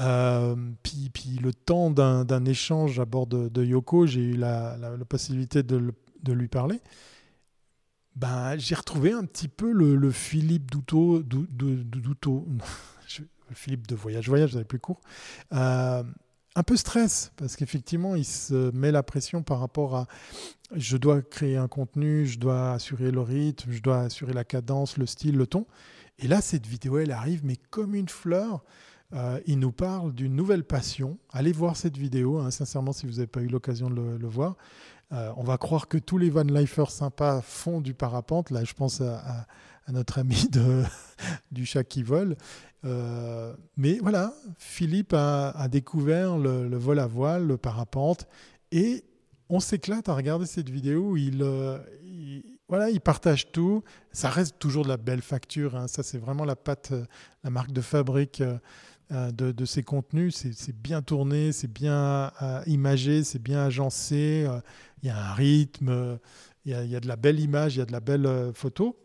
Euh, 0.00 0.56
puis, 0.82 1.10
puis, 1.12 1.38
le 1.42 1.52
temps 1.52 1.90
d'un 1.90 2.44
échange 2.44 3.00
à 3.00 3.04
bord 3.04 3.26
de, 3.26 3.64
Yoko, 3.64 4.06
j'ai 4.06 4.20
eu 4.20 4.36
la, 4.36 4.76
possibilité 5.08 5.62
de, 5.62 5.92
lui 6.32 6.48
parler. 6.48 6.80
Ben, 8.14 8.56
j'ai 8.56 8.74
retrouvé 8.74 9.12
un 9.12 9.24
petit 9.24 9.48
peu 9.48 9.72
le, 9.72 10.10
Philippe 10.10 10.70
Douto, 10.70 11.22
Douto 11.22 12.46
Philippe 13.52 13.86
de 13.86 13.94
Voyage 13.94 14.28
Voyage, 14.28 14.50
j'avais 14.50 14.64
plus 14.64 14.80
court. 14.80 15.00
Euh, 15.52 16.02
un 16.56 16.62
peu 16.62 16.76
stress, 16.76 17.32
parce 17.36 17.54
qu'effectivement, 17.54 18.16
il 18.16 18.24
se 18.24 18.70
met 18.72 18.90
la 18.90 19.02
pression 19.02 19.42
par 19.42 19.60
rapport 19.60 19.94
à 19.94 20.06
je 20.74 20.96
dois 20.96 21.22
créer 21.22 21.56
un 21.56 21.68
contenu, 21.68 22.26
je 22.26 22.38
dois 22.38 22.72
assurer 22.72 23.10
le 23.10 23.20
rythme, 23.20 23.70
je 23.70 23.82
dois 23.82 24.00
assurer 24.00 24.32
la 24.32 24.44
cadence, 24.44 24.96
le 24.96 25.06
style, 25.06 25.36
le 25.36 25.46
ton. 25.46 25.66
Et 26.18 26.26
là, 26.26 26.40
cette 26.40 26.66
vidéo, 26.66 26.98
elle 26.98 27.12
arrive, 27.12 27.44
mais 27.44 27.56
comme 27.70 27.94
une 27.94 28.08
fleur. 28.08 28.64
Euh, 29.12 29.40
il 29.46 29.58
nous 29.58 29.72
parle 29.72 30.12
d'une 30.12 30.34
nouvelle 30.34 30.64
passion. 30.64 31.18
Allez 31.30 31.52
voir 31.52 31.76
cette 31.76 31.96
vidéo, 31.96 32.38
hein, 32.38 32.50
sincèrement, 32.50 32.92
si 32.92 33.06
vous 33.06 33.14
n'avez 33.14 33.26
pas 33.26 33.40
eu 33.40 33.48
l'occasion 33.48 33.88
de 33.88 33.94
le, 33.94 34.26
voir. 34.26 34.56
Euh, 35.12 35.32
on 35.36 35.44
va 35.44 35.58
croire 35.58 35.86
que 35.86 35.98
tous 35.98 36.18
les 36.18 36.30
van 36.30 36.42
lifers 36.42 36.90
sympas 36.90 37.40
font 37.40 37.80
du 37.80 37.94
parapente. 37.94 38.50
Là, 38.50 38.64
je 38.64 38.74
pense 38.74 39.00
à, 39.00 39.46
notre 39.88 40.18
ami 40.18 40.48
du 41.52 41.64
chat 41.66 41.84
qui 41.84 42.02
vole. 42.02 42.36
Euh, 42.84 43.54
mais 43.76 43.98
voilà, 43.98 44.34
Philippe 44.58 45.14
a, 45.14 45.68
découvert 45.68 46.36
le, 46.36 46.76
vol 46.76 46.98
à 46.98 47.06
voile, 47.06 47.46
le 47.46 47.56
parapente, 47.56 48.26
et 48.72 49.04
on 49.48 49.60
s'éclate 49.60 50.08
à 50.08 50.14
regarder 50.14 50.46
cette 50.46 50.68
vidéo. 50.68 51.16
il, 51.16 51.44
voilà, 52.68 52.90
il 52.90 53.00
partage 53.00 53.52
tout. 53.52 53.84
Ça 54.10 54.28
reste 54.28 54.58
toujours 54.58 54.82
de 54.82 54.88
la 54.88 54.96
belle 54.96 55.22
facture. 55.22 55.76
Hein. 55.76 55.86
Ça, 55.86 56.02
c'est 56.02 56.18
vraiment 56.18 56.44
la 56.44 56.56
patte, 56.56 56.92
la 57.44 57.50
marque 57.50 57.70
de 57.70 57.80
fabrique 57.80 58.42
euh, 59.12 59.30
de, 59.30 59.64
ces 59.64 59.84
contenus. 59.84 60.34
C'est 60.34 60.76
bien 60.76 61.00
tourné, 61.00 61.52
c'est 61.52 61.72
bien 61.72 62.32
euh, 62.42 62.62
imagé, 62.66 63.22
c'est 63.22 63.40
bien 63.40 63.64
agencé. 63.64 64.44
Euh, 64.48 64.60
il 65.02 65.06
y 65.06 65.10
a 65.10 65.30
un 65.30 65.32
rythme, 65.32 66.18
il 66.64 66.72
y 66.72 66.96
a, 66.96 67.00
de 67.00 67.06
la 67.06 67.14
belle 67.14 67.38
image, 67.38 67.76
il 67.76 67.78
y 67.78 67.82
a 67.82 67.86
de 67.86 67.92
la 67.92 68.00
belle 68.00 68.28
photo. 68.54 68.98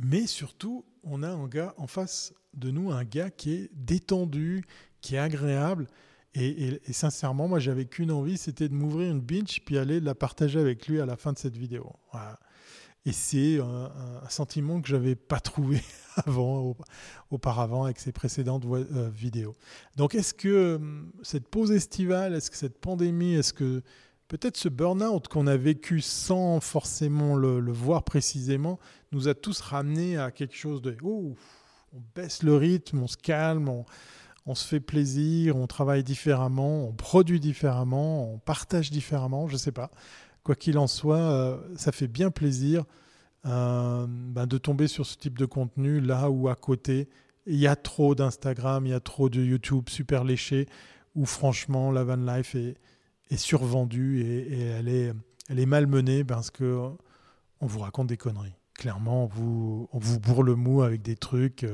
Mais 0.00 0.28
surtout, 0.28 0.84
on 1.02 1.24
a 1.24 1.28
un 1.28 1.48
gars 1.48 1.74
en 1.78 1.88
face 1.88 2.32
de 2.54 2.70
nous, 2.70 2.92
un 2.92 3.02
gars 3.02 3.30
qui 3.30 3.52
est 3.52 3.70
détendu, 3.74 4.64
qui 5.00 5.16
est 5.16 5.18
agréable. 5.18 5.88
Et, 6.34 6.80
sincèrement, 6.92 7.48
moi, 7.48 7.58
j'avais 7.58 7.84
qu'une 7.84 8.12
envie, 8.12 8.38
c'était 8.38 8.68
de 8.68 8.74
m'ouvrir 8.74 9.10
une 9.10 9.20
binge 9.20 9.60
puis 9.66 9.78
aller 9.78 10.00
la 10.00 10.14
partager 10.14 10.60
avec 10.60 10.86
lui 10.86 11.00
à 11.00 11.06
la 11.06 11.16
fin 11.16 11.32
de 11.32 11.38
cette 11.38 11.56
vidéo. 11.56 11.92
Voilà. 12.12 12.38
Et 13.04 13.12
c'est 13.12 13.58
un, 13.58 14.28
sentiment 14.28 14.80
que 14.80 14.88
j'avais 14.88 15.16
pas 15.16 15.40
trouvé 15.40 15.82
avant, 16.26 16.76
auparavant, 17.30 17.84
avec 17.84 17.98
ces 17.98 18.12
précédentes 18.12 18.64
euh, 18.66 19.10
vidéos. 19.12 19.54
Donc, 19.96 20.14
est-ce 20.14 20.34
que 20.34 20.76
hum, 20.76 21.10
cette 21.22 21.48
pause 21.48 21.72
estivale, 21.72 22.34
est-ce 22.34 22.50
que 22.50 22.56
cette 22.56 22.78
pandémie, 22.78 23.34
est-ce 23.34 23.52
que 23.52 23.82
peut-être 24.28 24.56
ce 24.56 24.68
burn-out 24.68 25.26
qu'on 25.26 25.46
a 25.46 25.56
vécu 25.56 26.00
sans 26.00 26.60
forcément 26.60 27.34
le, 27.34 27.72
voir 27.72 28.04
précisément, 28.04 28.78
nous 29.10 29.28
a 29.28 29.34
tous 29.34 29.60
ramenés 29.60 30.16
à 30.16 30.30
quelque 30.30 30.56
chose 30.56 30.80
de 30.80 30.96
oh, 31.02 31.34
on 31.92 32.02
baisse 32.14 32.42
le 32.42 32.56
rythme, 32.56 33.02
on 33.02 33.08
se 33.08 33.16
calme, 33.16 33.68
on 34.46 34.54
se 34.54 34.66
fait 34.66 34.80
plaisir, 34.80 35.56
on 35.56 35.66
travaille 35.66 36.02
différemment, 36.02 36.88
on 36.88 36.92
produit 36.92 37.40
différemment, 37.40 38.32
on 38.32 38.38
partage 38.38 38.90
différemment, 38.90 39.48
je 39.48 39.54
ne 39.54 39.58
sais 39.58 39.72
pas 39.72 39.90
quoi 40.42 40.54
qu'il 40.54 40.78
en 40.78 40.86
soit, 40.86 41.18
euh, 41.18 41.58
ça 41.76 41.92
fait 41.92 42.08
bien 42.08 42.30
plaisir 42.30 42.84
euh, 43.46 44.06
ben, 44.08 44.46
de 44.46 44.58
tomber 44.58 44.88
sur 44.88 45.06
ce 45.06 45.16
type 45.16 45.38
de 45.38 45.46
contenu 45.46 46.00
là 46.00 46.30
où 46.30 46.48
à 46.48 46.54
côté, 46.54 47.08
il 47.46 47.56
y 47.56 47.66
a 47.66 47.76
trop 47.76 48.14
d'Instagram, 48.14 48.86
il 48.86 48.90
y 48.90 48.94
a 48.94 49.00
trop 49.00 49.28
de 49.28 49.42
YouTube 49.42 49.88
super 49.88 50.24
léché, 50.24 50.68
où 51.14 51.26
franchement 51.26 51.90
la 51.90 52.04
van 52.04 52.16
life 52.16 52.54
est, 52.54 52.76
survendue 53.36 54.20
et, 54.20 54.60
elle, 54.60 54.88
est, 54.88 55.12
elle 55.48 55.58
est 55.58 55.66
malmenée 55.66 56.22
parce 56.22 56.50
que 56.50 56.90
on 57.60 57.66
vous 57.66 57.78
raconte 57.78 58.08
des 58.08 58.18
conneries. 58.18 58.54
Clairement, 58.74 59.24
on 59.24 59.26
vous, 59.26 59.88
on 59.92 59.98
vous 59.98 60.20
bourre 60.20 60.42
le 60.42 60.54
mou 60.54 60.82
avec 60.82 61.00
des 61.00 61.16
trucs. 61.16 61.64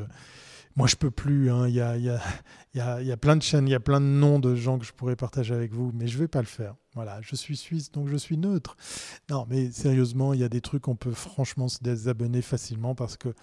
Moi, 0.79 0.87
je 0.87 0.95
peux 0.95 1.11
plus. 1.11 1.51
Hein. 1.51 1.67
Il, 1.67 1.75
y 1.75 1.81
a, 1.81 1.97
y 1.97 2.09
a, 2.09 3.03
y 3.03 3.11
a, 3.11 3.17
plein 3.17 3.35
de 3.35 3.43
chaînes, 3.43 3.67
il 3.67 3.73
y 3.73 3.75
a 3.75 3.81
plein 3.81 4.01
de 4.01 4.07
noms 4.07 4.39
de 4.39 4.55
gens 4.55 4.79
que 4.79 4.85
je 4.85 4.93
pourrais 4.93 5.17
partager 5.17 5.53
avec 5.53 5.73
vous, 5.73 5.91
mais 5.93 6.07
je 6.07 6.15
ne 6.15 6.21
vais 6.21 6.29
pas 6.29 6.39
le 6.39 6.47
faire. 6.47 6.77
Voilà, 6.95 7.19
je 7.21 7.35
suis 7.35 7.57
suisse, 7.57 7.91
donc 7.91 8.07
je 8.07 8.17
suis 8.17 8.37
neutre. 8.37 8.77
Non, 9.29 9.45
mais 9.51 9.73
sérieusement, 9.73 10.35
il 10.35 10.41
y 10.41 10.45
a 10.45 10.49
des 10.49 10.61
trucs 10.61 10.83
qu'on 10.83 10.95
peut 10.95 11.15
franchement 11.15 11.67
se 11.67 11.83
désabonner 11.83 12.43
facilement 12.43 12.95
parce 12.95 13.17
que 13.17 13.35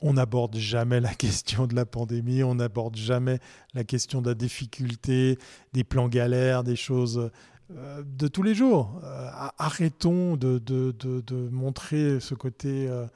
on 0.00 0.12
n'aborde 0.12 0.56
jamais 0.56 1.00
la 1.00 1.12
question 1.16 1.66
de 1.66 1.74
la 1.74 1.86
pandémie, 1.86 2.44
on 2.44 2.54
n'aborde 2.54 2.94
jamais 2.94 3.40
la 3.74 3.82
question 3.82 4.22
de 4.22 4.28
la 4.28 4.36
difficulté, 4.36 5.40
des 5.72 5.82
plans 5.82 6.08
galères, 6.08 6.62
des 6.62 6.76
choses 6.76 7.32
euh, 7.72 8.04
de 8.06 8.28
tous 8.28 8.44
les 8.44 8.54
jours. 8.54 9.00
Euh, 9.02 9.28
arrêtons 9.58 10.36
de, 10.36 10.58
de, 10.58 10.94
de, 11.00 11.48
montrer 11.48 12.20
ce 12.20 12.36
côté 12.36 12.86
euh, 12.88 13.06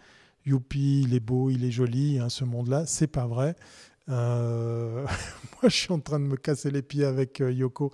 youpi, 0.47 1.03
il 1.03 1.15
est 1.15 1.21
beau, 1.21 1.51
il 1.51 1.65
est 1.65 1.71
joli, 1.71 2.19
hein, 2.19 2.29
ce 2.29 2.45
monde-là. 2.45 2.87
C'est 2.87 3.07
pas 3.07 3.27
vrai. 3.27 3.55
moi, 4.09 5.07
je 5.65 5.69
suis 5.69 5.93
en 5.93 6.01
train 6.01 6.19
de 6.19 6.25
me 6.25 6.37
casser 6.37 6.71
les 6.71 6.81
pieds 6.81 7.05
avec 7.05 7.41
Yoko 7.41 7.93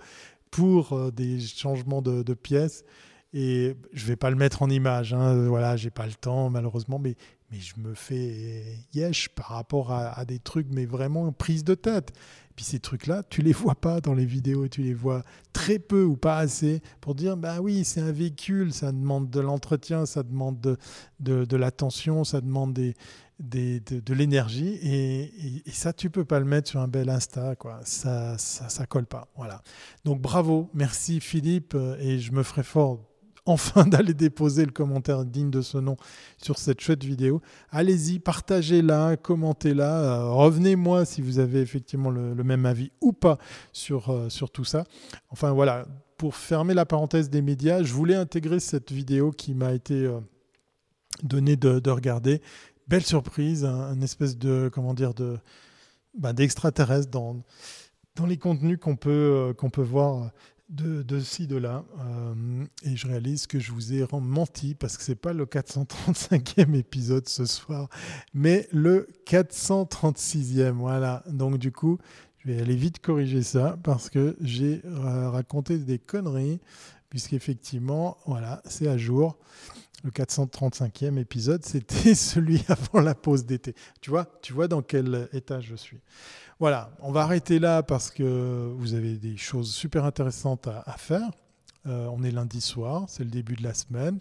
pour 0.55 0.93
euh, 0.93 1.11
des 1.11 1.41
changements 1.41 2.01
de, 2.01 2.33
pièces. 2.33 2.85
Et 3.33 3.75
je 3.91 4.05
vais 4.05 4.15
pas 4.15 4.29
le 4.29 4.37
mettre 4.37 4.61
en 4.61 4.69
image, 4.69 5.13
hein. 5.13 5.47
voilà, 5.47 5.75
j'ai 5.75 5.89
pas 5.89 6.05
le 6.05 6.13
temps 6.13 6.49
malheureusement, 6.49 6.99
mais, 6.99 7.15
mais 7.51 7.59
je 7.59 7.77
me 7.77 7.93
fais 7.93 8.77
yesh 8.93 9.27
par 9.27 9.47
rapport 9.47 9.91
à, 9.91 10.23
des 10.23 10.39
trucs, 10.39 10.67
mais 10.71 10.85
vraiment 10.85 11.29
prise 11.33 11.65
de 11.65 11.75
tête. 11.75 12.13
Et 12.55 12.63
puis 12.63 12.65
ces 12.65 12.79
trucs-là, 12.79 13.21
tu 13.29 13.41
les 13.41 13.51
vois 13.51 13.75
pas 13.75 13.99
dans 13.99 14.13
les 14.13 14.25
vidéos, 14.25 14.69
tu 14.69 14.81
les 14.81 14.93
vois 14.93 15.23
très 15.51 15.77
peu 15.77 16.05
ou 16.05 16.15
pas 16.15 16.37
assez 16.37 16.81
pour 17.01 17.13
dire, 17.13 17.35
bah 17.35 17.59
oui, 17.59 17.83
c'est 17.83 17.99
un 17.99 18.13
véhicule, 18.13 18.71
ça 18.71 18.93
demande 18.93 19.29
de 19.29 19.41
l'entretien, 19.41 20.05
ça 20.05 20.23
demande 20.23 20.61
de, 20.61 20.77
de, 21.19 21.43
de 21.43 21.57
l'attention, 21.57 22.23
ça 22.23 22.39
demande 22.39 22.73
des, 22.73 22.95
de, 23.39 24.13
l'énergie 24.13 24.79
et, 24.81 25.63
ça 25.69 25.91
tu 25.91 26.09
peux 26.09 26.23
pas 26.23 26.39
le 26.39 26.45
mettre 26.45 26.69
sur 26.69 26.79
un 26.79 26.87
bel 26.87 27.09
Insta 27.09 27.57
quoi. 27.57 27.81
Ça, 27.83 28.37
ça 28.37 28.69
ça 28.69 28.85
colle 28.85 29.05
pas 29.05 29.27
voilà. 29.35 29.61
Donc 30.05 30.21
bravo 30.21 30.69
merci 30.73 31.19
Philippe 31.19 31.73
euh, 31.75 31.97
et 31.99 32.19
je 32.19 32.31
me 32.31 32.41
ferai 32.41 32.63
fort 32.63 33.01
enfin 33.45 33.85
d'aller 33.87 34.13
déposer 34.13 34.65
le 34.65 34.71
commentaire 34.71 35.25
digne 35.25 35.49
de 35.49 35.61
ce 35.61 35.77
nom 35.77 35.97
sur 36.37 36.57
cette 36.57 36.81
chouette 36.81 37.03
vidéo. 37.03 37.41
Allez-y, 37.71 38.19
partagez-la, 38.19 39.17
commentez-la, 39.17 39.99
euh, 39.99 40.29
revenez-moi 40.31 41.05
si 41.05 41.21
vous 41.21 41.39
avez 41.39 41.61
effectivement 41.61 42.09
le, 42.09 42.35
même 42.43 42.65
avis 42.65 42.91
ou 43.01 43.13
pas 43.13 43.37
sur, 43.71 44.09
euh, 44.09 44.29
sur 44.29 44.49
tout 44.51 44.65
ça. 44.65 44.83
Enfin 45.29 45.51
voilà, 45.51 45.85
pour 46.17 46.35
fermer 46.35 46.73
la 46.73 46.85
parenthèse 46.85 47.29
des 47.29 47.41
médias, 47.41 47.83
je 47.83 47.93
voulais 47.93 48.15
intégrer 48.15 48.59
cette 48.59 48.91
vidéo 48.91 49.31
qui 49.31 49.53
m'a 49.53 49.73
été 49.73 50.09
donnée 51.23 51.55
de, 51.55 51.79
de, 51.79 51.89
regarder 51.89 52.41
belle 52.87 53.03
surprise, 53.03 53.65
un, 53.65 53.99
espèce 54.01 54.37
de 54.37 54.69
comment 54.71 54.93
dire 54.93 55.13
de 55.13 55.37
bah, 56.17 56.33
d'extraterrestre 56.33 57.09
dans 57.09 57.41
dans 58.15 58.25
les 58.25 58.37
contenus 58.37 58.77
qu'on 58.79 58.95
peut 58.95 59.09
euh, 59.09 59.53
qu'on 59.53 59.69
peut 59.69 59.81
voir 59.81 60.31
de, 60.69 61.03
de 61.03 61.19
ci 61.19 61.47
de 61.47 61.57
là 61.57 61.83
euh, 61.99 62.65
et 62.83 62.95
je 62.95 63.07
réalise 63.07 63.45
que 63.45 63.59
je 63.59 63.71
vous 63.71 63.93
ai 63.93 64.05
menti 64.19 64.73
parce 64.73 64.97
que 64.97 65.03
c'est 65.03 65.15
pas 65.15 65.33
le 65.33 65.45
435e 65.45 66.75
épisode 66.75 67.27
ce 67.29 67.45
soir 67.45 67.87
mais 68.33 68.67
le 68.71 69.07
436e 69.27 70.71
voilà 70.71 71.23
donc 71.27 71.57
du 71.57 71.71
coup 71.71 71.99
je 72.39 72.51
vais 72.51 72.61
aller 72.61 72.75
vite 72.75 72.99
corriger 72.99 73.43
ça 73.43 73.77
parce 73.83 74.09
que 74.09 74.35
j'ai 74.41 74.81
euh, 74.85 75.29
raconté 75.29 75.77
des 75.77 75.99
conneries 75.99 76.59
puisqu'effectivement 77.09 78.17
voilà 78.25 78.61
c'est 78.65 78.87
à 78.87 78.97
jour 78.97 79.37
le 80.05 80.11
435e 80.11 81.17
épisode, 81.17 81.65
c'était 81.65 82.15
celui 82.15 82.63
avant 82.69 83.01
la 83.01 83.15
pause 83.15 83.45
d'été. 83.45 83.75
Tu 84.01 84.11
vois, 84.11 84.27
tu 84.41 84.53
vois 84.53 84.67
dans 84.67 84.81
quel 84.81 85.27
état 85.33 85.59
je 85.59 85.75
suis. 85.75 85.99
Voilà, 86.57 86.89
on 87.01 87.11
va 87.11 87.23
arrêter 87.23 87.59
là 87.59 87.83
parce 87.83 88.09
que 88.09 88.73
vous 88.77 88.93
avez 88.93 89.17
des 89.17 89.35
choses 89.35 89.73
super 89.73 90.05
intéressantes 90.05 90.67
à, 90.67 90.95
faire. 90.97 91.29
Euh, 91.85 92.07
on 92.13 92.23
est 92.23 92.31
lundi 92.31 92.61
soir, 92.61 93.03
c'est 93.09 93.25
le 93.25 93.29
début 93.29 93.55
de 93.55 93.63
la 93.63 93.73
semaine. 93.73 94.19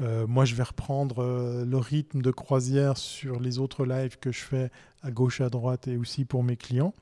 Euh, 0.00 0.26
moi, 0.26 0.46
je 0.46 0.54
vais 0.54 0.62
reprendre 0.62 1.22
euh, 1.22 1.66
le 1.66 1.76
rythme 1.76 2.22
de 2.22 2.30
croisière 2.30 2.96
sur 2.96 3.38
les 3.38 3.58
autres 3.58 3.84
lives 3.84 4.18
que 4.18 4.32
je 4.32 4.40
fais 4.40 4.70
à 5.02 5.10
gauche, 5.10 5.42
à 5.42 5.50
droite 5.50 5.86
et 5.86 5.98
aussi 5.98 6.24
pour 6.24 6.42
mes 6.42 6.56
clients. 6.56 6.94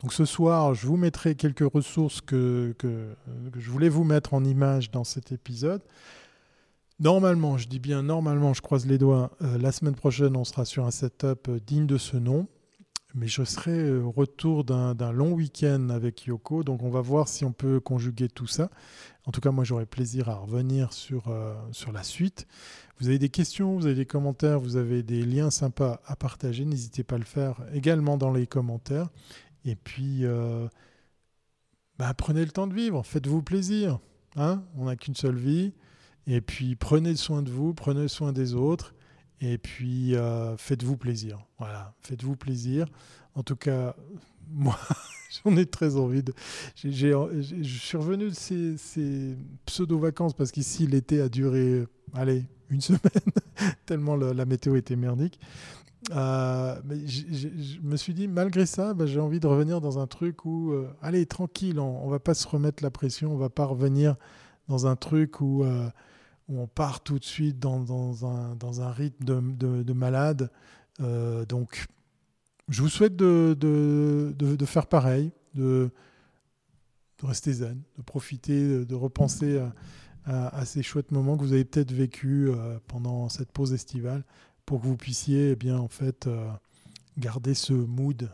Donc 0.00 0.12
ce 0.12 0.24
soir, 0.24 0.74
je 0.74 0.86
vous 0.86 0.96
mettrai 0.96 1.34
quelques 1.34 1.68
ressources 1.68 2.20
que, 2.20 2.72
je 3.56 3.70
voulais 3.70 3.88
vous 3.88 4.04
mettre 4.04 4.32
en 4.32 4.44
image 4.44 4.92
dans 4.92 5.04
cet 5.04 5.32
épisode. 5.32 5.82
Normalement, 7.00 7.58
je 7.58 7.66
dis 7.66 7.80
bien 7.80 8.04
normalement, 8.04 8.54
je 8.54 8.62
croise 8.62 8.86
les 8.86 8.98
doigts, 8.98 9.32
la 9.40 9.72
semaine 9.72 9.96
prochaine, 9.96 10.36
on 10.36 10.44
sera 10.44 10.64
sur 10.64 10.86
un 10.86 10.92
setup 10.92 11.50
digne 11.66 11.88
de 11.88 11.98
ce 11.98 12.16
nom. 12.16 12.46
Mais 13.14 13.28
je 13.28 13.44
serai 13.44 13.92
au 13.92 14.10
retour 14.10 14.64
d'un 14.64 15.12
long 15.12 15.32
week-end 15.32 15.88
avec 15.90 16.26
Yoko, 16.26 16.64
donc 16.64 16.82
on 16.82 16.90
va 16.90 17.00
voir 17.00 17.28
si 17.28 17.44
on 17.44 17.52
peut 17.52 17.78
conjuguer 17.78 18.28
tout 18.28 18.48
ça. 18.48 18.70
En 19.24 19.30
tout 19.30 19.40
cas, 19.40 19.52
moi 19.52 19.62
j'aurai 19.62 19.86
plaisir 19.86 20.28
à 20.28 20.34
revenir 20.34 20.92
sur, 20.92 21.28
euh, 21.28 21.54
sur 21.70 21.92
la 21.92 22.02
suite. 22.02 22.46
Vous 22.98 23.08
avez 23.08 23.18
des 23.18 23.28
questions, 23.28 23.76
vous 23.76 23.86
avez 23.86 23.94
des 23.94 24.06
commentaires, 24.06 24.58
vous 24.58 24.76
avez 24.76 25.02
des 25.02 25.22
liens 25.24 25.50
sympas 25.50 26.00
à 26.06 26.16
partager, 26.16 26.64
n'hésitez 26.64 27.04
pas 27.04 27.14
à 27.14 27.18
le 27.18 27.24
faire 27.24 27.60
également 27.72 28.16
dans 28.16 28.32
les 28.32 28.46
commentaires. 28.46 29.10
Et 29.64 29.76
puis, 29.76 30.24
bah, 31.98 32.12
prenez 32.14 32.44
le 32.44 32.50
temps 32.50 32.66
de 32.66 32.74
vivre, 32.74 33.04
faites-vous 33.04 33.42
plaisir. 33.42 33.98
Hein 34.36 34.64
on 34.76 34.86
n'a 34.86 34.96
qu'une 34.96 35.14
seule 35.14 35.36
vie. 35.36 35.72
Et 36.26 36.40
puis 36.40 36.74
prenez 36.74 37.16
soin 37.16 37.42
de 37.42 37.50
vous, 37.50 37.74
prenez 37.74 38.08
soin 38.08 38.32
des 38.32 38.54
autres. 38.54 38.93
Et 39.46 39.58
puis, 39.58 40.14
faites-vous 40.56 40.96
plaisir. 40.96 41.44
Voilà, 41.58 41.94
faites-vous 42.00 42.34
plaisir. 42.34 42.86
En 43.34 43.42
tout 43.42 43.56
cas, 43.56 43.94
moi, 44.50 44.78
j'en 45.44 45.56
ai 45.56 45.66
très 45.66 45.96
envie. 45.96 46.22
De... 46.22 46.32
je 46.76 46.88
suis 47.62 47.96
revenu 47.96 48.30
de 48.30 48.34
ces, 48.34 48.76
ces 48.78 49.36
pseudo-vacances 49.66 50.34
parce 50.34 50.50
qu'ici, 50.50 50.86
l'été 50.86 51.20
a 51.20 51.28
duré, 51.28 51.84
allez, 52.14 52.44
une 52.70 52.80
semaine, 52.80 53.00
tellement 53.86 54.16
la 54.16 54.44
météo 54.44 54.76
était 54.76 54.96
merdique. 54.96 55.38
Euh, 56.12 56.78
mais 56.84 57.06
je 57.06 57.80
me 57.82 57.96
suis 57.96 58.14
dit, 58.14 58.28
malgré 58.28 58.66
ça, 58.66 58.94
bah, 58.94 59.06
j'ai 59.06 59.20
envie 59.20 59.40
de 59.40 59.46
revenir 59.46 59.80
dans 59.80 59.98
un 59.98 60.06
truc 60.06 60.44
où, 60.44 60.72
euh, 60.72 60.88
allez, 61.00 61.26
tranquille, 61.26 61.80
on, 61.80 62.06
ne 62.06 62.10
va 62.10 62.18
pas 62.18 62.34
se 62.34 62.46
remettre 62.46 62.82
la 62.82 62.90
pression, 62.90 63.32
on 63.32 63.38
va 63.38 63.48
pas 63.48 63.64
revenir 63.64 64.16
dans 64.68 64.86
un 64.86 64.96
truc 64.96 65.40
où, 65.40 65.64
euh, 65.64 65.88
où 66.48 66.60
on 66.60 66.66
part 66.66 67.02
tout 67.02 67.18
de 67.18 67.24
suite 67.24 67.58
dans, 67.58 68.26
un, 68.26 68.90
rythme 68.92 69.24
de, 69.24 69.82
de, 69.82 69.92
malade. 69.92 70.50
donc, 70.98 71.86
je 72.68 72.82
vous 72.82 72.88
souhaite 72.88 73.16
de, 73.16 74.66
faire 74.66 74.86
pareil, 74.86 75.32
de, 75.54 75.90
rester 77.22 77.52
zen, 77.52 77.82
de 77.96 78.02
profiter, 78.02 78.84
de, 78.84 78.94
repenser 78.94 79.62
à, 80.26 80.64
ces 80.64 80.82
chouettes 80.82 81.12
moments 81.12 81.36
que 81.36 81.42
vous 81.42 81.52
avez 81.52 81.64
peut-être 81.64 81.92
vécu 81.92 82.50
pendant 82.88 83.28
cette 83.28 83.50
pause 83.52 83.72
estivale 83.72 84.24
pour 84.66 84.80
que 84.80 84.86
vous 84.86 84.96
puissiez 84.96 85.50
eh 85.50 85.56
bien, 85.56 85.78
en 85.78 85.88
fait, 85.88 86.26
euh, 86.26 86.50
garder 87.18 87.54
ce 87.54 87.72
mood 87.72 88.30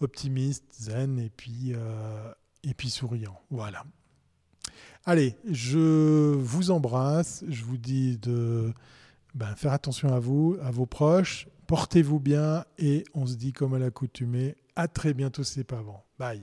optimiste, 0.00 0.64
zen 0.78 1.18
et 1.18 1.30
puis, 1.30 1.72
euh, 1.74 2.32
et 2.62 2.74
puis 2.74 2.90
souriant. 2.90 3.40
Voilà. 3.50 3.84
Allez, 5.08 5.36
je 5.48 6.34
vous 6.34 6.72
embrasse. 6.72 7.44
Je 7.48 7.62
vous 7.64 7.76
dis 7.76 8.18
de 8.18 8.74
ben, 9.36 9.54
faire 9.54 9.72
attention 9.72 10.12
à 10.12 10.18
vous, 10.18 10.56
à 10.60 10.72
vos 10.72 10.86
proches. 10.86 11.46
Portez-vous 11.68 12.18
bien 12.18 12.64
et 12.76 13.04
on 13.14 13.24
se 13.24 13.36
dit 13.36 13.52
comme 13.52 13.74
à 13.74 13.78
l'accoutumée. 13.78 14.56
À 14.74 14.88
très 14.88 15.14
bientôt, 15.14 15.44
c'est 15.44 15.62
pas 15.62 15.78
avant. 15.78 16.04
Bye. 16.18 16.42